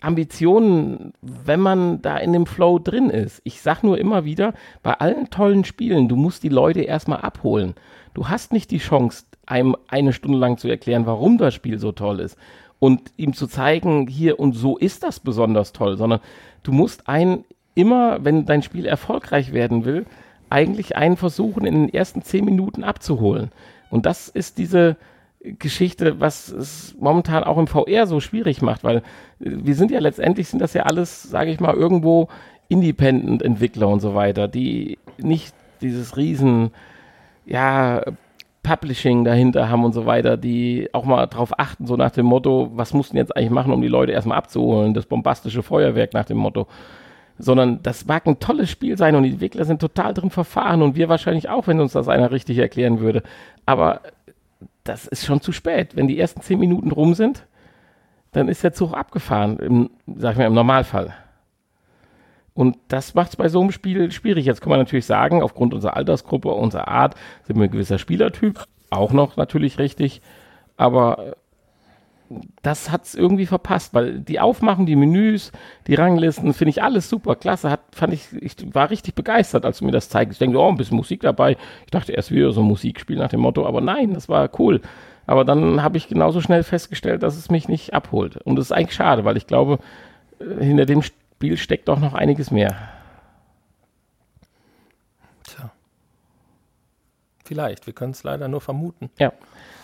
Ambitionen, 0.00 1.12
wenn 1.20 1.60
man 1.60 2.02
da 2.02 2.18
in 2.18 2.32
dem 2.32 2.46
Flow 2.46 2.78
drin 2.78 3.10
ist. 3.10 3.40
Ich 3.44 3.60
sag 3.60 3.82
nur 3.82 3.98
immer 3.98 4.24
wieder, 4.24 4.54
bei 4.82 4.94
allen 4.94 5.30
tollen 5.30 5.64
Spielen, 5.64 6.08
du 6.08 6.16
musst 6.16 6.42
die 6.42 6.48
Leute 6.48 6.82
erstmal 6.82 7.20
abholen. 7.20 7.74
Du 8.14 8.28
hast 8.28 8.52
nicht 8.52 8.70
die 8.70 8.78
Chance, 8.78 9.24
einem 9.46 9.76
eine 9.88 10.12
Stunde 10.12 10.38
lang 10.38 10.58
zu 10.58 10.68
erklären, 10.68 11.06
warum 11.06 11.38
das 11.38 11.54
Spiel 11.54 11.78
so 11.78 11.92
toll 11.92 12.20
ist 12.20 12.36
und 12.78 13.12
ihm 13.16 13.32
zu 13.32 13.46
zeigen, 13.46 14.06
hier 14.06 14.38
und 14.38 14.52
so 14.52 14.76
ist 14.76 15.02
das 15.02 15.20
besonders 15.20 15.72
toll, 15.72 15.96
sondern 15.96 16.20
du 16.62 16.72
musst 16.72 17.08
einen 17.08 17.44
immer, 17.74 18.24
wenn 18.24 18.46
dein 18.46 18.62
Spiel 18.62 18.86
erfolgreich 18.86 19.52
werden 19.52 19.84
will, 19.84 20.06
eigentlich 20.50 20.96
einen 20.96 21.16
versuchen, 21.16 21.66
in 21.66 21.74
den 21.74 21.94
ersten 21.94 22.22
zehn 22.22 22.44
Minuten 22.44 22.84
abzuholen. 22.84 23.50
Und 23.90 24.06
das 24.06 24.28
ist 24.28 24.58
diese 24.58 24.96
Geschichte, 25.40 26.20
was 26.20 26.48
es 26.48 26.96
momentan 26.98 27.44
auch 27.44 27.58
im 27.58 27.68
VR 27.68 28.06
so 28.06 28.20
schwierig 28.20 28.60
macht, 28.60 28.84
weil 28.84 28.98
äh, 28.98 29.02
wir 29.40 29.74
sind 29.74 29.90
ja 29.90 30.00
letztendlich, 30.00 30.48
sind 30.48 30.60
das 30.60 30.74
ja 30.74 30.82
alles, 30.82 31.22
sage 31.22 31.50
ich 31.50 31.60
mal, 31.60 31.74
irgendwo 31.74 32.28
Independent-Entwickler 32.68 33.88
und 33.88 34.00
so 34.00 34.14
weiter, 34.14 34.48
die 34.48 34.98
nicht 35.18 35.54
dieses 35.80 36.16
riesen, 36.16 36.70
ja, 37.46 38.02
Publishing 38.62 39.24
dahinter 39.24 39.70
haben 39.70 39.84
und 39.84 39.92
so 39.92 40.04
weiter, 40.04 40.36
die 40.36 40.90
auch 40.92 41.04
mal 41.04 41.26
drauf 41.26 41.58
achten, 41.58 41.86
so 41.86 41.96
nach 41.96 42.10
dem 42.10 42.26
Motto, 42.26 42.70
was 42.74 42.92
mussten 42.92 43.16
jetzt 43.16 43.34
eigentlich 43.34 43.50
machen, 43.50 43.72
um 43.72 43.80
die 43.80 43.88
Leute 43.88 44.12
erstmal 44.12 44.36
abzuholen, 44.36 44.92
das 44.92 45.06
bombastische 45.06 45.62
Feuerwerk 45.62 46.12
nach 46.12 46.26
dem 46.26 46.36
Motto. 46.36 46.66
Sondern 47.38 47.80
das 47.82 48.04
mag 48.06 48.26
ein 48.26 48.40
tolles 48.40 48.68
Spiel 48.68 48.98
sein 48.98 49.14
und 49.14 49.22
die 49.22 49.30
Entwickler 49.30 49.64
sind 49.64 49.80
total 49.80 50.12
drin 50.12 50.28
verfahren 50.28 50.82
und 50.82 50.96
wir 50.96 51.08
wahrscheinlich 51.08 51.48
auch, 51.48 51.68
wenn 51.68 51.80
uns 51.80 51.92
das 51.92 52.08
einer 52.08 52.30
richtig 52.30 52.58
erklären 52.58 53.00
würde. 53.00 53.22
Aber 53.64 54.02
das 54.88 55.06
ist 55.06 55.24
schon 55.24 55.40
zu 55.40 55.52
spät. 55.52 55.96
Wenn 55.96 56.08
die 56.08 56.18
ersten 56.18 56.40
zehn 56.40 56.58
Minuten 56.58 56.90
rum 56.90 57.14
sind, 57.14 57.46
dann 58.32 58.48
ist 58.48 58.64
der 58.64 58.72
Zug 58.72 58.94
abgefahren, 58.94 59.58
im, 59.58 59.90
sag 60.16 60.32
ich 60.32 60.38
mal, 60.38 60.46
im 60.46 60.54
Normalfall. 60.54 61.14
Und 62.54 62.76
das 62.88 63.14
macht 63.14 63.30
es 63.30 63.36
bei 63.36 63.48
so 63.48 63.60
einem 63.60 63.70
Spiel 63.70 64.10
schwierig. 64.10 64.44
Jetzt 64.44 64.60
kann 64.60 64.70
man 64.70 64.80
natürlich 64.80 65.06
sagen, 65.06 65.42
aufgrund 65.42 65.74
unserer 65.74 65.96
Altersgruppe, 65.96 66.48
unserer 66.48 66.88
Art, 66.88 67.14
sind 67.44 67.56
wir 67.56 67.64
ein 67.64 67.70
gewisser 67.70 67.98
Spielertyp. 67.98 68.64
Auch 68.90 69.12
noch 69.12 69.36
natürlich 69.36 69.78
richtig. 69.78 70.22
Aber 70.76 71.36
das 72.62 72.90
hat 72.90 73.04
es 73.04 73.14
irgendwie 73.14 73.46
verpasst, 73.46 73.94
weil 73.94 74.20
die 74.20 74.40
Aufmachung, 74.40 74.86
die 74.86 74.96
Menüs, 74.96 75.52
die 75.86 75.94
Ranglisten, 75.94 76.52
finde 76.52 76.70
ich 76.70 76.82
alles 76.82 77.08
super 77.08 77.36
klasse. 77.36 77.70
Hat, 77.70 77.80
fand 77.92 78.12
ich, 78.12 78.28
ich 78.32 78.54
war 78.74 78.90
richtig 78.90 79.14
begeistert, 79.14 79.64
als 79.64 79.78
du 79.78 79.86
mir 79.86 79.92
das 79.92 80.08
zeigst. 80.08 80.32
Ich 80.32 80.38
denke, 80.38 80.58
oh, 80.58 80.68
ein 80.68 80.76
bisschen 80.76 80.96
Musik 80.96 81.22
dabei. 81.22 81.56
Ich 81.84 81.90
dachte 81.90 82.12
erst 82.12 82.30
wieder 82.30 82.52
so 82.52 82.60
ein 82.60 82.66
Musikspiel 82.66 83.16
nach 83.16 83.30
dem 83.30 83.40
Motto, 83.40 83.66
aber 83.66 83.80
nein, 83.80 84.12
das 84.14 84.28
war 84.28 84.50
cool. 84.58 84.80
Aber 85.26 85.44
dann 85.44 85.82
habe 85.82 85.96
ich 85.96 86.08
genauso 86.08 86.40
schnell 86.40 86.62
festgestellt, 86.62 87.22
dass 87.22 87.36
es 87.36 87.50
mich 87.50 87.68
nicht 87.68 87.94
abholt. 87.94 88.38
Und 88.38 88.56
das 88.56 88.66
ist 88.66 88.72
eigentlich 88.72 88.94
schade, 88.94 89.24
weil 89.24 89.36
ich 89.36 89.46
glaube, 89.46 89.78
äh, 90.40 90.64
hinter 90.64 90.86
dem 90.86 91.02
Spiel 91.02 91.56
steckt 91.56 91.88
doch 91.88 92.00
noch 92.00 92.14
einiges 92.14 92.50
mehr. 92.50 92.76
Tja. 95.44 95.70
Vielleicht, 97.44 97.86
wir 97.86 97.94
können 97.94 98.12
es 98.12 98.22
leider 98.22 98.48
nur 98.48 98.60
vermuten. 98.60 99.10
Ja. 99.18 99.32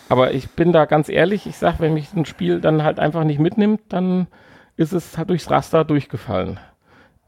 Aber 0.09 0.33
ich 0.33 0.49
bin 0.51 0.71
da 0.71 0.85
ganz 0.85 1.09
ehrlich, 1.09 1.45
ich 1.47 1.57
sag, 1.57 1.79
wenn 1.79 1.93
mich 1.93 2.13
ein 2.13 2.25
Spiel 2.25 2.61
dann 2.61 2.83
halt 2.83 2.99
einfach 2.99 3.23
nicht 3.23 3.39
mitnimmt, 3.39 3.81
dann 3.89 4.27
ist 4.77 4.91
es 4.93 5.17
halt 5.17 5.29
durchs 5.29 5.49
Raster 5.49 5.83
durchgefallen. 5.85 6.59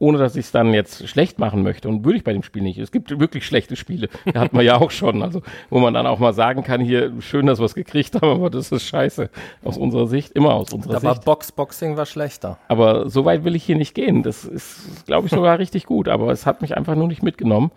ohne 0.00 0.16
dass 0.18 0.36
ich 0.36 0.44
es 0.46 0.52
dann 0.52 0.72
jetzt 0.74 1.08
schlecht 1.08 1.40
machen 1.40 1.64
möchte. 1.64 1.88
Und 1.88 2.04
würde 2.04 2.18
ich 2.18 2.22
bei 2.22 2.32
dem 2.32 2.44
Spiel 2.44 2.62
nicht. 2.62 2.78
Es 2.78 2.92
gibt 2.92 3.18
wirklich 3.18 3.44
schlechte 3.44 3.74
Spiele. 3.74 4.08
Da 4.32 4.38
hat 4.38 4.52
man 4.52 4.64
ja 4.64 4.76
auch 4.76 4.92
schon. 4.92 5.24
Also, 5.24 5.42
wo 5.70 5.80
man 5.80 5.92
dann 5.92 6.06
auch 6.06 6.20
mal 6.20 6.32
sagen 6.32 6.62
kann, 6.62 6.80
hier, 6.80 7.12
schön, 7.20 7.46
dass 7.46 7.58
wir 7.58 7.64
es 7.64 7.74
gekriegt 7.74 8.14
haben, 8.14 8.28
aber 8.28 8.48
das 8.48 8.70
ist 8.70 8.84
scheiße. 8.84 9.28
Aus 9.64 9.76
unserer 9.76 10.06
Sicht, 10.06 10.34
immer 10.36 10.54
aus 10.54 10.72
unserer 10.72 10.92
Da 10.92 11.00
Sicht. 11.00 11.08
war 11.08 11.20
Boxboxing 11.20 11.96
war 11.96 12.06
schlechter. 12.06 12.58
Aber 12.68 13.10
so 13.10 13.24
weit 13.24 13.42
will 13.42 13.56
ich 13.56 13.64
hier 13.64 13.74
nicht 13.74 13.92
gehen. 13.96 14.22
Das 14.22 14.44
ist, 14.44 15.04
glaube 15.06 15.26
ich, 15.26 15.32
sogar 15.32 15.58
richtig 15.58 15.84
gut. 15.86 16.06
Aber 16.08 16.30
es 16.30 16.46
hat 16.46 16.62
mich 16.62 16.76
einfach 16.76 16.94
nur 16.94 17.08
nicht 17.08 17.24
mitgenommen. 17.24 17.72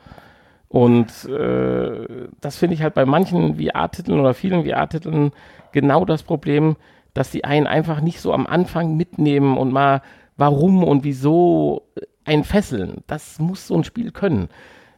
Und 0.71 1.25
äh, 1.25 2.29
das 2.39 2.55
finde 2.55 2.75
ich 2.75 2.81
halt 2.81 2.93
bei 2.93 3.05
manchen 3.05 3.57
VR-Titeln 3.57 4.21
oder 4.21 4.33
vielen 4.33 4.63
VR-Titeln 4.65 5.33
genau 5.73 6.05
das 6.05 6.23
Problem, 6.23 6.77
dass 7.13 7.29
die 7.29 7.43
einen 7.43 7.67
einfach 7.67 7.99
nicht 7.99 8.21
so 8.21 8.31
am 8.31 8.47
Anfang 8.47 8.95
mitnehmen 8.95 9.57
und 9.57 9.73
mal 9.73 10.01
warum 10.37 10.85
und 10.85 11.03
wieso 11.03 11.81
einen 12.23 12.45
fesseln. 12.45 13.03
Das 13.07 13.37
muss 13.37 13.67
so 13.67 13.75
ein 13.75 13.83
Spiel 13.83 14.11
können. 14.11 14.47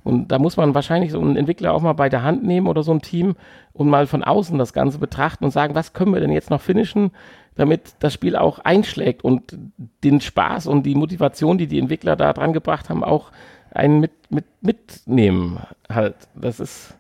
Und 0.04 0.28
da 0.28 0.38
muss 0.38 0.58
man 0.58 0.76
wahrscheinlich 0.76 1.12
so 1.12 1.20
einen 1.20 1.38
Entwickler 1.38 1.74
auch 1.74 1.82
mal 1.82 1.94
bei 1.94 2.08
der 2.10 2.22
Hand 2.22 2.44
nehmen 2.44 2.68
oder 2.68 2.84
so 2.84 2.92
ein 2.92 3.02
Team 3.02 3.36
und 3.72 3.90
mal 3.90 4.06
von 4.06 4.24
außen 4.24 4.60
das 4.60 4.74
Ganze 4.74 5.00
betrachten 5.00 5.44
und 5.44 5.52
sagen, 5.52 5.74
was 5.74 5.94
können 5.94 6.14
wir 6.14 6.20
denn 6.20 6.32
jetzt 6.32 6.52
noch 6.52 6.62
finishen, 6.62 7.10
damit 7.56 7.96
das 8.00 8.14
Spiel 8.14 8.36
auch 8.36 8.60
einschlägt 8.60 9.24
und 9.24 9.58
den 10.04 10.22
Spaß 10.22 10.68
und 10.68 10.86
die 10.86 10.94
Motivation, 10.94 11.58
die 11.58 11.68
die 11.68 11.80
Entwickler 11.80 12.16
da 12.16 12.32
dran 12.34 12.54
gebracht 12.54 12.90
haben, 12.90 13.04
auch 13.04 13.32
einen 13.76 14.00
mit, 14.00 14.12
mit, 14.32 14.46
mitnehmen. 14.62 15.60
Halt, 15.90 16.16
das 16.36 16.60
ist, 16.60 16.96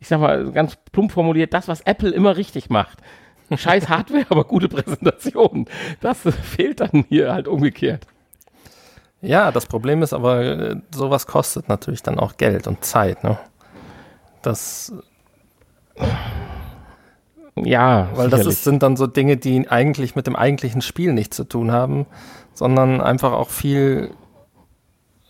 ich 0.00 0.08
sag 0.08 0.20
mal, 0.20 0.50
ganz 0.52 0.76
plump 0.92 1.12
formuliert, 1.12 1.54
das, 1.54 1.68
was 1.68 1.80
Apple 1.82 2.10
immer 2.10 2.36
richtig 2.36 2.70
macht. 2.70 2.98
Scheiß 3.54 3.88
Hardware, 3.88 4.26
aber 4.28 4.44
gute 4.44 4.68
Präsentation. 4.68 5.66
Das 6.00 6.20
fehlt 6.20 6.80
dann 6.80 7.04
hier 7.08 7.32
halt 7.32 7.48
umgekehrt. 7.48 8.06
Ja, 9.22 9.50
das 9.52 9.66
Problem 9.66 10.02
ist 10.02 10.12
aber, 10.12 10.42
äh, 10.44 10.76
sowas 10.94 11.26
kostet 11.26 11.68
natürlich 11.68 12.02
dann 12.02 12.18
auch 12.18 12.36
Geld 12.36 12.66
und 12.66 12.84
Zeit, 12.84 13.24
ne? 13.24 13.38
Das, 14.42 14.92
Ja, 17.56 18.10
weil 18.14 18.28
das 18.28 18.40
sicherlich. 18.40 18.58
ist, 18.58 18.64
sind 18.64 18.82
dann 18.82 18.96
so 18.96 19.06
Dinge, 19.06 19.38
die 19.38 19.68
eigentlich 19.68 20.14
mit 20.14 20.26
dem 20.26 20.36
eigentlichen 20.36 20.82
Spiel 20.82 21.12
nichts 21.14 21.36
zu 21.36 21.44
tun 21.44 21.72
haben, 21.72 22.06
sondern 22.52 23.00
einfach 23.00 23.32
auch 23.32 23.48
viel, 23.48 24.10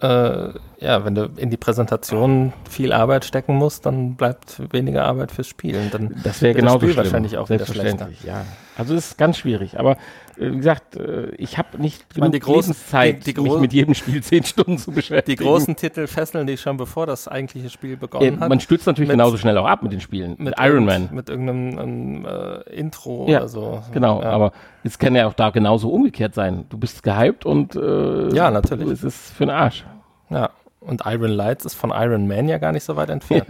äh, 0.01 0.49
ja, 0.79 1.05
wenn 1.05 1.15
du 1.15 1.31
in 1.37 1.49
die 1.51 1.57
Präsentation 1.57 2.53
viel 2.69 2.93
Arbeit 2.93 3.25
stecken 3.25 3.55
musst, 3.57 3.87
dann 3.87 4.15
bleibt 4.17 4.61
weniger 4.73 5.05
Arbeit 5.07 5.33
fürs 5.33 5.49
Spiel. 5.49 5.77
Und 5.79 5.95
dann 5.95 6.21
Das 6.23 6.43
wäre 6.43 6.55
wird 6.55 6.59
genauso 6.65 6.81
Spiel 6.81 6.93
schlimm. 6.93 7.05
wahrscheinlich 7.05 7.39
auch 7.39 7.49
wieder 7.49 7.65
Selbstverständlich, 7.65 8.23
ja. 8.25 8.45
Also 8.77 8.95
es 8.95 9.07
ist 9.13 9.19
ganz 9.19 9.39
schwierig. 9.39 9.79
Aber 9.79 9.97
wie 10.39 10.57
gesagt, 10.57 10.97
äh, 10.97 11.31
ich 11.37 11.59
habe 11.59 11.79
nicht 11.81 12.05
meine, 12.19 12.31
genug 12.31 12.33
die 12.33 12.41
großen- 12.41 12.73
Lebenszeit, 12.73 13.27
die- 13.27 13.35
die 13.35 13.41
mich 13.41 13.59
mit 13.59 13.73
jedem 13.73 13.95
Spiel 13.95 14.23
zehn 14.23 14.45
Stunden 14.45 14.79
zu 14.79 14.91
Die 14.91 14.97
beschäftigen. 14.97 15.43
großen 15.45 15.77
Titel 15.77 16.07
fesseln 16.07 16.47
dich 16.47 16.61
schon, 16.61 16.77
bevor 16.77 17.07
das 17.07 17.27
eigentliche 17.29 17.71
Spiel 17.71 17.95
äh, 17.95 17.97
begonnen 17.97 18.41
hat. 18.41 18.49
man 18.49 18.61
stürzt 18.61 18.87
natürlich 18.87 19.09
mit- 19.09 19.15
genauso 19.17 19.37
schnell 19.39 19.57
auch 19.59 19.67
ab 19.67 19.83
mit 19.83 19.93
den 19.93 20.01
Spielen. 20.01 20.35
Mit, 20.39 20.55
Iron 20.59 20.85
Man. 20.85 21.09
Mit 21.13 21.29
irgendeinem 21.29 21.79
ähm, 21.79 22.27
äh, 22.27 22.75
Intro 22.75 23.27
Ja, 23.29 23.39
oder 23.39 23.49
so. 23.49 23.83
Genau, 23.93 24.23
Ja. 24.23 24.31
aber 24.31 24.53
es 24.85 24.99
kann 24.99 25.15
ja 25.15 25.27
auch 25.27 25.35
da 25.35 25.51
genauso 25.51 25.91
umgekehrt 25.91 26.35
sein. 26.35 26.67
Du 26.69 26.79
bist 26.79 27.03
gehypt 27.03 27.47
und 27.47 27.75
äh, 27.77 28.29
Ja, 28.35 28.51
natürlich. 28.51 28.89
es 28.91 29.05
ist 29.05 29.33
für 29.33 29.47
den 29.47 29.51
Arsch. 29.55 29.85
Ja, 30.31 30.51
und 30.81 31.03
Iron 31.07 31.31
Lights 31.31 31.65
ist 31.65 31.75
von 31.75 31.91
Iron 31.95 32.27
Man 32.29 32.49
ja 32.49 32.59
gar 32.59 32.73
nicht 32.73 32.85
so 32.85 32.97
weit 32.97 33.11
entfernt. 33.11 33.47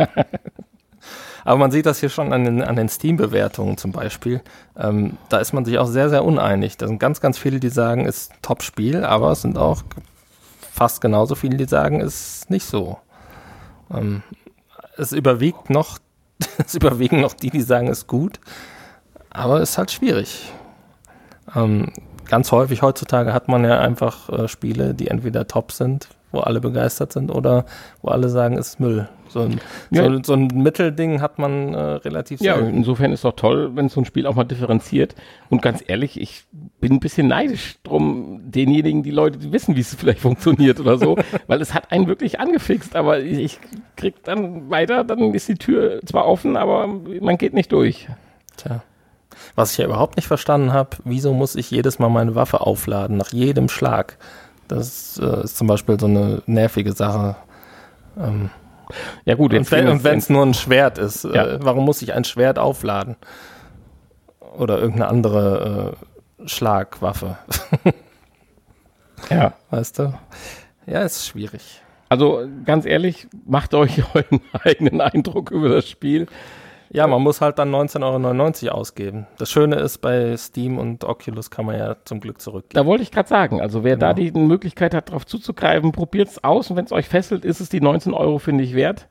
Aber 1.47 1.59
man 1.59 1.71
sieht 1.71 1.87
das 1.87 2.01
hier 2.01 2.09
schon 2.09 2.33
an 2.33 2.45
den, 2.45 2.61
an 2.61 2.75
den 2.75 2.89
Steam-Bewertungen 2.89 3.77
zum 3.79 3.93
Beispiel. 3.93 4.43
Ähm, 4.77 5.17
da 5.29 5.39
ist 5.39 5.53
man 5.53 5.65
sich 5.65 5.79
auch 5.79 5.87
sehr, 5.87 6.11
sehr 6.11 6.25
uneinig. 6.25 6.77
Da 6.77 6.89
sind 6.89 6.99
ganz, 6.99 7.21
ganz 7.21 7.39
viele, 7.39 7.61
die 7.61 7.69
sagen, 7.69 8.05
ist 8.05 8.33
Top-Spiel, 8.43 9.05
aber 9.05 9.31
es 9.31 9.43
sind 9.43 9.57
auch 9.57 9.85
fast 10.73 11.01
genauso 11.01 11.37
viele, 11.37 11.57
die 11.57 11.67
sagen, 11.67 12.01
ist 12.01 12.51
nicht 12.51 12.67
so. 12.67 12.99
Ähm, 13.95 14.25
es 14.97 15.13
überwiegt 15.13 15.71
noch, 15.71 16.01
es 16.59 16.75
überwiegen 16.75 17.21
noch 17.21 17.33
die, 17.35 17.51
die 17.51 17.63
sagen, 17.63 17.87
ist 17.87 18.09
gut, 18.09 18.41
aber 19.31 19.61
ist 19.61 19.79
halt 19.79 19.93
schwierig. 19.93 20.53
Ähm, 21.55 21.93
ganz 22.29 22.51
häufig 22.51 22.83
heutzutage 22.83 23.33
hat 23.33 23.47
man 23.47 23.63
ja 23.63 23.79
einfach 23.79 24.29
äh, 24.31 24.49
Spiele, 24.49 24.95
die 24.95 25.07
entweder 25.07 25.47
top 25.47 25.71
sind, 25.71 26.09
wo 26.37 26.41
alle 26.41 26.61
begeistert 26.61 27.13
sind, 27.13 27.31
oder 27.31 27.65
wo 28.03 28.09
alle 28.11 28.29
sagen, 28.29 28.57
ist 28.59 28.79
Müll. 28.79 29.09
So 29.29 29.41
ein, 29.41 29.61
Ja. 29.91 30.05
so, 30.05 30.21
so 30.23 30.33
ein 30.35 30.47
Mittelding 30.47 31.21
hat 31.21 31.39
man 31.41 31.75
äh, 31.75 31.79
relativ 31.79 32.41
Ja, 32.41 32.55
selten. 32.57 32.77
insofern 32.77 33.13
ist 33.13 33.25
doch 33.25 33.35
toll, 33.35 33.73
wenn 33.75 33.89
so 33.89 34.01
ein 34.01 34.05
Spiel 34.05 34.27
auch 34.27 34.37
mal 34.37 34.45
differenziert. 34.45 35.17
Und 35.51 35.63
ganz 35.63 35.83
ehrlich, 35.87 36.21
ich 36.21 36.45
bin 36.81 36.93
ein 36.93 37.01
bisschen 37.01 37.27
neidisch 37.27 37.77
drum, 37.83 38.41
denjenigen, 38.45 39.03
die 39.03 39.11
Leute, 39.11 39.39
die 39.39 39.53
wissen, 39.53 39.75
wie 39.75 39.81
es 39.81 39.95
vielleicht 39.95 40.21
funktioniert 40.21 40.79
oder 40.79 40.97
so, 40.97 41.17
weil 41.49 41.61
es 41.61 41.75
hat 41.75 41.91
einen 41.91 42.07
wirklich 42.07 42.39
angefixt, 42.39 42.95
aber 42.95 43.19
ich, 43.21 43.39
ich 43.39 43.59
krieg 43.97 44.23
dann 44.23 44.71
weiter, 44.71 45.03
dann 45.03 45.35
ist 45.35 45.49
die 45.49 45.57
Tür 45.57 46.01
zwar 46.07 46.27
offen, 46.27 46.57
aber 46.57 46.87
man 46.87 47.37
geht 47.39 47.53
nicht 47.55 47.73
durch. 47.73 48.07
Tja. 48.57 48.83
Was 49.55 49.73
ich 49.73 49.79
ja 49.79 49.85
überhaupt 49.87 50.17
nicht 50.17 50.27
verstanden 50.29 50.73
habe, 50.73 50.97
wieso 51.05 51.35
muss 51.35 51.57
ich 51.57 51.71
jedes 51.71 51.99
Mal 51.99 52.09
meine 52.09 52.35
Waffe 52.35 52.61
aufladen, 52.61 53.17
nach 53.17 53.33
jedem 53.33 53.69
Schlag? 53.69 54.19
Das 54.69 55.19
äh, 55.23 55.45
ist 55.45 55.57
zum 55.57 55.67
Beispiel 55.67 55.99
so 55.99 56.07
eine 56.07 56.43
nervige 56.47 56.93
Sache. 56.93 57.37
Ähm, 58.19 58.51
Ja 59.25 59.35
gut, 59.35 59.53
und 59.53 59.59
jetzt 59.59 59.71
wenn 59.73 59.89
und 59.89 60.05
es 60.05 60.31
nur 60.31 60.45
ein 60.45 60.55
Schwert 60.55 60.99
ist, 60.99 61.25
Ja. 61.25 61.47
äh, 61.47 61.59
warum 61.63 61.85
muss 61.85 62.03
ich 62.03 62.15
ein 62.15 62.25
Schwert 62.25 62.59
aufladen? 62.59 63.17
Oder 64.57 64.79
irgendeine 64.79 65.09
andere 65.09 65.97
äh, 66.43 66.49
Schlagwaffe, 66.49 67.37
ja. 69.31 69.53
weißt 69.71 69.99
du? 69.99 70.15
Ja, 70.87 71.03
ist 71.03 71.27
schwierig. 71.27 71.83
Also 72.09 72.47
ganz 72.65 72.87
ehrlich, 72.87 73.27
macht 73.47 73.75
euch 73.75 74.03
euren 74.15 74.41
eigenen 74.63 75.01
Eindruck 75.01 75.51
über 75.51 75.69
das 75.69 75.89
Spiel. 75.89 76.27
Ja, 76.91 77.07
man 77.07 77.23
muss 77.23 77.41
halt 77.41 77.59
dann 77.59 77.75
19,99 77.75 78.67
Euro 78.67 78.79
ausgeben. 78.79 79.27
Das 79.39 79.51
Schöne 79.51 79.77
ist, 79.77 79.99
bei 79.99 80.37
Steam 80.37 80.79
und 80.79 81.05
Oculus 81.05 81.51
kann 81.51 81.67
man 81.67 81.79
ja 81.79 81.97
zum 82.05 82.21
Glück 82.21 82.41
zurückgeben. 82.41 82.75
Da 82.75 82.87
wollte 82.87 83.03
ich 83.03 83.11
gerade 83.11 83.29
sagen, 83.29 83.61
also 83.61 83.85
wer 83.85 83.97
da 83.97 84.15
die 84.15 84.31
Möglichkeit 84.33 84.95
hat, 84.95 85.09
darauf 85.09 85.27
zuzugreifen, 85.27 85.93
probiert's 85.93 86.43
aus 86.45 86.71
und 86.71 86.77
wenn 86.77 86.85
es 86.85 86.93
euch 86.93 87.09
fesselt, 87.09 87.45
ist 87.45 87.61
es 87.61 87.69
die 87.69 87.81
19 87.81 88.15
Euro, 88.15 88.39
finde 88.39 88.65
ich, 88.65 88.75
wert. 88.75 89.09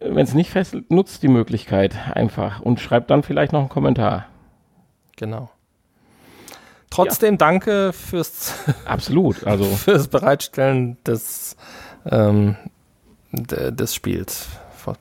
Wenn 0.00 0.24
es 0.24 0.34
nicht 0.34 0.50
fesselt, 0.50 0.90
nutzt 0.90 1.22
die 1.22 1.28
Möglichkeit 1.28 1.96
einfach 2.12 2.60
und 2.60 2.80
schreibt 2.80 3.10
dann 3.10 3.22
vielleicht 3.22 3.52
noch 3.52 3.60
einen 3.60 3.68
Kommentar. 3.68 4.26
Genau. 5.16 5.50
Trotzdem 6.90 7.38
danke 7.38 7.92
fürs, 7.92 8.54
Absolut, 8.84 9.46
also 9.46 9.64
fürs 9.64 10.08
Bereitstellen 10.08 10.98
des, 11.06 11.56
ähm, 12.04 12.56
de, 13.32 13.72
des 13.72 13.94
Spiels 13.94 14.48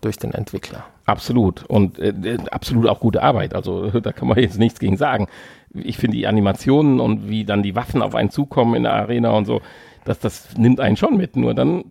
durch 0.02 0.18
den 0.18 0.34
Entwickler. 0.34 0.84
absolut 1.06 1.64
und 1.66 2.00
äh, 2.00 2.10
äh, 2.10 2.38
absolut 2.52 2.88
auch 2.88 3.00
gute 3.00 3.22
Arbeit. 3.22 3.54
Also 3.54 3.90
da 4.02 4.12
kann 4.12 4.28
man 4.28 4.40
jetzt 4.40 4.58
nichts 4.60 4.80
gegen 4.80 4.98
sagen. 4.98 5.28
Ich 5.74 5.98
finde 5.98 6.18
die 6.18 6.28
Animationen 6.28 7.00
und 7.00 7.30
wie 7.30 7.46
dann 7.46 7.64
die 7.64 7.76
Waffen 7.76 8.02
auf 8.02 8.16
einen 8.16 8.30
zukommen 8.30 8.76
in 8.76 8.84
der 8.84 8.94
Arena 8.94 9.32
und 9.32 9.46
so, 9.46 9.62
das, 10.06 10.20
das 10.20 10.58
nimmt 10.58 10.80
einen 10.80 10.98
schon 10.98 11.18
mit. 11.18 11.36
Nur 11.36 11.54
dann 11.54 11.86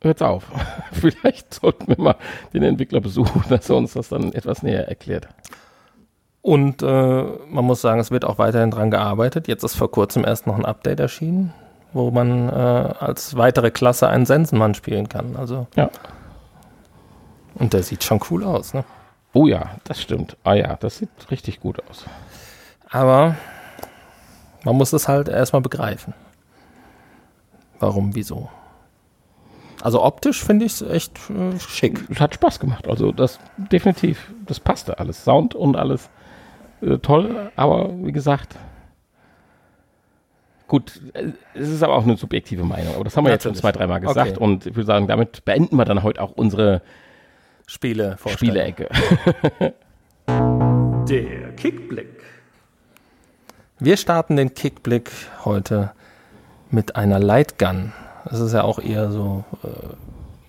hört's 0.00 0.22
auf. 0.22 0.50
Vielleicht 0.92 1.54
sollten 1.54 1.88
wir 1.88 2.00
mal 2.02 2.16
den 2.52 2.62
Entwickler 2.62 3.00
besuchen, 3.00 3.44
dass 3.48 3.70
er 3.70 3.76
uns 3.76 3.92
das 3.94 4.08
dann 4.08 4.32
etwas 4.32 4.62
näher 4.62 4.88
erklärt. 4.88 5.28
Und 6.42 6.82
äh, 6.82 7.22
man 7.48 7.64
muss 7.64 7.80
sagen, 7.80 8.00
es 8.00 8.10
wird 8.10 8.24
auch 8.24 8.38
weiterhin 8.38 8.72
dran 8.72 8.90
gearbeitet. 8.90 9.46
Jetzt 9.46 9.62
ist 9.62 9.76
vor 9.76 9.90
kurzem 9.90 10.24
erst 10.24 10.46
noch 10.48 10.58
ein 10.58 10.64
Update 10.64 10.98
erschienen, 10.98 11.54
wo 11.92 12.10
man 12.10 12.48
äh, 12.48 12.52
als 12.52 13.36
weitere 13.36 13.70
Klasse 13.70 14.08
einen 14.08 14.26
Sensenmann 14.26 14.74
spielen 14.74 15.08
kann. 15.08 15.36
Also, 15.36 15.68
Ja. 15.76 15.90
Und 17.54 17.72
der 17.72 17.82
sieht 17.82 18.04
schon 18.04 18.20
cool 18.30 18.44
aus, 18.44 18.74
ne? 18.74 18.84
Oh 19.32 19.46
ja, 19.46 19.76
das 19.84 20.00
stimmt. 20.00 20.36
Ah 20.44 20.54
ja, 20.54 20.76
das 20.76 20.98
sieht 20.98 21.08
richtig 21.30 21.60
gut 21.60 21.82
aus. 21.88 22.04
Aber 22.90 23.36
man 24.64 24.76
muss 24.76 24.92
es 24.92 25.08
halt 25.08 25.28
erstmal 25.28 25.62
begreifen. 25.62 26.14
Warum, 27.80 28.14
wieso? 28.14 28.48
Also 29.82 30.02
optisch 30.04 30.44
finde 30.44 30.66
ich 30.66 30.72
es 30.74 30.82
echt 30.82 31.18
äh, 31.30 31.58
schick. 31.58 32.04
Es 32.08 32.20
hat 32.20 32.34
Spaß 32.34 32.60
gemacht. 32.60 32.86
Also 32.86 33.10
das 33.10 33.40
definitiv, 33.56 34.32
das 34.46 34.60
passte 34.60 34.98
alles. 35.00 35.24
Sound 35.24 35.54
und 35.54 35.76
alles 35.76 36.08
äh, 36.82 36.98
toll, 36.98 37.50
aber 37.56 37.90
wie 38.04 38.12
gesagt, 38.12 38.56
gut, 40.68 41.00
äh, 41.14 41.32
es 41.54 41.68
ist 41.68 41.82
aber 41.82 41.94
auch 41.94 42.04
eine 42.04 42.16
subjektive 42.16 42.62
Meinung. 42.64 42.94
Aber 42.94 43.04
das 43.04 43.16
haben 43.16 43.24
wir 43.24 43.32
jetzt 43.32 43.42
schon 43.42 43.52
Natürlich. 43.52 43.62
zwei, 43.74 43.78
dreimal 43.78 44.00
gesagt 44.00 44.32
Okay. 44.36 44.44
und 44.44 44.66
ich 44.66 44.76
würde 44.76 44.86
sagen, 44.86 45.08
damit 45.08 45.44
beenden 45.44 45.74
wir 45.76 45.84
dann 45.84 46.04
heute 46.04 46.22
auch 46.22 46.32
unsere 46.32 46.82
Spiele 47.66 48.16
Spielecke. 48.26 48.88
Der 51.08 51.52
Kickblick. 51.56 52.22
Wir 53.78 53.96
starten 53.96 54.36
den 54.36 54.54
Kickblick 54.54 55.10
heute 55.44 55.92
mit 56.70 56.96
einer 56.96 57.18
Lightgun. 57.18 57.92
Das 58.24 58.40
ist 58.40 58.52
ja 58.52 58.62
auch 58.62 58.78
eher 58.78 59.10
so 59.10 59.44
äh, 59.64 59.68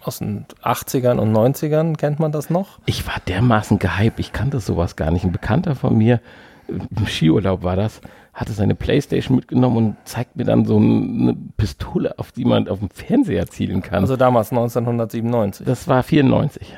aus 0.06 0.20
den 0.20 0.46
80ern 0.62 1.18
und 1.18 1.34
90ern, 1.34 1.96
kennt 1.96 2.20
man 2.20 2.32
das 2.32 2.50
noch? 2.50 2.80
Ich 2.86 3.08
war 3.08 3.16
dermaßen 3.28 3.80
gehypt, 3.80 4.20
ich 4.20 4.34
kannte 4.34 4.60
sowas 4.60 4.96
gar 4.96 5.12
nicht. 5.12 5.24
Ein 5.24 5.32
Bekannter 5.32 5.76
von 5.76 5.98
mir 5.98 6.20
im 6.68 7.08
Skiurlaub 7.08 7.64
war 7.64 7.76
das, 7.76 8.02
hatte 8.34 8.54
seine 8.54 8.76
Playstation 8.76 9.36
mitgenommen 9.36 9.78
und 9.78 9.96
zeigt 10.06 10.36
mir 10.36 10.46
dann 10.46 10.66
so 10.66 10.78
eine 10.78 11.36
Pistole, 11.58 12.18
auf 12.20 12.32
die 12.32 12.46
man 12.46 12.68
auf 12.68 12.80
dem 12.80 12.90
Fernseher 12.90 13.48
zielen 13.48 13.82
kann. 13.82 14.02
Also 14.02 14.16
damals 14.16 14.52
1997. 14.52 15.66
das 15.66 15.88
war 15.88 16.04
94. 16.04 16.76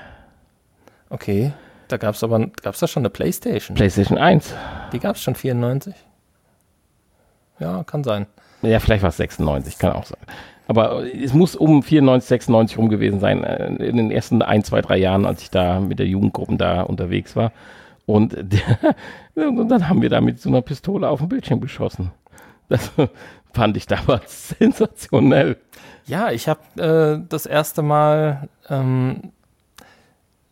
Okay. 1.10 1.54
Da 1.88 1.98
gab 1.98 2.16
es 2.16 2.24
aber 2.24 2.48
gab's 2.62 2.80
da 2.80 2.88
schon 2.88 3.02
eine 3.02 3.10
Playstation. 3.10 3.76
Playstation 3.76 4.18
1. 4.18 4.54
Die 4.92 5.00
gab 5.00 5.16
es 5.16 5.22
schon 5.22 5.36
94. 5.36 5.94
Ja, 7.60 7.84
kann 7.84 8.04
sein. 8.04 8.26
Ja, 8.62 8.80
vielleicht 8.80 9.04
war 9.04 9.10
es 9.10 9.18
96, 9.18 9.78
kann 9.78 9.94
auch 9.94 10.06
sein. 10.06 10.20
Aber 10.68 11.06
es 11.06 11.34
muss 11.34 11.56
um 11.56 11.84
94, 11.84 12.28
96 12.28 12.78
rum 12.78 12.90
gewesen 12.90 13.20
sein, 13.20 13.44
äh, 13.44 13.68
in 13.68 13.98
den 13.98 14.12
ersten 14.12 14.42
ein, 14.42 14.64
zwei, 14.64 14.82
drei 14.82 14.98
Jahren, 14.98 15.26
als 15.26 15.44
ich 15.44 15.52
da 15.52 15.80
mit 15.80 16.00
der 16.00 16.08
Jugendgruppen 16.08 16.58
da 16.58 16.82
unterwegs 16.82 17.36
war. 17.36 17.52
Und, 18.06 18.36
der, 18.38 18.96
und 19.48 19.70
dann 19.70 19.88
haben 19.88 20.02
wir 20.02 20.10
da 20.10 20.22
mit 20.22 20.42
so 20.42 20.50
einer 20.50 20.62
Pistole 20.62 21.08
auf 21.08 21.20
den 21.20 21.30
Bildschirm 21.30 21.62
geschossen. 21.62 22.12
Das 22.68 22.92
fand 23.54 23.78
ich 23.78 23.86
damals 23.86 24.50
sensationell. 24.60 25.58
Ja, 26.06 26.32
ich 26.32 26.48
habe 26.48 27.22
äh, 27.22 27.28
das 27.30 27.46
erste 27.46 27.82
Mal, 27.82 28.50
ähm, 28.70 29.32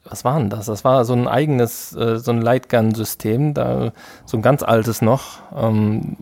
was 0.04 0.26
war 0.26 0.38
denn 0.38 0.50
das? 0.50 0.66
Das 0.66 0.84
war 0.84 1.06
so 1.06 1.14
ein 1.14 1.28
eigenes, 1.28 1.96
äh, 1.96 2.18
so 2.20 2.32
ein 2.32 2.42
Lightgun-System, 2.42 3.54
da 3.54 3.94
so 4.26 4.38
ein 4.38 4.42
ganz 4.42 4.64
altes 4.64 5.02
noch. 5.02 5.40
Ähm, 5.56 6.18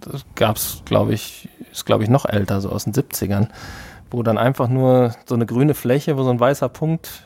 das 0.00 0.24
gab 0.34 0.56
es, 0.56 0.82
glaube 0.84 1.14
ich, 1.14 1.48
ist 1.72 1.84
glaube 1.84 2.04
ich 2.04 2.10
noch 2.10 2.24
älter, 2.24 2.60
so 2.60 2.70
aus 2.70 2.84
den 2.84 2.92
70ern, 2.92 3.48
wo 4.10 4.22
dann 4.22 4.38
einfach 4.38 4.68
nur 4.68 5.14
so 5.26 5.34
eine 5.34 5.46
grüne 5.46 5.74
Fläche, 5.74 6.16
wo 6.16 6.22
so 6.22 6.30
ein 6.30 6.40
weißer 6.40 6.68
Punkt 6.68 7.24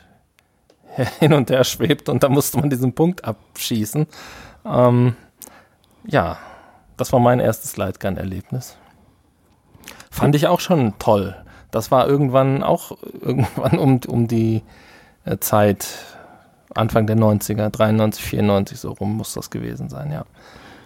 hin 1.19 1.33
und 1.33 1.49
her 1.49 1.63
schwebt 1.63 2.09
und 2.09 2.23
da 2.23 2.29
musste 2.29 2.59
man 2.59 2.69
diesen 2.69 2.93
Punkt 2.93 3.25
abschießen. 3.25 4.07
Ähm, 4.65 5.15
ja, 6.05 6.37
das 6.97 7.13
war 7.13 7.19
mein 7.19 7.39
erstes 7.39 7.77
Lightgun-Erlebnis. 7.77 8.77
Fand 10.09 10.35
ich 10.35 10.47
auch 10.47 10.59
schon 10.59 10.93
toll. 10.99 11.35
Das 11.71 11.91
war 11.91 12.07
irgendwann 12.07 12.63
auch 12.63 12.97
irgendwann 13.21 13.77
um, 13.77 13.99
um 14.07 14.27
die 14.27 14.63
Zeit, 15.39 15.87
Anfang 16.75 17.07
der 17.07 17.17
90er, 17.17 17.69
93, 17.69 18.23
94, 18.23 18.79
so 18.79 18.91
rum 18.91 19.17
muss 19.17 19.33
das 19.33 19.49
gewesen 19.49 19.89
sein, 19.89 20.11
ja. 20.11 20.25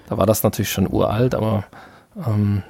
Da 0.10 0.18
war 0.18 0.26
das 0.26 0.44
natürlich 0.44 0.72
schon 0.72 0.88
uralt, 0.88 1.36
aber 1.36 1.66
ähm, 2.26 2.64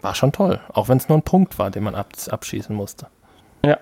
war 0.00 0.14
schon 0.14 0.32
toll. 0.32 0.60
Auch 0.72 0.88
wenn 0.88 0.98
es 0.98 1.08
nur 1.08 1.18
ein 1.18 1.22
Punkt 1.22 1.58
war, 1.58 1.70
den 1.70 1.84
man 1.84 1.94
ab, 1.94 2.08
abschießen 2.28 2.74
musste. 2.74 3.06
Ja. 3.64 3.78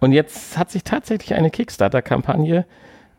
Und 0.00 0.12
jetzt 0.12 0.58
hat 0.58 0.70
sich 0.70 0.84
tatsächlich 0.84 1.34
eine 1.34 1.50
Kickstarter-Kampagne 1.50 2.66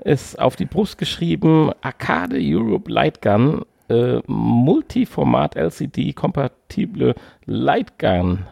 ist 0.04 0.40
auf 0.40 0.56
die 0.56 0.66
Brust 0.66 0.98
geschrieben, 0.98 1.72
Arcade 1.82 2.38
Europe 2.40 2.92
Lightgun, 2.92 3.64
äh, 3.90 4.20
Multiformat 4.28 5.56
LCD-kompatible 5.56 7.16
Lightgun. 7.46 8.48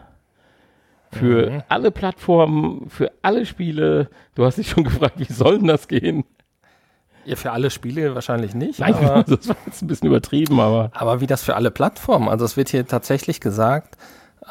Für 1.12 1.50
Mhm. 1.50 1.62
alle 1.68 1.90
Plattformen, 1.90 2.88
für 2.88 3.10
alle 3.22 3.44
Spiele. 3.46 4.08
Du 4.34 4.44
hast 4.44 4.58
dich 4.58 4.70
schon 4.70 4.84
gefragt, 4.84 5.14
wie 5.18 5.32
soll 5.32 5.58
denn 5.58 5.66
das 5.68 5.88
gehen? 5.88 6.24
Ja, 7.24 7.36
für 7.36 7.52
alle 7.52 7.70
Spiele 7.70 8.14
wahrscheinlich 8.14 8.54
nicht. 8.54 8.78
Nein, 8.80 8.94
aber, 8.94 9.22
das 9.28 9.48
war 9.48 9.56
jetzt 9.66 9.82
ein 9.82 9.88
bisschen 9.88 10.08
übertrieben, 10.08 10.58
aber 10.60 10.90
aber 10.94 11.20
wie 11.20 11.26
das 11.26 11.42
für 11.42 11.54
alle 11.56 11.70
Plattformen? 11.70 12.28
Also 12.28 12.44
es 12.44 12.56
wird 12.56 12.68
hier 12.70 12.86
tatsächlich 12.86 13.40
gesagt, 13.40 13.96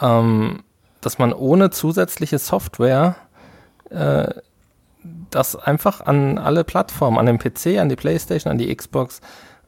ähm, 0.01 0.63
dass 1.01 1.17
man 1.17 1.33
ohne 1.33 1.69
zusätzliche 1.71 2.37
Software 2.39 3.15
äh, 3.89 4.27
das 5.31 5.55
einfach 5.55 6.01
an 6.01 6.37
alle 6.37 6.63
Plattformen, 6.65 7.17
an 7.17 7.25
den 7.25 7.39
PC, 7.39 7.79
an 7.79 7.87
die 7.89 7.95
Playstation, 7.95 8.51
an 8.51 8.57
die 8.57 8.75
Xbox 8.75 9.21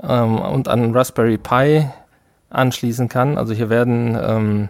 ähm, 0.03 0.37
und 0.39 0.67
an 0.67 0.93
Raspberry 0.93 1.37
Pi 1.37 1.87
anschließen 2.49 3.07
kann. 3.07 3.37
Also 3.37 3.53
hier 3.53 3.69
werden 3.69 4.17
ähm, 4.21 4.69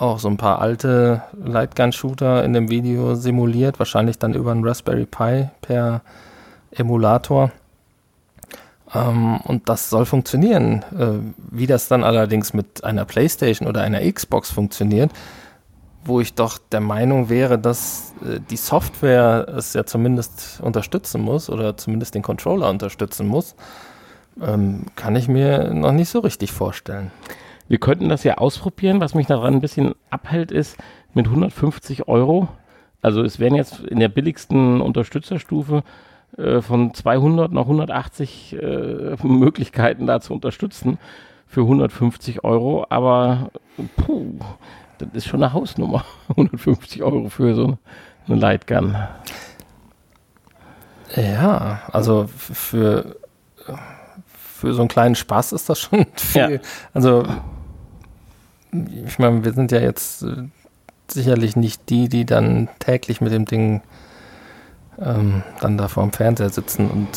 auch 0.00 0.18
so 0.18 0.28
ein 0.28 0.36
paar 0.36 0.60
alte 0.60 1.22
Lightgun-Shooter 1.44 2.44
in 2.44 2.52
dem 2.52 2.70
Video 2.70 3.14
simuliert, 3.14 3.78
wahrscheinlich 3.78 4.18
dann 4.18 4.34
über 4.34 4.52
einen 4.52 4.64
Raspberry 4.64 5.06
Pi 5.06 5.48
per 5.60 6.02
Emulator. 6.70 7.50
Ähm, 8.94 9.40
und 9.40 9.68
das 9.68 9.90
soll 9.90 10.06
funktionieren. 10.06 10.84
Äh, 10.96 11.32
wie 11.50 11.66
das 11.66 11.88
dann 11.88 12.04
allerdings 12.04 12.54
mit 12.54 12.84
einer 12.84 13.04
PlayStation 13.04 13.68
oder 13.68 13.82
einer 13.82 14.00
Xbox 14.00 14.50
funktioniert, 14.50 15.10
wo 16.04 16.20
ich 16.20 16.34
doch 16.34 16.58
der 16.58 16.80
Meinung 16.80 17.28
wäre, 17.28 17.58
dass 17.58 18.14
äh, 18.24 18.40
die 18.50 18.56
Software 18.56 19.46
es 19.56 19.74
ja 19.74 19.84
zumindest 19.84 20.60
unterstützen 20.62 21.20
muss 21.20 21.50
oder 21.50 21.76
zumindest 21.76 22.14
den 22.14 22.22
Controller 22.22 22.70
unterstützen 22.70 23.26
muss, 23.26 23.54
ähm, 24.40 24.86
kann 24.96 25.16
ich 25.16 25.28
mir 25.28 25.74
noch 25.74 25.92
nicht 25.92 26.08
so 26.08 26.20
richtig 26.20 26.52
vorstellen. 26.52 27.10
Wir 27.68 27.78
könnten 27.78 28.08
das 28.08 28.24
ja 28.24 28.38
ausprobieren. 28.38 29.00
Was 29.00 29.14
mich 29.14 29.26
daran 29.26 29.54
ein 29.54 29.60
bisschen 29.60 29.94
abhält, 30.10 30.50
ist 30.50 30.76
mit 31.14 31.26
150 31.26 32.08
Euro. 32.08 32.48
Also 33.02 33.22
es 33.22 33.38
wären 33.38 33.54
jetzt 33.54 33.80
in 33.80 34.00
der 34.00 34.08
billigsten 34.08 34.80
Unterstützerstufe 34.80 35.82
äh, 36.36 36.60
von 36.60 36.94
200 36.94 37.52
noch 37.52 37.66
180 37.66 38.54
äh, 38.54 39.16
Möglichkeiten 39.22 40.06
da 40.06 40.20
zu 40.20 40.32
unterstützen 40.32 40.98
für 41.46 41.62
150 41.62 42.44
Euro. 42.44 42.86
Aber 42.88 43.50
puh, 43.96 44.38
das 44.98 45.08
ist 45.12 45.26
schon 45.26 45.42
eine 45.42 45.52
Hausnummer. 45.52 46.04
150 46.28 47.02
Euro 47.02 47.28
für 47.28 47.54
so 47.54 47.78
eine, 48.26 48.38
Lightgun. 48.38 48.96
Ja, 51.16 51.80
also 51.90 52.28
für, 52.28 53.16
für 54.26 54.74
so 54.74 54.82
einen 54.82 54.88
kleinen 54.88 55.14
Spaß 55.14 55.52
ist 55.52 55.70
das 55.70 55.80
schon 55.80 56.06
viel. 56.14 56.52
Ja. 56.52 56.58
Also, 56.92 57.24
ich 58.72 59.18
meine, 59.18 59.44
wir 59.44 59.52
sind 59.52 59.72
ja 59.72 59.80
jetzt 59.80 60.22
äh, 60.22 60.48
sicherlich 61.08 61.56
nicht 61.56 61.88
die, 61.88 62.08
die 62.08 62.24
dann 62.24 62.68
täglich 62.78 63.20
mit 63.20 63.32
dem 63.32 63.44
Ding 63.44 63.82
ähm, 65.00 65.42
dann 65.60 65.78
da 65.78 65.88
vor 65.88 66.02
dem 66.02 66.12
Fernseher 66.12 66.50
sitzen 66.50 66.90
und 66.90 67.08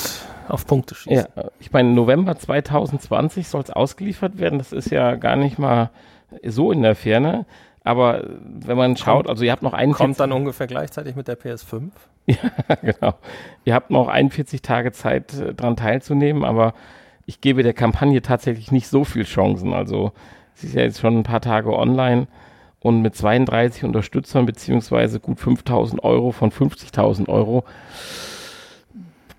auf 0.47 0.65
Punkte 0.65 0.95
schießen. 0.95 1.27
Ja, 1.35 1.45
ich 1.59 1.71
meine, 1.71 1.89
November 1.89 2.37
2020 2.37 3.47
soll 3.47 3.61
es 3.61 3.69
ausgeliefert 3.69 4.37
werden. 4.37 4.59
Das 4.59 4.71
ist 4.71 4.91
ja 4.91 5.15
gar 5.15 5.35
nicht 5.35 5.57
mal 5.57 5.89
so 6.43 6.71
in 6.71 6.81
der 6.81 6.95
Ferne. 6.95 7.45
Aber 7.83 8.23
wenn 8.43 8.77
man 8.77 8.95
schaut, 8.95 9.27
also 9.27 9.43
ihr 9.43 9.51
habt 9.51 9.63
noch 9.63 9.73
41, 9.73 9.97
Kommt 9.97 10.19
dann 10.19 10.31
ungefähr 10.31 10.67
gleichzeitig 10.67 11.15
mit 11.15 11.27
der 11.27 11.39
PS5. 11.39 11.89
genau, 12.81 13.15
ihr 13.65 13.73
habt 13.73 13.89
noch 13.89 14.07
41 14.07 14.61
Tage 14.61 14.91
Zeit, 14.91 15.33
äh, 15.33 15.53
dran 15.55 15.75
teilzunehmen, 15.75 16.43
aber 16.43 16.73
ich 17.25 17.41
gebe 17.41 17.63
der 17.63 17.73
Kampagne 17.73 18.21
tatsächlich 18.21 18.71
nicht 18.71 18.87
so 18.87 19.03
viel 19.03 19.23
Chancen. 19.23 19.73
Also 19.73 20.11
sie 20.55 20.67
ist 20.67 20.75
ja 20.75 20.81
jetzt 20.81 20.99
schon 20.99 21.17
ein 21.17 21.23
paar 21.23 21.41
Tage 21.41 21.75
online 21.77 22.27
und 22.79 23.01
mit 23.01 23.15
32 23.15 23.83
Unterstützern 23.83 24.45
beziehungsweise 24.45 25.19
gut 25.19 25.39
5000 25.39 26.03
Euro 26.03 26.31
von 26.31 26.51
50.000 26.51 27.29
Euro 27.29 27.63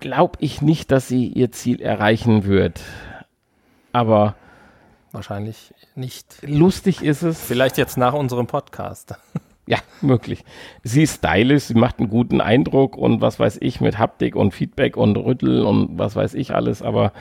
glaube 0.03 0.37
ich 0.41 0.61
nicht, 0.61 0.91
dass 0.91 1.07
sie 1.07 1.27
ihr 1.27 1.51
Ziel 1.51 1.81
erreichen 1.81 2.43
wird. 2.45 2.81
Aber 3.93 4.35
Wahrscheinlich 5.13 5.73
nicht. 5.95 6.39
lustig 6.41 7.01
ist 7.01 7.21
es. 7.21 7.39
Vielleicht 7.39 7.77
jetzt 7.77 7.97
nach 7.97 8.13
unserem 8.13 8.47
Podcast. 8.47 9.15
Ja, 9.65 9.77
möglich. 10.01 10.43
Sie 10.83 11.03
ist 11.03 11.19
stylisch, 11.19 11.63
sie 11.63 11.73
macht 11.73 11.99
einen 11.99 12.09
guten 12.09 12.41
Eindruck 12.41 12.97
und 12.97 13.21
was 13.21 13.39
weiß 13.39 13.59
ich 13.61 13.79
mit 13.79 13.97
Haptik 13.97 14.35
und 14.35 14.53
Feedback 14.53 14.97
und 14.97 15.15
Rüttel 15.15 15.65
und 15.65 15.97
was 15.97 16.17
weiß 16.17 16.33
ich 16.33 16.53
alles, 16.53 16.81
aber 16.81 17.13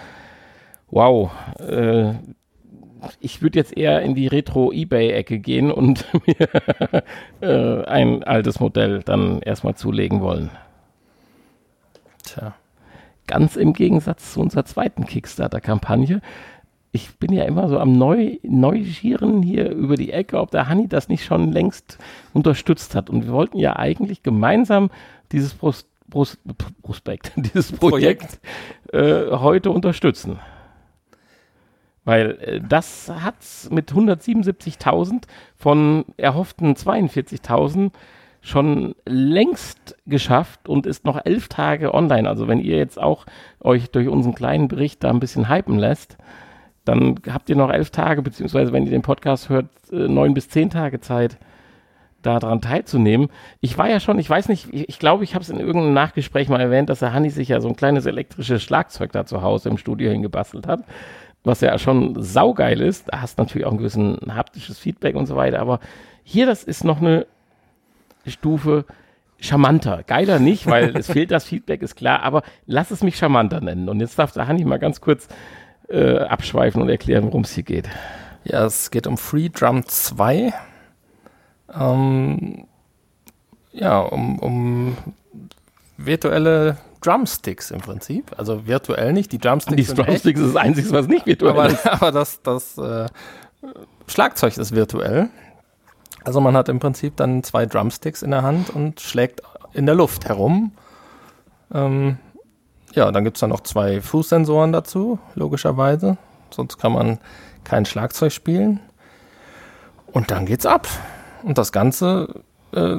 wow. 0.91 1.31
Äh, 1.61 2.15
ich 3.21 3.43
würde 3.43 3.59
jetzt 3.59 3.77
eher 3.77 4.03
in 4.03 4.15
die 4.15 4.27
Retro-Ebay-Ecke 4.27 5.39
gehen 5.39 5.71
und 5.71 6.07
mir 6.27 6.49
äh, 7.41 7.85
ein 7.85 8.23
altes 8.23 8.61
Modell 8.61 9.03
dann 9.03 9.41
erstmal 9.41 9.75
zulegen 9.75 10.21
wollen. 10.21 10.51
Tja. 12.23 12.55
Ganz 13.27 13.57
im 13.57 13.73
Gegensatz 13.73 14.33
zu 14.33 14.41
unserer 14.41 14.65
zweiten 14.65 15.07
Kickstarter-Kampagne. 15.07 16.21
Ich 16.91 17.17
bin 17.19 17.33
ja 17.33 17.45
immer 17.45 17.69
so 17.69 17.79
am 17.79 17.93
Neu 17.97 18.39
Neugieren 18.43 19.43
hier 19.43 19.71
über 19.71 19.97
die 19.97 20.13
Ecke, 20.13 20.39
ob 20.39 20.51
der 20.51 20.69
Hanni 20.69 20.89
das 20.89 21.09
nicht 21.09 21.25
schon 21.25 21.51
längst 21.51 21.99
unterstützt 22.35 22.95
hat. 22.95 23.09
Und 23.09 23.25
wir 23.25 23.33
wollten 23.33 23.59
ja 23.59 23.77
eigentlich 23.77 24.23
gemeinsam 24.23 24.91
dieses 25.31 25.55
Brust, 25.55 25.89
Prospekt, 26.11 27.33
dieses 27.37 27.73
Projekt, 27.73 28.41
äh, 28.93 29.31
heute 29.31 29.71
unterstützen. 29.71 30.39
Weil 32.05 32.39
äh, 32.41 32.61
das 32.67 33.11
hat 33.11 33.37
mit 33.71 33.93
177.000 33.93 35.25
von 35.57 36.05
erhofften 36.17 36.75
42.000 36.75 37.91
schon 38.41 38.97
längst 39.07 39.97
geschafft 40.07 40.69
und 40.69 40.85
ist 40.85 41.05
noch 41.05 41.25
elf 41.25 41.49
Tage 41.49 41.95
online. 41.95 42.29
Also 42.29 42.49
wenn 42.49 42.59
ihr 42.59 42.77
jetzt 42.77 43.01
auch 43.01 43.25
euch 43.61 43.91
durch 43.91 44.09
unseren 44.09 44.35
kleinen 44.35 44.67
Bericht 44.67 45.05
da 45.05 45.11
ein 45.11 45.21
bisschen 45.21 45.49
hypen 45.49 45.79
lässt, 45.79 46.19
dann 46.85 47.21
habt 47.31 47.49
ihr 47.49 47.57
noch 47.57 47.71
elf 47.71 47.91
Tage, 47.91 48.23
beziehungsweise 48.23 48.73
wenn 48.73 48.85
ihr 48.85 48.91
den 48.91 49.03
Podcast 49.03 49.49
hört, 49.49 49.67
äh, 49.93 50.09
neun 50.09 50.35
bis 50.35 50.49
zehn 50.49 50.71
Tage 50.71 51.01
Zeit, 51.01 51.39
daran 52.23 52.61
teilzunehmen. 52.61 53.29
Ich 53.61 53.79
war 53.79 53.89
ja 53.89 54.01
schon, 54.01 54.19
ich 54.19 54.31
weiß 54.31 54.49
nicht, 54.49 54.73
ich, 54.73 54.89
ich 54.89 54.99
glaube, 54.99 55.25
ich 55.25 55.35
habe 55.35 55.43
es 55.43 55.51
in 55.51 55.59
irgendeinem 55.59 55.95
Nachgespräch 55.95 56.49
mal 56.49 56.61
erwähnt, 56.61 56.89
dass 56.89 57.01
der 57.01 57.13
Hanni 57.13 57.31
sich 57.31 57.49
ja 57.49 57.61
so 57.61 57.69
ein 57.69 57.77
kleines 57.77 58.07
elektrisches 58.07 58.63
Schlagzeug 58.63 59.13
da 59.13 59.27
zu 59.27 59.43
Hause 59.43 59.69
im 59.69 59.79
Studio 59.79 60.11
hingebastelt 60.11 60.67
hat, 60.67 60.85
was 61.45 61.61
ja 61.61 61.79
schon 61.79 62.23
saugeil 62.23 62.81
ist. 62.81 63.09
Da 63.09 63.21
hast 63.21 63.39
du 63.39 63.43
natürlich 63.43 63.67
auch 63.67 63.73
ein 63.73 63.79
gewissen 63.79 64.19
haptisches 64.29 64.79
Feedback 64.79 65.17
und 65.17 65.27
so 65.27 65.37
weiter, 65.37 65.61
aber 65.61 65.81
hier, 66.25 66.47
das 66.47 66.65
ist 66.65 66.85
noch 66.85 67.01
eine 67.01 67.27
Stufe 68.27 68.85
charmanter. 69.39 70.05
Geiler 70.07 70.39
nicht, 70.39 70.67
weil 70.67 70.97
es 70.97 71.11
fehlt 71.11 71.31
das 71.31 71.45
Feedback, 71.45 71.83
ist 71.83 71.97
klar, 71.97 72.23
aber 72.23 72.43
lass 72.67 72.91
es 72.91 73.03
mich 73.03 73.17
charmanter 73.17 73.61
nennen. 73.61 73.89
Und 73.89 74.01
jetzt 74.01 74.19
darf 74.19 74.33
der 74.33 74.47
Hanni 74.47 74.65
mal 74.65 74.79
ganz 74.79 75.01
kurz 75.01 75.29
äh, 75.89 76.19
abschweifen 76.19 76.81
und 76.81 76.89
erklären, 76.89 77.25
worum 77.25 77.43
es 77.43 77.53
hier 77.53 77.65
geht. 77.65 77.89
Ja, 78.45 78.65
es 78.65 78.91
geht 78.91 79.07
um 79.07 79.19
Free 79.19 79.49
Drum 79.49 79.85
2. 79.87 80.53
Ähm, 81.75 82.67
ja, 83.73 83.99
um, 83.99 84.39
um 84.39 84.97
virtuelle 85.97 86.77
Drumsticks 87.03 87.71
im 87.71 87.81
Prinzip. 87.81 88.33
Also 88.37 88.67
virtuell 88.67 89.13
nicht, 89.13 89.33
die 89.33 89.39
Drumsticks. 89.39 89.89
Die 89.89 89.95
Drumsticks 89.95 90.41
ist 90.41 90.55
das 90.55 90.57
Einzige, 90.57 90.91
was 90.93 91.07
nicht 91.09 91.27
virtuell 91.27 91.53
aber, 91.53 91.67
ist. 91.69 91.87
Aber 91.87 92.13
das, 92.13 92.41
das 92.43 92.79
äh, 92.79 93.07
Schlagzeug 94.07 94.57
ist 94.57 94.75
virtuell. 94.75 95.29
Also 96.25 96.41
man 96.41 96.57
hat 96.57 96.69
im 96.69 96.79
Prinzip 96.79 97.17
dann 97.17 97.43
zwei 97.43 97.67
Drumsticks 97.67 98.23
in 98.23 98.31
der 98.31 98.43
Hand 98.43 98.71
und 98.71 99.01
schlägt 99.01 99.43
in 99.73 99.87
der 99.87 99.95
Luft 99.95 100.27
herum. 100.27 100.73
Ähm, 101.75 102.19
ja, 102.95 103.11
dann 103.11 103.25
gibt 103.25 103.37
es 103.37 103.41
dann 103.41 103.51
noch 103.51 103.63
zwei 103.63 104.01
Fußsensoren 104.01 104.73
dazu, 104.73 105.19
logischerweise. 105.35 106.19
Sonst 106.51 106.79
kann 106.79 106.93
man 106.93 107.19
kein 107.65 107.87
Schlagzeug 107.87 108.33
spielen. 108.33 108.81
Und 110.07 110.31
dann 110.31 110.47
geht's 110.47 110.67
ab. 110.67 110.87
Und 111.43 111.59
das 111.59 111.73
Ganze 111.73 112.43
äh, 112.73 112.99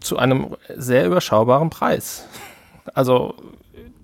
zu 0.00 0.18
einem 0.18 0.56
sehr 0.76 1.06
überschaubaren 1.06 1.70
Preis. 1.70 2.26
Also 2.94 3.34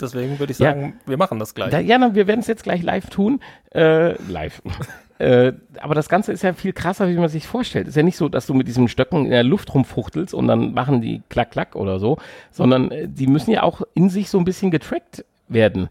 deswegen 0.01 0.39
würde 0.39 0.53
ich 0.53 0.57
sagen, 0.57 0.83
ja. 0.83 1.11
wir 1.11 1.17
machen 1.17 1.39
das 1.39 1.55
gleich. 1.55 1.71
Da, 1.71 1.79
ja, 1.79 1.99
na, 1.99 2.15
wir 2.15 2.27
werden 2.27 2.41
es 2.41 2.47
jetzt 2.47 2.63
gleich 2.63 2.83
live 2.83 3.09
tun. 3.11 3.41
Äh, 3.75 4.21
live. 4.31 4.63
äh, 5.19 5.53
aber 5.81 5.95
das 5.95 6.09
Ganze 6.09 6.33
ist 6.33 6.43
ja 6.43 6.53
viel 6.53 6.73
krasser, 6.73 7.09
wie 7.09 7.17
man 7.17 7.29
sich 7.29 7.47
vorstellt. 7.47 7.89
Ist 7.89 7.97
ja 7.97 8.03
nicht 8.03 8.17
so, 8.17 8.29
dass 8.29 8.47
du 8.47 8.55
mit 8.55 8.69
diesem 8.69 8.89
Stöcken 8.89 9.25
in 9.25 9.31
der 9.31 9.45
Luft 9.45 9.75
rumfuchtelst 9.75 10.35
und 10.35 10.49
dann 10.49 10.75
machen 10.75 11.01
die 11.01 11.23
klack 11.29 11.53
klack 11.53 11.77
oder 11.77 11.99
so, 11.99 12.19
sondern 12.51 12.91
äh, 12.91 13.09
die 13.09 13.27
müssen 13.27 13.51
ja 13.51 13.63
auch 13.63 13.83
in 13.95 14.11
sich 14.11 14.31
so 14.31 14.39
ein 14.39 14.45
bisschen 14.45 14.71
getrackt 14.71 15.25
werden, 15.49 15.89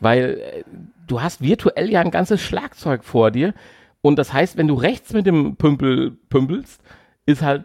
weil 0.00 0.40
äh, 0.40 0.64
du 1.06 1.22
hast 1.22 1.40
virtuell 1.40 1.90
ja 1.90 2.00
ein 2.00 2.10
ganzes 2.10 2.40
Schlagzeug 2.40 3.04
vor 3.04 3.30
dir 3.30 3.54
und 4.02 4.18
das 4.18 4.32
heißt, 4.32 4.56
wenn 4.56 4.68
du 4.68 4.74
rechts 4.74 5.12
mit 5.12 5.26
dem 5.26 5.56
Pümpel 5.56 6.12
pümpelst, 6.28 6.80
ist 7.26 7.42
halt 7.42 7.64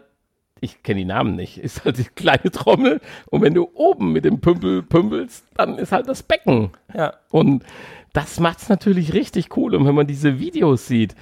ich 0.62 0.82
kenne 0.82 1.00
die 1.00 1.04
Namen 1.04 1.34
nicht, 1.34 1.58
ist 1.58 1.84
halt 1.84 1.98
die 1.98 2.04
kleine 2.04 2.50
Trommel. 2.50 3.00
Und 3.30 3.42
wenn 3.42 3.52
du 3.52 3.68
oben 3.74 4.12
mit 4.12 4.24
dem 4.24 4.40
Pümpel 4.40 4.82
pümpelst, 4.82 5.44
dann 5.56 5.76
ist 5.76 5.92
halt 5.92 6.08
das 6.08 6.22
Becken. 6.22 6.70
Ja. 6.94 7.14
Und 7.30 7.64
das 8.12 8.38
macht 8.38 8.58
es 8.58 8.68
natürlich 8.68 9.12
richtig 9.12 9.56
cool. 9.56 9.74
Und 9.74 9.86
wenn 9.86 9.94
man 9.94 10.06
diese 10.06 10.38
Videos 10.38 10.86
sieht, 10.86 11.16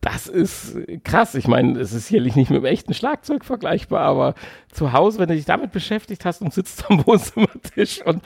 das 0.00 0.26
ist 0.26 0.76
krass. 1.04 1.34
Ich 1.34 1.46
meine, 1.46 1.78
es 1.78 1.92
ist 1.92 2.08
sicherlich 2.08 2.34
nicht 2.34 2.50
mit 2.50 2.58
dem 2.58 2.64
echten 2.64 2.94
Schlagzeug 2.94 3.44
vergleichbar, 3.44 4.00
aber 4.00 4.34
zu 4.72 4.92
Hause, 4.92 5.18
wenn 5.18 5.28
du 5.28 5.34
dich 5.36 5.44
damit 5.44 5.70
beschäftigt 5.72 6.24
hast 6.24 6.42
und 6.42 6.52
sitzt 6.52 6.84
am 6.90 7.06
Wohnzimmertisch 7.06 8.04
und 8.04 8.22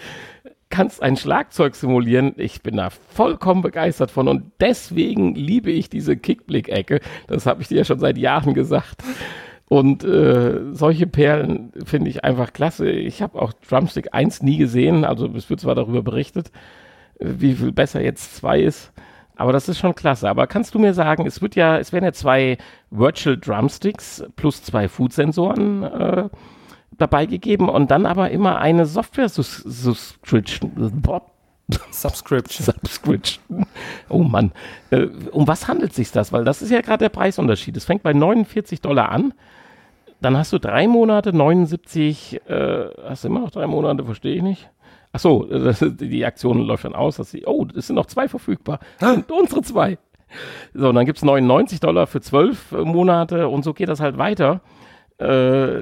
kannst 0.70 1.02
ein 1.02 1.16
Schlagzeug 1.16 1.74
simulieren, 1.74 2.32
ich 2.36 2.62
bin 2.62 2.76
da 2.76 2.90
vollkommen 2.90 3.62
begeistert 3.62 4.10
von 4.10 4.28
und 4.28 4.50
deswegen 4.60 5.34
liebe 5.34 5.70
ich 5.70 5.90
diese 5.90 6.16
Kickblick-Ecke. 6.16 7.00
Das 7.26 7.46
habe 7.46 7.62
ich 7.62 7.68
dir 7.68 7.78
ja 7.78 7.84
schon 7.84 8.00
seit 8.00 8.18
Jahren 8.18 8.54
gesagt. 8.54 9.02
Und 9.66 10.04
äh, 10.04 10.72
solche 10.72 11.06
Perlen 11.06 11.72
finde 11.84 12.10
ich 12.10 12.22
einfach 12.22 12.52
klasse. 12.52 12.90
Ich 12.90 13.22
habe 13.22 13.40
auch 13.40 13.52
Drumstick 13.52 14.12
1 14.12 14.42
nie 14.42 14.58
gesehen, 14.58 15.04
also 15.04 15.26
es 15.34 15.48
wird 15.48 15.60
zwar 15.60 15.74
darüber 15.74 16.02
berichtet, 16.02 16.50
äh, 17.18 17.26
wie 17.38 17.54
viel 17.54 17.72
besser 17.72 18.02
jetzt 18.02 18.36
2 18.36 18.60
ist. 18.60 18.92
Aber 19.36 19.52
das 19.52 19.68
ist 19.68 19.78
schon 19.78 19.94
klasse. 19.94 20.28
Aber 20.28 20.46
kannst 20.46 20.74
du 20.74 20.78
mir 20.78 20.94
sagen, 20.94 21.26
es 21.26 21.42
wird 21.42 21.56
ja, 21.56 21.78
es 21.78 21.92
werden 21.92 22.04
ja 22.04 22.12
zwei 22.12 22.58
Virtual 22.90 23.36
Drumsticks 23.36 24.24
plus 24.36 24.62
zwei 24.62 24.88
Food-Sensoren 24.88 25.82
äh, 25.82 26.28
dabei 26.92 27.26
gegeben 27.26 27.68
und 27.68 27.90
dann 27.90 28.06
aber 28.06 28.30
immer 28.30 28.58
eine 28.58 28.86
Software-Subscription. 28.86 31.02
Subscription. 31.90 32.64
Subscription. 32.64 33.66
Oh 34.08 34.22
Mann. 34.22 34.52
Äh, 34.90 35.06
um 35.32 35.48
was 35.48 35.66
handelt 35.66 35.94
sich 35.94 36.12
das? 36.12 36.32
Weil 36.32 36.44
das 36.44 36.62
ist 36.62 36.70
ja 36.70 36.80
gerade 36.80 37.04
der 37.04 37.08
Preisunterschied. 37.08 37.76
Es 37.76 37.86
fängt 37.86 38.02
bei 38.02 38.12
49 38.12 38.82
Dollar 38.82 39.10
an. 39.10 39.34
Dann 40.24 40.38
hast 40.38 40.54
du 40.54 40.58
drei 40.58 40.88
Monate, 40.88 41.34
79, 41.34 42.40
äh, 42.48 42.86
hast 43.06 43.24
du 43.24 43.28
immer 43.28 43.40
noch 43.40 43.50
drei 43.50 43.66
Monate, 43.66 44.06
verstehe 44.06 44.36
ich 44.36 44.42
nicht. 44.42 44.70
Ach 45.12 45.20
so, 45.20 45.46
die 45.50 46.24
Aktion 46.24 46.62
läuft 46.62 46.86
dann 46.86 46.94
aus, 46.94 47.16
dass 47.16 47.30
sie, 47.30 47.44
oh, 47.44 47.66
es 47.76 47.88
sind 47.88 47.96
noch 47.96 48.06
zwei 48.06 48.26
verfügbar. 48.26 48.78
Und 49.02 49.30
unsere 49.30 49.60
zwei. 49.60 49.98
So, 50.72 50.88
und 50.88 50.94
dann 50.94 51.04
gibt 51.04 51.18
es 51.18 51.24
99 51.24 51.78
Dollar 51.78 52.06
für 52.06 52.22
zwölf 52.22 52.72
Monate 52.72 53.48
und 53.48 53.64
so 53.64 53.74
geht 53.74 53.90
das 53.90 54.00
halt 54.00 54.16
weiter. 54.16 54.62
Äh, 55.18 55.80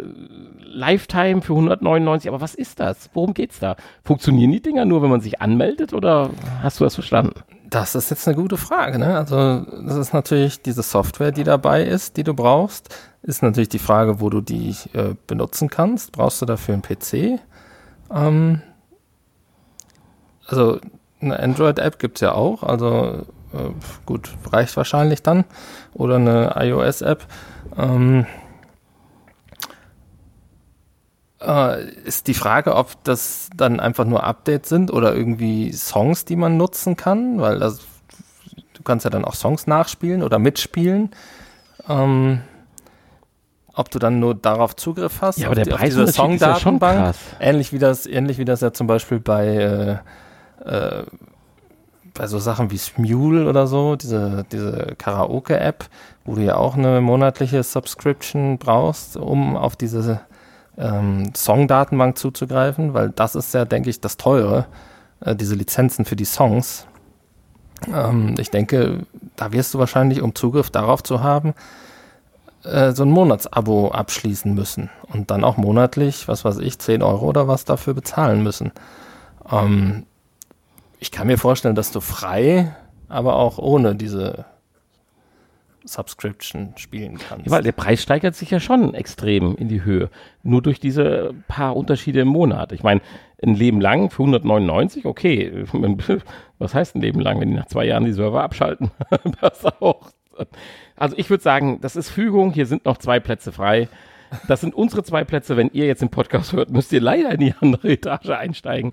Lifetime 0.64 1.40
für 1.40 1.52
199, 1.52 2.28
aber 2.28 2.40
was 2.40 2.56
ist 2.56 2.80
das? 2.80 3.10
Worum 3.14 3.34
geht's 3.34 3.60
da? 3.60 3.76
Funktionieren 4.02 4.50
die 4.50 4.60
Dinger 4.60 4.84
nur, 4.84 5.02
wenn 5.02 5.10
man 5.10 5.20
sich 5.20 5.40
anmeldet 5.40 5.94
oder 5.94 6.30
hast 6.64 6.80
du 6.80 6.84
das 6.84 6.96
verstanden? 6.96 7.34
Das 7.72 7.94
ist 7.94 8.10
jetzt 8.10 8.28
eine 8.28 8.36
gute 8.36 8.58
Frage. 8.58 8.98
Ne? 8.98 9.16
Also 9.16 9.60
das 9.60 9.96
ist 9.96 10.12
natürlich 10.12 10.60
diese 10.60 10.82
Software, 10.82 11.32
die 11.32 11.42
dabei 11.42 11.82
ist, 11.82 12.18
die 12.18 12.22
du 12.22 12.34
brauchst. 12.34 12.94
Ist 13.22 13.42
natürlich 13.42 13.70
die 13.70 13.78
Frage, 13.78 14.20
wo 14.20 14.28
du 14.28 14.42
die 14.42 14.76
äh, 14.92 15.14
benutzen 15.26 15.70
kannst. 15.70 16.12
Brauchst 16.12 16.42
du 16.42 16.44
dafür 16.44 16.74
einen 16.74 16.82
PC? 16.82 17.40
Ähm, 18.14 18.60
also 20.46 20.80
eine 21.22 21.38
Android-App 21.38 21.98
gibt 21.98 22.18
es 22.18 22.20
ja 22.20 22.32
auch. 22.32 22.62
Also 22.62 23.24
äh, 23.54 23.70
gut, 24.04 24.30
reicht 24.50 24.76
wahrscheinlich 24.76 25.22
dann. 25.22 25.44
Oder 25.94 26.16
eine 26.16 26.54
iOS-App. 26.58 27.24
Ähm, 27.78 28.26
äh, 31.44 31.90
ist 32.04 32.26
die 32.26 32.34
Frage, 32.34 32.74
ob 32.74 33.02
das 33.04 33.50
dann 33.56 33.80
einfach 33.80 34.04
nur 34.04 34.24
Updates 34.24 34.68
sind 34.68 34.92
oder 34.92 35.14
irgendwie 35.14 35.72
Songs, 35.72 36.24
die 36.24 36.36
man 36.36 36.56
nutzen 36.56 36.96
kann, 36.96 37.40
weil 37.40 37.58
das, 37.58 37.80
du 38.74 38.82
kannst 38.82 39.04
ja 39.04 39.10
dann 39.10 39.24
auch 39.24 39.34
Songs 39.34 39.66
nachspielen 39.66 40.22
oder 40.22 40.38
mitspielen. 40.38 41.10
Ähm, 41.88 42.42
ob 43.74 43.90
du 43.90 43.98
dann 43.98 44.20
nur 44.20 44.34
darauf 44.34 44.76
Zugriff 44.76 45.22
hast, 45.22 45.38
ja, 45.38 45.46
aber 45.46 45.54
der 45.54 45.64
die, 45.64 45.70
Preis 45.70 45.94
Songdatenbank, 45.94 46.98
ja 46.98 47.12
ähnlich 47.40 47.72
wie 47.72 47.78
das, 47.78 48.06
ähnlich 48.06 48.36
wie 48.36 48.44
das 48.44 48.60
ja 48.60 48.72
zum 48.72 48.86
Beispiel 48.86 49.18
bei 49.18 50.02
äh, 50.66 50.68
äh, 50.68 51.04
bei 52.14 52.26
so 52.26 52.38
Sachen 52.38 52.70
wie 52.70 52.78
Smule 52.78 53.48
oder 53.48 53.66
so, 53.66 53.96
diese, 53.96 54.44
diese 54.52 54.94
Karaoke-App, 54.98 55.86
wo 56.24 56.34
du 56.34 56.42
ja 56.42 56.56
auch 56.56 56.76
eine 56.76 57.00
monatliche 57.00 57.62
Subscription 57.62 58.58
brauchst, 58.58 59.16
um 59.16 59.56
auf 59.56 59.76
diese 59.76 60.20
ähm, 60.82 61.32
Song-Datenbank 61.34 62.18
zuzugreifen, 62.18 62.92
weil 62.92 63.10
das 63.10 63.34
ist 63.34 63.54
ja, 63.54 63.64
denke 63.64 63.88
ich, 63.88 64.00
das 64.00 64.16
Teure, 64.16 64.66
äh, 65.20 65.36
diese 65.36 65.54
Lizenzen 65.54 66.04
für 66.04 66.16
die 66.16 66.24
Songs. 66.24 66.86
Ähm, 67.92 68.34
ich 68.38 68.50
denke, 68.50 69.06
da 69.36 69.52
wirst 69.52 69.72
du 69.74 69.78
wahrscheinlich, 69.78 70.20
um 70.20 70.34
Zugriff 70.34 70.70
darauf 70.70 71.02
zu 71.02 71.22
haben, 71.22 71.54
äh, 72.64 72.92
so 72.92 73.04
ein 73.04 73.10
Monatsabo 73.10 73.90
abschließen 73.92 74.52
müssen 74.52 74.90
und 75.12 75.30
dann 75.30 75.44
auch 75.44 75.56
monatlich, 75.56 76.28
was 76.28 76.44
weiß 76.44 76.58
ich, 76.58 76.78
10 76.78 77.02
Euro 77.02 77.26
oder 77.26 77.48
was 77.48 77.64
dafür 77.64 77.94
bezahlen 77.94 78.42
müssen. 78.42 78.72
Ähm, 79.50 80.06
ich 80.98 81.10
kann 81.10 81.26
mir 81.26 81.38
vorstellen, 81.38 81.74
dass 81.74 81.92
du 81.92 82.00
frei, 82.00 82.74
aber 83.08 83.36
auch 83.36 83.58
ohne 83.58 83.94
diese 83.94 84.44
Subscription 85.84 86.74
spielen 86.76 87.18
kannst. 87.18 87.46
Ja, 87.46 87.52
weil 87.52 87.62
der 87.62 87.72
Preis 87.72 88.02
steigert 88.02 88.34
sich 88.34 88.50
ja 88.50 88.60
schon 88.60 88.94
extrem 88.94 89.56
in 89.56 89.68
die 89.68 89.84
Höhe. 89.84 90.10
Nur 90.42 90.62
durch 90.62 90.80
diese 90.80 91.34
paar 91.48 91.76
Unterschiede 91.76 92.20
im 92.20 92.28
Monat. 92.28 92.72
Ich 92.72 92.82
meine, 92.82 93.00
ein 93.42 93.54
Leben 93.54 93.80
lang 93.80 94.10
für 94.10 94.22
199, 94.22 95.04
okay. 95.06 95.64
Was 96.58 96.74
heißt 96.74 96.94
ein 96.94 97.02
Leben 97.02 97.20
lang, 97.20 97.40
wenn 97.40 97.48
die 97.48 97.56
nach 97.56 97.66
zwei 97.66 97.84
Jahren 97.84 98.04
die 98.04 98.12
Server 98.12 98.42
abschalten? 98.42 98.90
das 99.40 99.64
auch. 99.80 100.10
Also 100.96 101.16
ich 101.18 101.28
würde 101.28 101.42
sagen, 101.42 101.80
das 101.80 101.96
ist 101.96 102.10
Fügung. 102.10 102.52
Hier 102.52 102.66
sind 102.66 102.84
noch 102.84 102.98
zwei 102.98 103.20
Plätze 103.20 103.52
frei. 103.52 103.88
Das 104.48 104.60
sind 104.60 104.74
unsere 104.74 105.02
zwei 105.02 105.24
Plätze. 105.24 105.56
Wenn 105.56 105.70
ihr 105.72 105.86
jetzt 105.86 106.02
den 106.02 106.10
Podcast 106.10 106.52
hört, 106.52 106.70
müsst 106.70 106.92
ihr 106.92 107.00
leider 107.00 107.32
in 107.32 107.40
die 107.40 107.54
andere 107.60 107.90
Etage 107.90 108.30
einsteigen. 108.30 108.92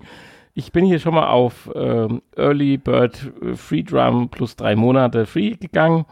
Ich 0.52 0.72
bin 0.72 0.84
hier 0.84 0.98
schon 0.98 1.14
mal 1.14 1.28
auf 1.28 1.70
ähm, 1.74 2.22
Early 2.36 2.76
Bird 2.76 3.32
Free 3.54 3.84
Drum 3.84 4.28
plus 4.28 4.56
drei 4.56 4.74
Monate 4.74 5.24
Free 5.24 5.54
gegangen 5.54 6.04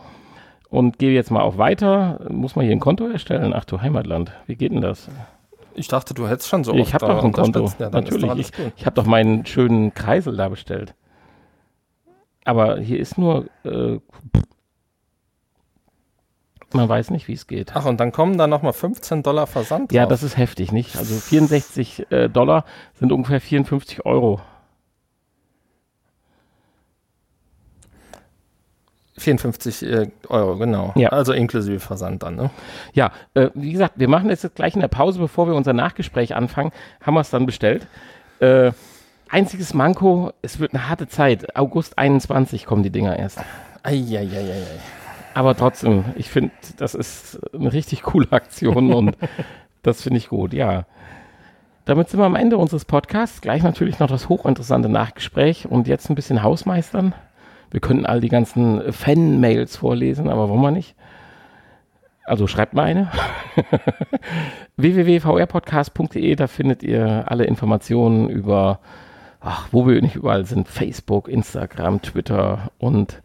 und 0.70 0.98
gehe 0.98 1.12
jetzt 1.12 1.30
mal 1.30 1.42
auf 1.42 1.58
Weiter. 1.58 2.20
Muss 2.28 2.56
man 2.56 2.64
hier 2.64 2.74
ein 2.74 2.80
Konto 2.80 3.06
erstellen? 3.08 3.52
Ach 3.54 3.64
du 3.64 3.80
Heimatland, 3.80 4.32
wie 4.46 4.56
geht 4.56 4.72
denn 4.72 4.80
das? 4.80 5.08
Ich 5.74 5.88
dachte, 5.88 6.12
du 6.14 6.26
hättest 6.28 6.48
schon 6.48 6.64
so. 6.64 6.74
Ich 6.74 6.92
habe 6.94 7.06
doch 7.06 7.22
ein 7.24 7.32
Konto. 7.32 7.70
Ja, 7.78 7.90
Natürlich. 7.90 8.30
Ich, 8.40 8.52
ich 8.76 8.86
habe 8.86 8.94
doch 8.94 9.06
meinen 9.06 9.46
schönen 9.46 9.94
Kreisel 9.94 10.36
da 10.36 10.48
bestellt. 10.48 10.94
Aber 12.44 12.78
hier 12.80 12.98
ist 12.98 13.16
nur. 13.18 13.46
Äh, 13.64 13.98
Man 16.72 16.88
weiß 16.88 17.10
nicht, 17.10 17.28
wie 17.28 17.32
es 17.32 17.46
geht. 17.46 17.74
Ach, 17.76 17.86
und 17.86 17.98
dann 18.00 18.12
kommen 18.12 18.36
da 18.38 18.46
nochmal 18.46 18.72
15 18.72 19.22
Dollar 19.22 19.46
Versand 19.46 19.92
Ja, 19.92 20.02
drauf. 20.02 20.10
das 20.10 20.22
ist 20.22 20.36
heftig, 20.36 20.72
nicht? 20.72 20.96
Also 20.96 21.14
64 21.14 22.10
äh, 22.10 22.28
Dollar 22.28 22.64
sind 22.94 23.12
ungefähr 23.12 23.40
54 23.40 24.04
Euro. 24.04 24.40
54 29.18 29.82
äh, 29.82 30.10
Euro, 30.28 30.56
genau. 30.56 30.92
Ja. 30.96 31.10
Also 31.10 31.32
inklusive 31.32 31.80
Versand 31.80 32.22
dann, 32.22 32.36
ne? 32.36 32.50
Ja, 32.92 33.12
äh, 33.34 33.50
wie 33.54 33.72
gesagt, 33.72 33.94
wir 33.96 34.08
machen 34.08 34.28
jetzt 34.30 34.54
gleich 34.54 34.74
in 34.74 34.80
der 34.80 34.88
Pause, 34.88 35.18
bevor 35.18 35.46
wir 35.46 35.54
unser 35.54 35.72
Nachgespräch 35.72 36.34
anfangen, 36.34 36.72
haben 37.02 37.14
wir 37.14 37.20
es 37.20 37.30
dann 37.30 37.46
bestellt. 37.46 37.86
Äh, 38.40 38.72
einziges 39.28 39.74
Manko, 39.74 40.32
es 40.42 40.58
wird 40.60 40.74
eine 40.74 40.88
harte 40.88 41.08
Zeit. 41.08 41.56
August 41.56 41.98
21 41.98 42.66
kommen 42.66 42.82
die 42.82 42.90
Dinger 42.90 43.18
erst. 43.18 43.40
Eieieiei. 43.82 44.62
Aber 45.34 45.56
trotzdem, 45.56 46.04
ich 46.16 46.30
finde, 46.30 46.50
das 46.78 46.94
ist 46.94 47.38
eine 47.54 47.72
richtig 47.72 48.02
coole 48.02 48.30
Aktion 48.32 48.92
und 48.94 49.16
das 49.82 50.02
finde 50.02 50.18
ich 50.18 50.28
gut, 50.28 50.52
ja. 50.52 50.84
Damit 51.84 52.10
sind 52.10 52.20
wir 52.20 52.26
am 52.26 52.34
Ende 52.34 52.58
unseres 52.58 52.84
Podcasts. 52.84 53.40
Gleich 53.40 53.62
natürlich 53.62 53.98
noch 53.98 54.10
das 54.10 54.28
hochinteressante 54.28 54.90
Nachgespräch 54.90 55.66
und 55.66 55.88
jetzt 55.88 56.10
ein 56.10 56.14
bisschen 56.14 56.42
Hausmeistern. 56.42 57.14
Wir 57.70 57.80
könnten 57.80 58.06
all 58.06 58.20
die 58.20 58.28
ganzen 58.28 58.92
Fan-Mails 58.92 59.76
vorlesen, 59.76 60.28
aber 60.28 60.48
wollen 60.48 60.62
wir 60.62 60.70
nicht. 60.70 60.94
Also 62.24 62.46
schreibt 62.46 62.74
mal 62.74 62.84
eine. 62.84 63.10
www.vrpodcast.de, 64.76 66.34
da 66.36 66.46
findet 66.46 66.82
ihr 66.82 67.24
alle 67.30 67.44
Informationen 67.44 68.28
über, 68.28 68.80
ach, 69.40 69.68
wo 69.72 69.86
wir 69.86 70.00
nicht 70.02 70.16
überall 70.16 70.44
sind. 70.46 70.68
Facebook, 70.68 71.28
Instagram, 71.28 72.02
Twitter 72.02 72.70
und 72.78 73.22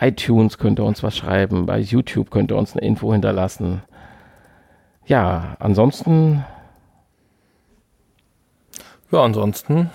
iTunes 0.00 0.58
könnt 0.58 0.78
ihr 0.80 0.84
uns 0.84 1.02
was 1.02 1.16
schreiben. 1.16 1.66
Bei 1.66 1.78
YouTube 1.78 2.30
könnt 2.30 2.50
ihr 2.50 2.56
uns 2.56 2.72
eine 2.76 2.86
Info 2.86 3.12
hinterlassen. 3.12 3.82
Ja, 5.06 5.56
ansonsten, 5.58 6.44
Ja, 9.10 9.22
ansonsten 9.22 9.90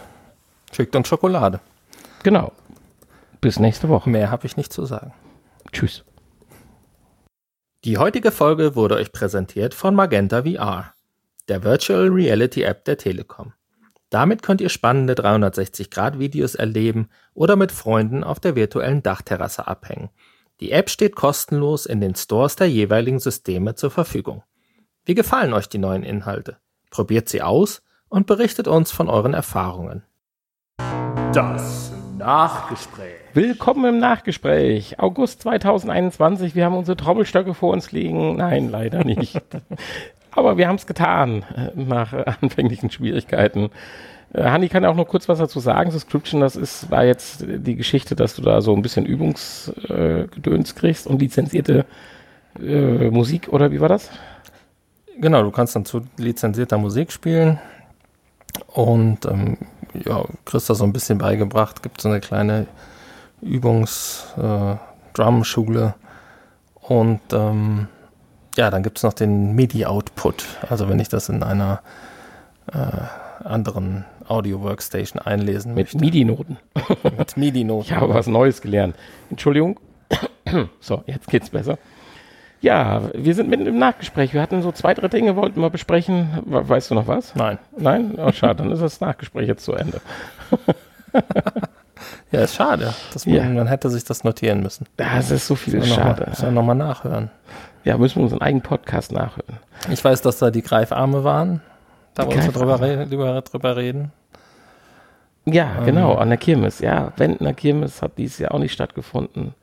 schickt 0.72 0.96
uns 0.96 1.08
Schokolade. 1.08 1.60
genau. 2.24 2.52
Bis 3.42 3.60
nächste 3.60 3.90
Woche. 3.90 4.10
Mehr 4.10 4.32
habe 4.32 4.46
ich 4.46 4.58
nicht 4.58 4.74
zu 4.74 4.86
sagen. 4.86 5.14
Tschüss. 5.72 6.04
Die 7.84 7.98
heutige 7.98 8.32
Folge 8.32 8.76
wurde 8.76 8.96
euch 8.96 9.12
präsentiert 9.12 9.74
von 9.74 9.96
Magenta 9.96 10.44
VR, 10.44 10.94
der 11.48 11.64
Virtual 11.64 12.08
Reality 12.08 12.64
App 12.64 12.86
der 12.86 12.98
Telekom. 12.98 13.54
Damit 14.10 14.42
könnt 14.42 14.62
ihr 14.62 14.70
spannende 14.70 15.14
360-Grad-Videos 15.14 16.56
erleben 16.56 17.10
oder 17.34 17.56
mit 17.56 17.72
Freunden 17.72 18.24
auf 18.24 18.40
der 18.40 18.56
virtuellen 18.56 19.04
Dachterrasse 19.04 19.68
abhängen. 19.68 20.10
Die 20.60 20.72
App 20.72 20.90
steht 20.90 21.16
kostenlos 21.16 21.86
in 21.86 22.02
den 22.02 22.16
Stores 22.16 22.56
der 22.56 22.70
jeweiligen 22.70 23.20
Systeme 23.20 23.76
zur 23.76 23.92
Verfügung. 23.92 24.44
Wie 25.06 25.14
gefallen 25.14 25.54
euch 25.54 25.70
die 25.70 25.78
neuen 25.78 26.04
Inhalte? 26.04 26.58
Probiert 26.90 27.30
sie 27.30 27.42
aus 27.42 27.84
und 28.10 28.28
berichtet 28.28 28.68
uns 28.68 28.92
von 28.92 29.10
euren 29.10 29.34
Erfahrungen. 29.34 30.04
Das 31.34 31.92
Nachgespräch. 32.18 33.17
Willkommen 33.38 33.86
im 33.86 34.00
Nachgespräch. 34.00 34.98
August 34.98 35.44
2021. 35.44 36.56
Wir 36.56 36.66
haben 36.66 36.76
unsere 36.76 36.98
Trommelstöcke 36.98 37.54
vor 37.54 37.72
uns 37.72 37.92
liegen. 37.92 38.36
Nein, 38.36 38.72
leider 38.72 39.04
nicht. 39.04 39.40
Aber 40.32 40.58
wir 40.58 40.68
haben 40.68 40.78
es 40.78 40.88
getan 40.88 41.46
äh, 41.56 41.70
nach 41.76 42.14
äh, 42.14 42.26
anfänglichen 42.42 42.90
Schwierigkeiten. 42.90 43.70
Äh, 44.34 44.46
Hanni 44.46 44.70
kann 44.70 44.84
auch 44.86 44.96
noch 44.96 45.08
kurz 45.08 45.30
was 45.30 45.38
dazu 45.38 45.60
sagen. 45.60 45.92
Subscription, 45.92 46.42
das 46.42 46.56
ist, 46.56 46.90
war 46.90 47.06
jetzt 47.06 47.46
die 47.48 47.76
Geschichte, 47.76 48.16
dass 48.16 48.36
du 48.36 48.42
da 48.42 48.60
so 48.60 48.76
ein 48.76 48.82
bisschen 48.82 49.06
Übungsgedöns 49.06 50.74
kriegst 50.74 51.06
und 51.06 51.22
lizenzierte 51.22 51.86
äh, 52.60 53.12
Musik 53.12 53.50
oder 53.50 53.72
wie 53.72 53.80
war 53.80 53.90
das? 53.90 54.10
Genau, 55.22 55.44
du 55.44 55.52
kannst 55.52 55.76
dann 55.76 55.86
zu 55.86 56.02
lizenzierter 56.18 56.80
Musik 56.80 57.12
spielen 57.12 57.60
und 58.74 59.28
ähm, 59.28 59.60
ja, 59.94 60.26
kriegst 60.44 60.72
da 60.72 60.74
so 60.74 60.86
ein 60.86 60.94
bisschen 60.94 61.20
beigebracht. 61.20 61.84
Gibt 61.84 62.02
so 62.02 62.10
eine 62.10 62.20
kleine 62.20 62.66
Übungs-Drum-Schule 63.42 65.96
und 66.76 67.20
ähm, 67.34 67.88
ja, 68.56 68.70
dann 68.72 68.82
gibt 68.84 68.98
es 68.98 69.04
noch 69.04 69.14
den 69.14 69.54
MIDI-Output. 69.56 70.46
Also 70.70 70.88
wenn 70.90 71.00
ich 71.00 71.10
das 71.10 71.30
in 71.30 71.44
einer 71.44 71.82
äh, 72.74 72.78
anderen 73.44 74.06
Audio-Workstation 74.28 75.22
einlesen 75.22 75.74
Mit 75.76 75.94
möchte. 75.94 75.98
MIDI-Noten. 76.00 76.58
Mit 77.18 77.38
MIDI-Noten. 77.38 77.86
Ich 77.86 77.94
habe 77.94 78.14
was 78.14 78.28
Neues 78.28 78.62
gelernt. 78.62 78.96
Entschuldigung. 79.30 79.80
So, 80.80 81.04
jetzt 81.06 81.28
geht's 81.28 81.50
besser. 81.50 81.78
Ja, 82.62 83.02
wir 83.14 83.36
sind 83.36 83.50
mitten 83.50 83.68
im 83.68 83.78
Nachgespräch. 83.78 84.34
Wir 84.34 84.42
hatten 84.42 84.62
so 84.64 84.72
zwei, 84.72 84.94
drei 84.96 85.10
Dinge, 85.10 85.36
wollten 85.36 85.62
wir 85.62 85.70
besprechen. 85.70 86.40
We- 86.46 86.68
Weißt 86.68 86.90
du 86.90 86.96
noch 86.96 87.06
was? 87.06 87.36
Nein. 87.36 87.60
Nein? 87.78 88.16
Oh, 88.18 88.32
schade, 88.32 88.64
dann 88.64 88.72
ist 88.72 88.82
das 88.82 89.00
Nachgespräch 89.02 89.48
jetzt 89.48 89.64
zu 89.64 89.74
Ende. 89.74 90.02
Ja, 92.32 92.42
ist 92.42 92.56
schade. 92.56 92.94
Dass 93.14 93.26
man, 93.26 93.36
Ja. 93.36 93.44
man 93.46 93.68
hätte 93.68 93.90
sich 93.90 94.04
das 94.04 94.24
notieren 94.24 94.62
müssen. 94.62 94.86
Das 94.98 95.32
ist 95.32 95.48
so 95.48 95.56
viel 95.56 95.78
Muss 95.78 95.88
schade. 95.94 96.26
Muss 96.30 96.42
ja 96.42 96.52
nochmal 96.52 96.76
nachhören. 96.76 97.30
Ja, 97.84 97.98
müssen 97.98 98.18
wir 98.18 98.24
unseren 98.24 98.42
eigenen 98.42 98.62
Podcast 98.64 99.12
nachhören. 99.12 99.58
Ich 99.92 100.04
weiß, 100.04 100.22
dass 100.22 100.38
da 100.40 100.52
die 100.52 100.62
Greifarme 100.62 101.24
waren. 101.24 101.62
Da 102.16 102.24
Die 102.26 102.30
wollen 102.36 102.46
wir 102.46 102.52
drüber, 102.52 102.82
re 102.82 103.08
drüber, 103.08 103.42
drüber 103.42 103.76
reden. 103.78 104.12
Ja, 105.46 105.78
Ähm. 105.80 105.86
genau, 105.86 106.16
an 106.16 106.30
der 106.30 106.38
Kirmes. 106.38 106.80
Ja, 106.80 107.14
Wendner 107.18 107.54
Kirmes 107.54 108.02
hat 108.02 108.18
dieses 108.18 108.40
Jahr 108.40 108.54
auch 108.54 108.60
nicht 108.60 108.74
stattgefunden. 108.74 109.54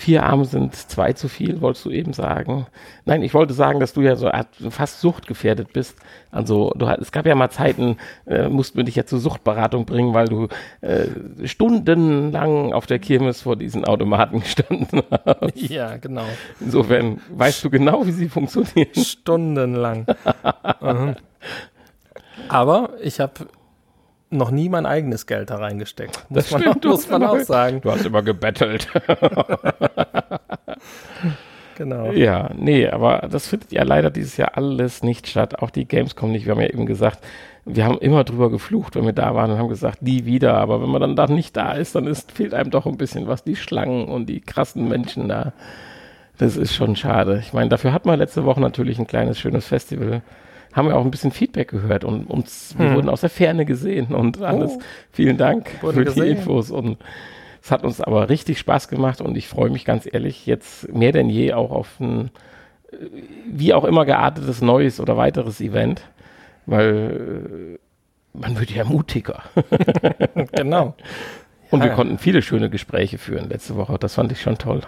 Vier 0.00 0.22
Arme 0.24 0.46
sind 0.46 0.74
zwei 0.74 1.12
zu 1.12 1.28
viel, 1.28 1.60
wolltest 1.60 1.84
du 1.84 1.90
eben 1.90 2.14
sagen. 2.14 2.66
Nein, 3.04 3.22
ich 3.22 3.34
wollte 3.34 3.52
sagen, 3.52 3.80
dass 3.80 3.92
du 3.92 4.00
ja 4.00 4.16
so 4.16 4.28
art- 4.30 4.48
fast 4.70 5.02
suchtgefährdet 5.02 5.74
bist. 5.74 5.94
Also 6.30 6.72
du, 6.74 6.86
es 6.86 7.12
gab 7.12 7.26
ja 7.26 7.34
mal 7.34 7.50
Zeiten, 7.50 7.98
äh, 8.26 8.48
mussten 8.48 8.78
wir 8.78 8.84
dich 8.84 8.96
ja 8.96 9.04
zur 9.04 9.18
Suchtberatung 9.18 9.84
bringen, 9.84 10.14
weil 10.14 10.26
du 10.26 10.48
äh, 10.80 11.06
stundenlang 11.46 12.72
auf 12.72 12.86
der 12.86 12.98
Kirmes 12.98 13.42
vor 13.42 13.56
diesen 13.56 13.84
Automaten 13.84 14.40
gestanden 14.40 15.02
hast. 15.26 15.56
Ja, 15.56 15.98
genau. 15.98 16.24
Insofern 16.60 17.20
weißt 17.28 17.62
du 17.64 17.68
genau, 17.68 18.06
wie 18.06 18.12
sie 18.12 18.30
funktionieren. 18.30 18.94
Stundenlang. 18.94 20.06
mhm. 20.80 21.16
Aber 22.48 22.90
ich 23.02 23.20
habe 23.20 23.32
noch 24.30 24.50
nie 24.50 24.68
mein 24.68 24.86
eigenes 24.86 25.26
Geld 25.26 25.50
da 25.50 25.56
reingesteckt. 25.56 26.24
Muss 26.28 26.44
Das 26.44 26.50
man, 26.52 26.62
stimmt, 26.62 26.86
auch, 26.86 26.90
muss 26.90 27.10
man 27.10 27.22
auch 27.24 27.40
sagen. 27.40 27.80
Du 27.82 27.90
hast 27.90 28.06
immer 28.06 28.22
gebettelt. 28.22 28.88
Genau. 31.76 32.12
Ja, 32.12 32.50
nee, 32.54 32.86
aber 32.88 33.26
das 33.30 33.48
findet 33.48 33.72
ja 33.72 33.84
leider 33.84 34.10
dieses 34.10 34.36
Jahr 34.36 34.54
alles 34.58 35.02
nicht 35.02 35.26
statt. 35.26 35.62
Auch 35.62 35.70
die 35.70 35.88
Gamescom 35.88 36.30
nicht. 36.30 36.44
Wir 36.44 36.52
haben 36.52 36.60
ja 36.60 36.68
eben 36.68 36.84
gesagt, 36.84 37.24
wir 37.64 37.86
haben 37.86 37.96
immer 37.96 38.22
drüber 38.22 38.50
geflucht, 38.50 38.96
wenn 38.96 39.06
wir 39.06 39.14
da 39.14 39.34
waren 39.34 39.50
und 39.50 39.56
haben 39.58 39.70
gesagt, 39.70 40.02
nie 40.02 40.26
wieder. 40.26 40.58
Aber 40.58 40.82
wenn 40.82 40.90
man 40.90 41.00
dann 41.00 41.16
da 41.16 41.26
nicht 41.26 41.56
da 41.56 41.72
ist, 41.72 41.94
dann 41.94 42.06
ist, 42.06 42.32
fehlt 42.32 42.52
einem 42.52 42.70
doch 42.70 42.84
ein 42.84 42.98
bisschen 42.98 43.28
was. 43.28 43.44
Die 43.44 43.56
Schlangen 43.56 44.08
und 44.08 44.26
die 44.26 44.42
krassen 44.42 44.88
Menschen 44.88 45.26
da. 45.28 45.54
Das 46.36 46.58
ist 46.58 46.74
schon 46.74 46.96
schade. 46.96 47.38
Ich 47.40 47.54
meine, 47.54 47.70
dafür 47.70 47.94
hat 47.94 48.04
man 48.04 48.18
letzte 48.18 48.44
Woche 48.44 48.60
natürlich 48.60 48.98
ein 48.98 49.06
kleines, 49.06 49.38
schönes 49.38 49.66
Festival. 49.66 50.20
Haben 50.72 50.88
wir 50.88 50.96
auch 50.96 51.04
ein 51.04 51.10
bisschen 51.10 51.32
Feedback 51.32 51.68
gehört 51.68 52.04
und 52.04 52.24
uns, 52.30 52.74
wir 52.78 52.88
Hm. 52.90 52.94
wurden 52.96 53.08
aus 53.08 53.22
der 53.22 53.30
Ferne 53.30 53.64
gesehen 53.64 54.14
und 54.14 54.40
alles. 54.42 54.72
Oh. 54.76 54.80
Vielen 55.12 55.36
Dank 55.36 55.68
für 55.80 55.92
gesehen. 56.04 56.22
die 56.24 56.30
Infos 56.30 56.70
und 56.70 56.98
es 57.62 57.70
hat 57.70 57.82
uns 57.84 58.00
aber 58.00 58.28
richtig 58.28 58.58
Spaß 58.58 58.88
gemacht 58.88 59.20
und 59.20 59.36
ich 59.36 59.48
freue 59.48 59.70
mich 59.70 59.84
ganz 59.84 60.08
ehrlich 60.10 60.46
jetzt 60.46 60.92
mehr 60.94 61.12
denn 61.12 61.28
je 61.28 61.52
auch 61.52 61.70
auf 61.72 61.98
ein 62.00 62.30
äh, 62.92 62.96
wie 63.50 63.74
auch 63.74 63.84
immer 63.84 64.04
geartetes 64.06 64.62
neues 64.62 65.00
oder 65.00 65.16
weiteres 65.16 65.60
Event, 65.60 66.02
weil 66.66 67.76
äh, 67.76 68.38
man 68.38 68.58
wird 68.58 68.70
ja 68.70 68.84
mutiger. 68.84 69.42
genau. 70.52 70.94
Und 71.70 71.80
wir 71.82 71.88
Ja. 71.90 71.94
konnten 71.94 72.18
viele 72.18 72.42
schöne 72.42 72.70
Gespräche 72.70 73.18
führen 73.18 73.48
letzte 73.48 73.76
Woche. 73.76 73.96
Das 73.98 74.14
fand 74.14 74.32
ich 74.32 74.40
schon 74.40 74.56
toll. 74.58 74.80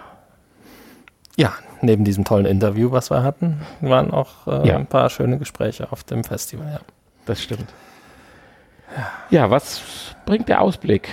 Ja, 1.35 1.53
neben 1.81 2.03
diesem 2.03 2.23
tollen 2.25 2.45
Interview, 2.45 2.91
was 2.91 3.09
wir 3.09 3.23
hatten, 3.23 3.61
waren 3.81 4.11
auch 4.11 4.47
äh, 4.47 4.67
Ja. 4.67 4.75
ein 4.77 4.85
paar 4.87 5.09
schöne 5.09 5.37
Gespräche 5.37 5.91
auf 5.91 6.03
dem 6.03 6.23
Festival. 6.23 6.67
Ja. 6.71 6.79
Das 7.25 7.41
stimmt. 7.41 7.65
Ja, 9.31 9.49
was 9.49 9.81
bringt 10.25 10.49
der 10.49 10.61
Ausblick? 10.61 11.09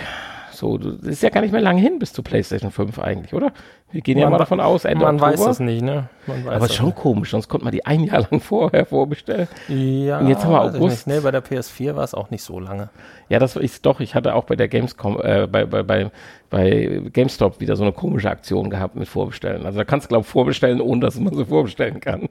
So, 0.60 0.76
das 0.76 0.96
ist 1.08 1.22
ja 1.22 1.30
gar 1.30 1.40
nicht 1.40 1.52
mehr 1.52 1.62
lange 1.62 1.80
hin 1.80 1.98
bis 1.98 2.12
zu 2.12 2.22
PlayStation 2.22 2.70
5 2.70 2.98
eigentlich, 2.98 3.32
oder? 3.32 3.50
Wir 3.92 4.02
gehen 4.02 4.18
ja 4.18 4.26
Man 4.26 4.32
mal 4.32 4.36
wa- 4.36 4.40
davon 4.40 4.60
aus, 4.60 4.84
Ende 4.84 5.06
Man 5.06 5.14
Oktober. 5.14 5.32
weiß 5.32 5.44
das 5.44 5.58
nicht, 5.60 5.80
ne? 5.82 6.10
Aber 6.46 6.68
schon 6.68 6.94
komisch, 6.94 7.30
sonst 7.30 7.48
konnte 7.48 7.64
man 7.64 7.72
die 7.72 7.86
ein 7.86 8.04
Jahr 8.04 8.20
lang 8.30 8.40
vorher 8.40 8.84
vorbestellen. 8.84 9.48
nicht. 9.68 10.04
Ja, 10.06 10.18
Und 10.18 10.28
jetzt 10.28 10.44
haben 10.44 10.52
wir 10.52 10.60
August. 10.60 11.06
Nicht. 11.06 11.16
Nee, 11.16 11.20
bei 11.24 11.30
der 11.30 11.42
PS4 11.42 11.96
war 11.96 12.04
es 12.04 12.12
auch 12.12 12.30
nicht 12.30 12.42
so 12.44 12.60
lange. 12.60 12.90
Ja, 13.30 13.38
das 13.38 13.56
ist 13.56 13.86
doch, 13.86 14.00
ich 14.00 14.14
hatte 14.14 14.34
auch 14.34 14.44
bei 14.44 14.54
der 14.54 14.68
Gamescom, 14.68 15.18
äh, 15.22 15.46
bei, 15.50 15.64
bei, 15.64 15.82
bei, 15.82 16.10
bei 16.50 17.00
GameStop 17.10 17.58
wieder 17.60 17.74
so 17.74 17.82
eine 17.84 17.92
komische 17.92 18.28
Aktion 18.30 18.68
gehabt 18.68 18.96
mit 18.96 19.08
Vorbestellen. 19.08 19.64
Also 19.64 19.78
da 19.78 19.84
kannst 19.84 20.04
du, 20.04 20.08
glaube 20.10 20.24
ich, 20.26 20.30
vorbestellen, 20.30 20.82
ohne 20.82 21.00
dass 21.00 21.18
man 21.18 21.34
so 21.34 21.44
vorbestellen 21.46 22.00
kann. 22.00 22.28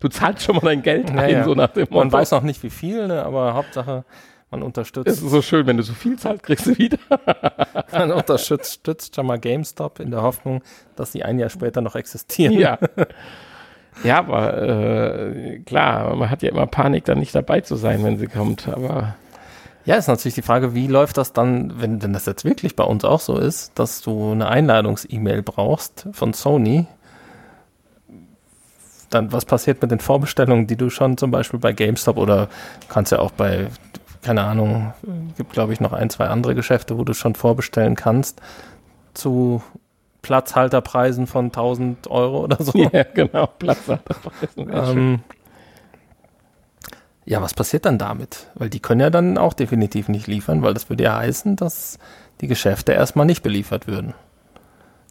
Du 0.00 0.08
zahlst 0.08 0.42
schon 0.44 0.56
mal 0.56 0.62
dein 0.64 0.82
Geld 0.82 1.10
ein, 1.10 1.14
Naja. 1.16 1.44
so 1.44 1.54
nach 1.54 1.68
dem 1.68 1.82
Motto. 1.82 1.94
Man 1.98 2.10
weiß 2.12 2.32
noch 2.32 2.42
nicht, 2.42 2.62
wie 2.64 2.70
viel, 2.70 3.06
ne? 3.06 3.24
aber 3.24 3.54
Hauptsache, 3.54 4.04
Man 4.52 4.60
Es 4.60 4.66
unterstützt, 4.66 5.08
ist 5.08 5.20
so 5.20 5.42
schön, 5.42 5.66
wenn 5.66 5.78
du 5.78 5.82
so 5.82 5.94
viel 5.94 6.18
zahlst, 6.18 6.42
kriegst 6.44 6.66
du 6.66 6.78
wieder. 6.78 6.98
man 7.90 8.12
unterstützt 8.12 8.74
stützt 8.74 9.16
schon 9.16 9.26
mal 9.26 9.38
GameStop 9.38 9.98
in 9.98 10.10
der 10.10 10.22
Hoffnung, 10.22 10.62
dass 10.94 11.10
sie 11.12 11.24
ein 11.24 11.38
Jahr 11.38 11.48
später 11.48 11.80
noch 11.80 11.96
existieren. 11.96 12.52
Ja. 12.52 12.78
Ja, 14.04 14.18
aber 14.18 14.62
äh, 14.62 15.58
klar, 15.60 16.14
man 16.16 16.30
hat 16.30 16.42
ja 16.42 16.50
immer 16.50 16.66
Panik, 16.66 17.04
dann 17.04 17.18
nicht 17.18 17.34
dabei 17.34 17.60
zu 17.60 17.76
sein, 17.76 18.02
wenn 18.04 18.18
sie 18.18 18.26
kommt. 18.26 18.68
Aber 18.68 19.16
Ja, 19.84 19.96
ist 19.96 20.06
natürlich 20.08 20.34
die 20.34 20.42
Frage, 20.42 20.74
wie 20.74 20.86
läuft 20.86 21.16
das 21.18 21.32
dann, 21.32 21.80
wenn, 21.80 22.02
wenn 22.02 22.12
das 22.12 22.26
jetzt 22.26 22.44
wirklich 22.44 22.76
bei 22.76 22.84
uns 22.84 23.04
auch 23.04 23.20
so 23.20 23.36
ist, 23.38 23.78
dass 23.78 24.00
du 24.00 24.32
eine 24.32 24.48
Einladungs-E-Mail 24.48 25.42
brauchst 25.42 26.08
von 26.12 26.32
Sony. 26.32 26.86
Dann, 29.10 29.30
was 29.30 29.44
passiert 29.44 29.82
mit 29.82 29.90
den 29.90 30.00
Vorbestellungen, 30.00 30.66
die 30.66 30.76
du 30.76 30.88
schon 30.88 31.18
zum 31.18 31.30
Beispiel 31.30 31.60
bei 31.60 31.72
GameStop 31.72 32.16
oder 32.16 32.48
kannst 32.88 33.12
ja 33.12 33.18
auch 33.18 33.32
bei, 33.32 33.68
keine 34.22 34.44
Ahnung, 34.44 34.94
gibt 35.36 35.52
glaube 35.52 35.72
ich 35.72 35.80
noch 35.80 35.92
ein, 35.92 36.08
zwei 36.08 36.28
andere 36.28 36.54
Geschäfte, 36.54 36.96
wo 36.98 37.04
du 37.04 37.12
schon 37.12 37.34
vorbestellen 37.34 37.96
kannst, 37.96 38.40
zu 39.14 39.62
Platzhalterpreisen 40.22 41.26
von 41.26 41.46
1000 41.46 42.08
Euro 42.08 42.44
oder 42.44 42.62
so. 42.62 42.72
ja, 42.92 43.02
genau, 43.02 43.46
Platz 43.58 43.88
hat 43.88 44.02
das 44.08 44.18
Ähm, 44.56 45.20
ja, 47.24 47.42
was 47.42 47.54
passiert 47.54 47.84
dann 47.84 47.98
damit? 47.98 48.46
Weil 48.54 48.70
die 48.70 48.80
können 48.80 49.00
ja 49.00 49.10
dann 49.10 49.38
auch 49.38 49.52
definitiv 49.52 50.08
nicht 50.08 50.26
liefern, 50.26 50.62
weil 50.62 50.74
das 50.74 50.88
würde 50.88 51.04
ja 51.04 51.16
heißen, 51.16 51.56
dass 51.56 51.98
die 52.40 52.48
Geschäfte 52.48 52.92
erstmal 52.92 53.26
nicht 53.26 53.42
beliefert 53.42 53.86
würden. 53.86 54.14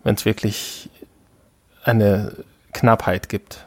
Wenn 0.04 0.16
es 0.16 0.26
wirklich 0.26 0.90
eine 1.84 2.34
Knappheit 2.74 3.30
gibt. 3.30 3.66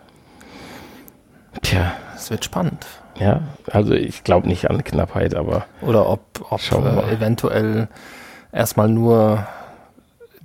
Tja, 1.63 1.93
Es 2.17 2.31
wird 2.31 2.45
spannend. 2.45 2.87
Ja, 3.17 3.43
also 3.71 3.93
ich 3.95 4.25
glaube 4.25 4.49
nicht 4.49 4.71
an 4.71 4.85
Knappheit, 4.85 5.35
aber 5.35 5.67
Oder 5.83 6.09
ob, 6.09 6.21
ob 6.51 6.61
äh, 6.61 7.13
eventuell 7.13 7.89
erstmal 8.53 8.89
nur 8.89 9.47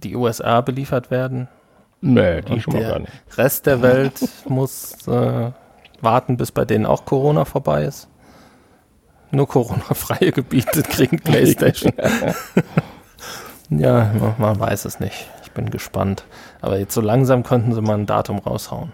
die 0.04 0.16
USA 0.16 0.62
beliefert 0.62 1.12
werden. 1.12 1.48
nö, 2.02 2.42
die 2.42 2.54
Und 2.54 2.62
schon 2.62 2.74
mal 2.74 2.90
gar 2.90 3.00
nicht. 3.00 3.12
Rest 3.38 3.66
der 3.66 3.82
Welt 3.82 4.20
muss 4.48 5.08
äh, 5.08 5.52
warten, 6.02 6.38
bis 6.38 6.52
bei 6.52 6.66
denen 6.66 6.86
auch 6.86 7.06
Corona 7.06 7.46
vorbei 7.46 7.84
ist. 7.84 8.08
Nur 9.32 9.48
Corona-freie 9.48 10.32
Gebiete 10.32 10.82
kriegen 10.84 11.20
Playstation. 11.24 11.94
ja, 13.70 14.12
man, 14.20 14.36
man 14.38 14.60
weiß 14.60 14.86
es 14.86 15.00
nicht. 15.00 15.30
Ich 15.44 15.52
bin 15.52 15.70
gespannt. 15.70 16.24
Aber 16.62 16.80
jetzt 16.80 16.94
so 16.94 17.02
langsam 17.02 17.44
könnten 17.44 17.74
sie 17.74 17.82
mal 17.82 17.98
ein 17.98 18.06
Datum 18.06 18.40
raushauen. 18.40 18.92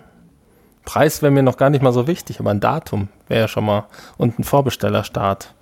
Preis 0.85 1.21
wäre 1.21 1.31
mir 1.31 1.43
noch 1.43 1.57
gar 1.57 1.69
nicht 1.69 1.81
mal 1.81 1.91
so 1.91 2.07
wichtig, 2.07 2.39
aber 2.39 2.51
ein 2.51 2.59
Datum 2.59 3.09
wäre 3.27 3.41
ja 3.41 3.47
schon 3.47 3.65
mal 3.65 3.85
und 4.17 4.39
ein 4.39 4.43
Vorbestellerstart. 4.43 5.53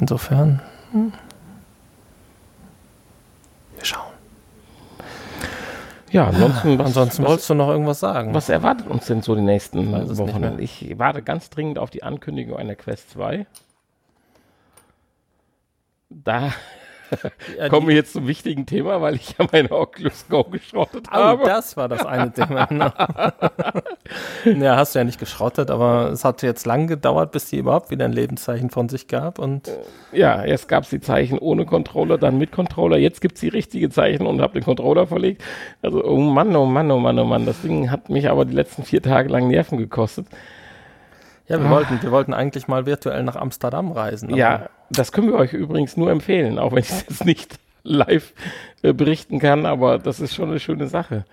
Insofern. 0.00 0.62
hm. 0.92 1.12
Wir 3.76 3.84
schauen. 3.84 4.14
Ja, 6.10 6.28
ansonsten, 6.28 6.78
was, 6.78 6.86
Ansonsten 6.86 7.22
was, 7.24 7.28
wolltest 7.28 7.50
du 7.50 7.54
noch 7.54 7.68
irgendwas 7.68 7.98
sagen? 7.98 8.32
was 8.34 8.48
erwartet 8.48 8.86
uns 8.86 9.06
denn 9.06 9.20
so 9.22 9.34
die 9.34 9.40
nächsten 9.42 9.90
Wochen? 10.16 10.58
Ich 10.60 10.94
warte 10.96 11.22
ganz 11.22 11.50
dringend 11.50 11.76
auf 11.76 11.90
die 11.90 12.04
Ankündigung 12.04 12.56
einer 12.56 12.76
Quest 12.76 13.10
2. 13.10 13.46
Da 16.08 16.52
Ja, 17.58 17.68
kommen 17.68 17.88
wir 17.88 17.94
jetzt 17.94 18.12
zum 18.12 18.26
wichtigen 18.26 18.66
Thema, 18.66 19.00
weil 19.00 19.16
ich 19.16 19.34
ja 19.38 19.46
meine 19.52 19.70
Oculus 19.70 20.26
Go 20.28 20.44
geschrottet 20.44 21.06
Oh, 21.10 21.14
habe. 21.14 21.44
das 21.44 21.76
war 21.76 21.88
das 21.88 22.04
eine 22.04 22.32
Thema. 22.32 22.66
genau. 22.66 22.90
ja, 24.44 24.76
hast 24.76 24.94
du 24.94 24.98
ja 25.00 25.04
nicht 25.04 25.18
geschrottet, 25.18 25.70
aber 25.70 26.10
es 26.12 26.24
hat 26.24 26.42
jetzt 26.42 26.66
lang 26.66 26.86
gedauert, 26.86 27.32
bis 27.32 27.46
die 27.50 27.58
überhaupt 27.58 27.90
wieder 27.90 28.04
ein 28.04 28.12
Lebenszeichen 28.12 28.70
von 28.70 28.88
sich 28.88 29.08
gab. 29.08 29.38
Und 29.38 29.70
Ja, 30.12 30.44
erst 30.44 30.68
gab 30.68 30.84
es 30.84 30.90
die 30.90 31.00
Zeichen 31.00 31.38
ohne 31.38 31.66
Controller, 31.66 32.18
dann 32.18 32.38
mit 32.38 32.52
Controller. 32.52 32.96
Jetzt 32.98 33.20
gibt 33.20 33.34
es 33.36 33.40
die 33.40 33.48
richtige 33.48 33.90
Zeichen 33.90 34.26
und 34.26 34.40
habe 34.40 34.54
den 34.54 34.64
Controller 34.64 35.06
verlegt. 35.06 35.42
Also, 35.82 36.04
oh 36.04 36.18
Mann, 36.18 36.54
oh 36.56 36.66
Mann, 36.66 36.90
oh 36.90 36.98
Mann, 36.98 37.18
oh 37.18 37.24
Mann. 37.24 37.46
Das 37.46 37.60
Ding 37.62 37.90
hat 37.90 38.08
mich 38.10 38.28
aber 38.28 38.44
die 38.44 38.54
letzten 38.54 38.82
vier 38.84 39.02
Tage 39.02 39.28
lang 39.28 39.48
Nerven 39.48 39.78
gekostet. 39.78 40.26
Ja, 41.46 41.60
wir 41.62 41.70
wollten, 41.70 42.02
wir 42.02 42.10
wollten 42.10 42.32
eigentlich 42.34 42.68
mal 42.68 42.86
virtuell 42.86 43.22
nach 43.22 43.36
Amsterdam 43.36 43.92
reisen. 43.92 44.34
Ja, 44.34 44.68
das 44.90 45.12
können 45.12 45.28
wir 45.28 45.34
euch 45.36 45.52
übrigens 45.52 45.96
nur 45.96 46.10
empfehlen, 46.10 46.58
auch 46.58 46.72
wenn 46.72 46.78
ich 46.78 46.90
es 46.90 47.00
jetzt 47.08 47.24
nicht 47.24 47.58
live 47.82 48.32
äh, 48.82 48.92
berichten 48.92 49.38
kann, 49.38 49.66
aber 49.66 49.98
das 49.98 50.20
ist 50.20 50.34
schon 50.34 50.50
eine 50.50 50.60
schöne 50.60 50.86
Sache. 50.86 51.24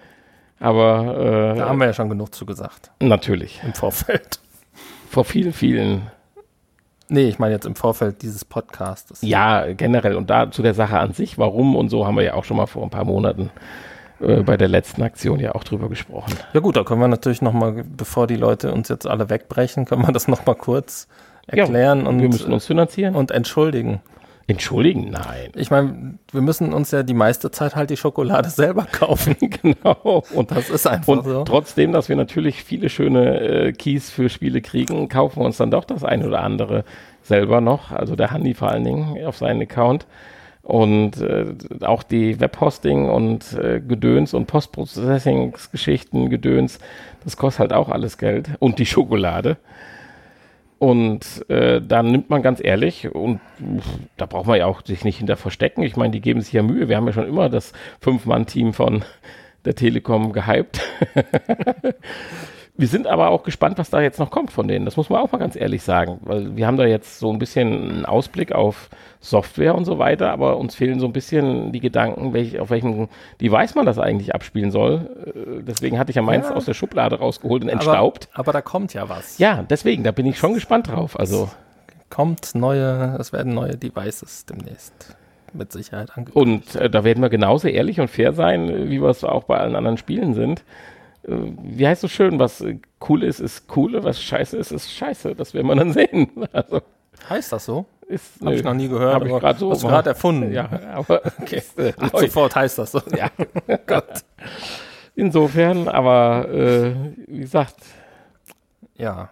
Aber 0.59 1.53
Da 1.55 1.55
äh, 1.55 1.61
haben 1.61 1.79
wir 1.79 1.87
ja 1.87 1.93
schon 1.93 2.09
genug 2.09 2.35
zugesagt 2.35 2.91
natürlich, 2.99 3.61
im 3.63 3.73
Vorfeld. 3.73 4.39
vor 5.09 5.25
vielen, 5.25 5.53
vielen, 5.53 6.03
Nee, 7.13 7.27
ich 7.27 7.39
meine 7.39 7.53
jetzt 7.53 7.65
im 7.65 7.75
Vorfeld 7.75 8.21
dieses 8.21 8.45
Podcasts. 8.45 9.21
ja, 9.21 9.73
generell 9.73 10.15
und 10.15 10.29
da 10.29 10.49
zu 10.49 10.61
der 10.61 10.73
Sache 10.73 10.97
an 10.97 11.11
sich, 11.13 11.37
warum 11.37 11.75
und 11.75 11.89
so 11.89 12.07
haben 12.07 12.15
wir 12.15 12.23
ja 12.23 12.33
auch 12.35 12.45
schon 12.45 12.55
mal 12.55 12.67
vor 12.67 12.83
ein 12.83 12.89
paar 12.89 13.03
Monaten 13.03 13.49
äh, 14.21 14.43
bei 14.43 14.57
der 14.57 14.67
letzten 14.67 15.01
Aktion 15.01 15.39
ja 15.39 15.55
auch 15.55 15.63
drüber 15.63 15.89
gesprochen. 15.89 16.33
Ja 16.53 16.59
gut, 16.59 16.75
da 16.77 16.83
können 16.83 17.01
wir 17.01 17.07
natürlich 17.07 17.41
noch 17.41 17.53
mal, 17.53 17.83
bevor 17.85 18.27
die 18.27 18.35
Leute 18.35 18.71
uns 18.71 18.89
jetzt 18.89 19.07
alle 19.07 19.29
wegbrechen, 19.29 19.85
können 19.85 20.05
wir 20.05 20.11
das 20.11 20.27
noch 20.27 20.45
mal 20.45 20.55
kurz 20.55 21.07
erklären 21.47 22.07
und, 22.07 22.21
wir 22.21 22.29
müssen 22.29 22.53
uns 22.53 22.65
finanzieren. 22.65 23.15
und 23.15 23.31
entschuldigen. 23.31 24.01
Entschuldigen, 24.47 25.11
nein. 25.11 25.51
Ich 25.55 25.71
meine, 25.71 26.15
wir 26.31 26.41
müssen 26.41 26.73
uns 26.73 26.91
ja 26.91 27.03
die 27.03 27.13
meiste 27.13 27.51
Zeit 27.51 27.75
halt 27.75 27.89
die 27.89 27.97
Schokolade 27.97 28.49
selber 28.49 28.85
kaufen. 28.91 29.35
genau. 29.61 30.23
Und, 30.33 30.51
Das 30.51 30.69
ist 30.69 30.87
einfach 30.87 31.07
und 31.07 31.23
so. 31.23 31.43
trotzdem, 31.43 31.91
dass 31.93 32.09
wir 32.09 32.15
natürlich 32.15 32.63
viele 32.63 32.89
schöne 32.89 33.39
äh, 33.39 33.71
Keys 33.71 34.09
für 34.09 34.29
Spiele 34.29 34.61
kriegen, 34.61 35.07
kaufen 35.09 35.39
wir 35.39 35.45
uns 35.45 35.57
dann 35.57 35.71
doch 35.71 35.85
das 35.85 36.03
ein 36.03 36.25
oder 36.25 36.41
andere 36.41 36.83
selber 37.23 37.61
noch. 37.61 37.91
Also 37.91 38.15
der 38.15 38.31
Handy 38.31 38.53
vor 38.53 38.69
allen 38.69 38.83
Dingen 38.83 39.25
auf 39.25 39.37
seinen 39.37 39.61
Account. 39.61 40.05
Und 40.63 41.19
äh, 41.21 41.55
auch 41.81 42.03
die 42.03 42.39
Webhosting 42.39 43.09
und 43.09 43.53
äh, 43.53 43.81
Gedöns 43.81 44.33
und 44.33 44.45
Postprocessing-Geschichten, 44.45 46.29
Gedöns, 46.29 46.79
das 47.23 47.35
kostet 47.35 47.61
halt 47.61 47.73
auch 47.73 47.89
alles 47.89 48.17
Geld. 48.17 48.49
Und 48.59 48.79
die 48.79 48.85
Schokolade. 48.85 49.57
Und 50.77 51.47
äh, 51.49 51.79
dann 51.79 52.11
nimmt 52.11 52.29
man 52.31 52.41
ganz 52.41 52.59
ehrlich, 52.63 53.13
und 53.13 53.39
da 54.17 54.25
braucht 54.25 54.47
man 54.47 54.57
ja 54.57 54.65
auch 54.65 54.83
sich 54.83 55.03
nicht 55.03 55.17
hinter 55.17 55.37
verstecken. 55.37 55.83
Ich 55.83 55.95
meine, 55.95 56.11
die 56.11 56.21
geben 56.21 56.41
sich 56.41 56.53
ja 56.53 56.63
Mühe. 56.63 56.89
Wir 56.89 56.97
haben 56.97 57.05
ja 57.05 57.13
schon 57.13 57.27
immer 57.27 57.49
das 57.49 57.73
Fünf-Mann-Team 57.99 58.73
von 58.73 59.03
der 59.65 59.75
Telekom 59.75 60.33
gehypt. 60.33 60.81
wir 62.77 62.87
sind 62.87 63.05
aber 63.05 63.29
auch 63.29 63.43
gespannt, 63.43 63.77
was 63.77 63.89
da 63.89 64.01
jetzt 64.01 64.17
noch 64.19 64.31
kommt 64.31 64.51
von 64.51 64.67
denen. 64.67 64.85
Das 64.85 64.97
muss 64.97 65.09
man 65.09 65.21
auch 65.21 65.31
mal 65.31 65.37
ganz 65.37 65.55
ehrlich 65.55 65.83
sagen, 65.83 66.19
weil 66.23 66.55
wir 66.55 66.65
haben 66.65 66.77
da 66.77 66.85
jetzt 66.85 67.19
so 67.19 67.31
ein 67.31 67.37
bisschen 67.37 67.91
einen 67.91 68.05
Ausblick 68.05 68.51
auf 68.53 68.89
Software 69.19 69.75
und 69.75 69.85
so 69.85 69.99
weiter, 69.99 70.31
aber 70.31 70.57
uns 70.57 70.73
fehlen 70.73 70.99
so 70.99 71.05
ein 71.05 71.13
bisschen 71.13 71.71
die 71.73 71.79
Gedanken, 71.79 72.33
welch, 72.33 72.59
auf 72.59 72.69
welchem 72.71 73.07
Device 73.39 73.75
man 73.75 73.85
das 73.85 73.99
eigentlich 73.99 74.33
abspielen 74.33 74.71
soll. 74.71 75.09
Äh, 75.27 75.63
Deswegen 75.63 75.99
hatte 75.99 76.09
ich 76.09 76.15
ja 76.15 76.21
meins 76.23 76.47
Ja. 76.49 76.55
aus 76.55 76.65
der 76.65 76.73
Schublade 76.73 77.19
rausgeholt 77.19 77.61
und 77.63 77.69
entstaubt. 77.69 78.29
Aber, 78.33 78.39
aber 78.39 78.53
da 78.53 78.61
kommt 78.61 78.93
ja 78.95 79.07
was. 79.09 79.37
Ja, 79.37 79.63
deswegen, 79.69 80.03
da 80.03 80.11
bin 80.11 80.25
ich 80.25 80.39
schon 80.39 80.53
gespannt 80.53 80.87
drauf. 80.87 81.19
Also, 81.19 81.49
Kommt 82.09 82.55
neue, 82.55 83.15
es 83.19 83.31
werden 83.31 83.53
neue 83.53 83.77
Devices 83.77 84.45
demnächst 84.45 85.15
mit 85.53 85.71
Sicherheit 85.71 86.17
angekündigt. 86.17 86.75
und 86.75 86.81
äh, 86.81 86.89
da 86.89 87.03
werden 87.03 87.21
wir 87.21 87.29
genauso 87.29 87.67
ehrlich 87.69 87.99
und 88.01 88.09
fair 88.09 88.33
sein, 88.33 88.89
wie 88.89 89.01
wir 89.01 89.09
es 89.09 89.23
auch 89.23 89.43
bei 89.45 89.57
allen 89.57 89.75
anderen 89.75 89.97
Spielen 89.97 90.33
sind. 90.33 90.63
Äh, 91.27 91.31
wie 91.61 91.87
heißt 91.87 92.01
so 92.01 92.07
schön, 92.07 92.39
was 92.39 92.61
äh, 92.61 92.77
cool 93.09 93.23
ist, 93.23 93.39
ist 93.39 93.65
cool, 93.75 94.03
was 94.03 94.21
scheiße 94.21 94.57
ist, 94.57 94.71
ist 94.71 94.91
scheiße. 94.91 95.35
Das 95.35 95.53
werden 95.53 95.67
wir 95.67 95.75
dann 95.75 95.93
sehen. 95.93 96.29
Also, 96.51 96.81
Heißt 97.29 97.51
das 97.51 97.65
so? 97.65 97.85
ist, 98.07 98.41
Habe 98.41 98.55
ich 98.55 98.63
noch 98.63 98.73
nie 98.73 98.87
gehört. 98.89 99.13
Hab 99.13 99.25
ich 99.25 99.31
grad 99.39 99.59
so 99.59 99.71
hast 99.71 99.81
gerade 99.83 100.09
erfunden. 100.09 100.51
Ja, 100.51 100.67
aber 100.93 101.21
Okay. 101.41 101.57
ist, 101.57 101.77
äh, 101.79 101.93
neu. 101.99 102.07
sofort 102.21 102.55
heißt 102.55 102.77
das 102.79 102.91
so. 102.91 103.01
Ja. 103.17 103.29
Gott. 103.85 104.23
Insofern, 105.15 105.87
aber 105.87 106.49
äh, 106.49 106.93
wie 107.27 107.39
gesagt, 107.41 107.75
Ja. 108.97 109.29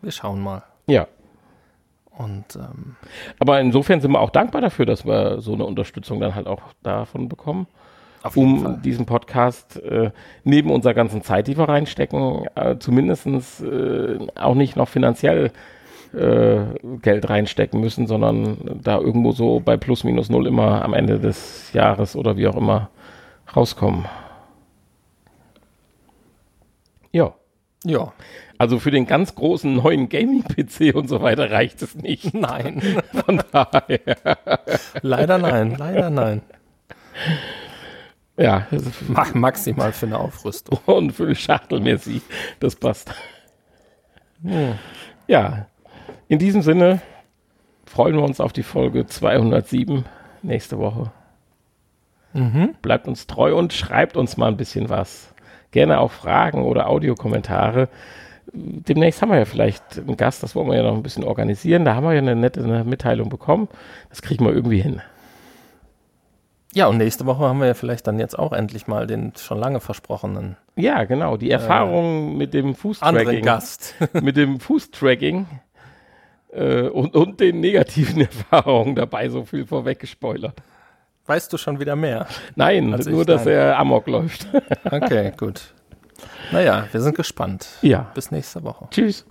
Wir 0.00 0.12
schauen 0.12 0.40
mal. 0.40 0.62
ja. 0.86 1.06
Und 2.16 2.56
ähm, 2.56 2.96
Aber 3.38 3.60
insofern 3.60 4.00
sind 4.00 4.10
wir 4.10 4.20
auch 4.20 4.30
dankbar 4.30 4.60
dafür, 4.60 4.86
dass 4.86 5.04
wir 5.06 5.40
so 5.40 5.52
eine 5.52 5.64
Unterstützung 5.64 6.18
dann 6.18 6.34
halt 6.34 6.48
auch 6.48 6.62
davon 6.82 7.28
bekommen. 7.28 7.68
Um 8.34 8.62
Fall. 8.62 8.80
diesen 8.84 9.06
Podcast 9.06 9.80
äh, 9.82 10.10
neben 10.44 10.70
unserer 10.70 10.94
ganzen 10.94 11.22
Zeit, 11.22 11.46
die 11.46 11.56
wir 11.56 11.68
reinstecken, 11.68 12.46
äh, 12.54 12.78
zumindestens 12.78 13.60
äh, 13.60 14.18
auch 14.34 14.54
nicht 14.54 14.76
noch 14.76 14.88
finanziell 14.88 15.52
äh, 16.14 16.60
Geld 17.02 17.28
reinstecken 17.28 17.80
müssen, 17.80 18.06
sondern 18.06 18.80
da 18.82 18.98
irgendwo 18.98 19.32
so 19.32 19.60
bei 19.60 19.76
plus 19.76 20.04
minus 20.04 20.30
null 20.30 20.46
immer 20.46 20.82
am 20.84 20.94
Ende 20.94 21.18
des 21.18 21.72
Jahres 21.72 22.16
oder 22.16 22.36
wie 22.36 22.48
auch 22.48 22.56
immer 22.56 22.90
rauskommen. 23.54 24.06
Ja. 27.12 27.34
Ja. 27.84 28.12
Also 28.58 28.80
für 28.80 28.90
den 28.90 29.06
ganz 29.06 29.34
großen 29.34 29.76
neuen 29.76 30.08
Gaming-PC 30.08 30.94
und 30.94 31.08
so 31.08 31.22
weiter 31.22 31.50
reicht 31.50 31.80
es 31.82 31.94
nicht. 31.94 32.34
Nein. 32.34 32.82
Von 33.24 33.40
daher. 33.52 34.00
leider 35.02 35.38
nein. 35.38 35.76
Leider 35.78 36.10
nein. 36.10 36.42
Ja, 38.38 38.66
maximal 39.34 39.92
für 39.92 40.06
eine 40.06 40.18
Aufrüstung. 40.18 40.78
und 40.86 41.12
für 41.12 41.26
die 41.26 41.34
Schachtel 41.34 41.80
Messi. 41.80 42.22
Das 42.60 42.76
passt. 42.76 43.12
Ja. 45.26 45.66
In 46.28 46.38
diesem 46.38 46.62
Sinne 46.62 47.00
freuen 47.84 48.14
wir 48.14 48.22
uns 48.22 48.40
auf 48.40 48.52
die 48.52 48.62
Folge 48.62 49.06
207 49.06 50.04
nächste 50.42 50.78
Woche. 50.78 51.10
Mhm. 52.32 52.74
Bleibt 52.80 53.08
uns 53.08 53.26
treu 53.26 53.56
und 53.56 53.72
schreibt 53.72 54.16
uns 54.16 54.36
mal 54.36 54.48
ein 54.48 54.56
bisschen 54.56 54.88
was. 54.88 55.34
Gerne 55.72 55.98
auch 55.98 56.12
Fragen 56.12 56.62
oder 56.62 56.88
Audiokommentare. 56.88 57.88
Demnächst 58.52 59.20
haben 59.20 59.30
wir 59.30 59.38
ja 59.38 59.44
vielleicht 59.44 59.98
einen 59.98 60.16
Gast, 60.16 60.42
das 60.42 60.54
wollen 60.54 60.68
wir 60.68 60.76
ja 60.76 60.82
noch 60.82 60.94
ein 60.94 61.02
bisschen 61.02 61.24
organisieren. 61.24 61.84
Da 61.84 61.94
haben 61.94 62.04
wir 62.04 62.12
ja 62.12 62.20
eine 62.20 62.36
nette 62.36 62.84
Mitteilung 62.84 63.28
bekommen. 63.28 63.68
Das 64.10 64.22
kriegen 64.22 64.44
wir 64.44 64.52
irgendwie 64.52 64.80
hin. 64.80 65.02
Ja, 66.74 66.86
und 66.86 66.98
nächste 66.98 67.24
Woche 67.26 67.44
haben 67.44 67.60
wir 67.60 67.66
ja 67.66 67.74
vielleicht 67.74 68.06
dann 68.06 68.18
jetzt 68.18 68.38
auch 68.38 68.52
endlich 68.52 68.86
mal 68.86 69.06
den 69.06 69.32
schon 69.36 69.58
lange 69.58 69.80
versprochenen 69.80 70.56
Ja, 70.76 71.04
genau. 71.04 71.36
Die 71.36 71.50
Erfahrung 71.50 72.36
mit 72.36 72.52
dem 72.52 72.74
Fußtracking. 72.74 73.42
Gast. 73.44 73.94
mit 74.12 74.36
dem 74.36 74.60
Fußtracking 74.60 75.46
äh, 76.52 76.82
und, 76.82 77.14
und 77.14 77.40
den 77.40 77.60
negativen 77.60 78.20
Erfahrungen 78.50 78.94
dabei 78.94 79.28
so 79.30 79.44
viel 79.44 79.66
vorweg 79.66 79.98
gespoilert. 79.98 80.60
weißt 81.26 81.52
du 81.52 81.56
schon 81.56 81.80
wieder 81.80 81.96
mehr? 81.96 82.26
Nein, 82.54 82.90
nur, 83.06 83.24
dass 83.24 83.46
er 83.46 83.78
Amok 83.78 84.06
läuft. 84.06 84.46
Okay, 84.84 85.32
gut. 85.36 85.74
Naja, 86.52 86.86
wir 86.90 87.00
sind 87.00 87.16
gespannt. 87.16 87.66
ja. 87.82 88.10
Bis 88.14 88.30
nächste 88.30 88.62
Woche. 88.62 88.88
Tschüss. 88.90 89.24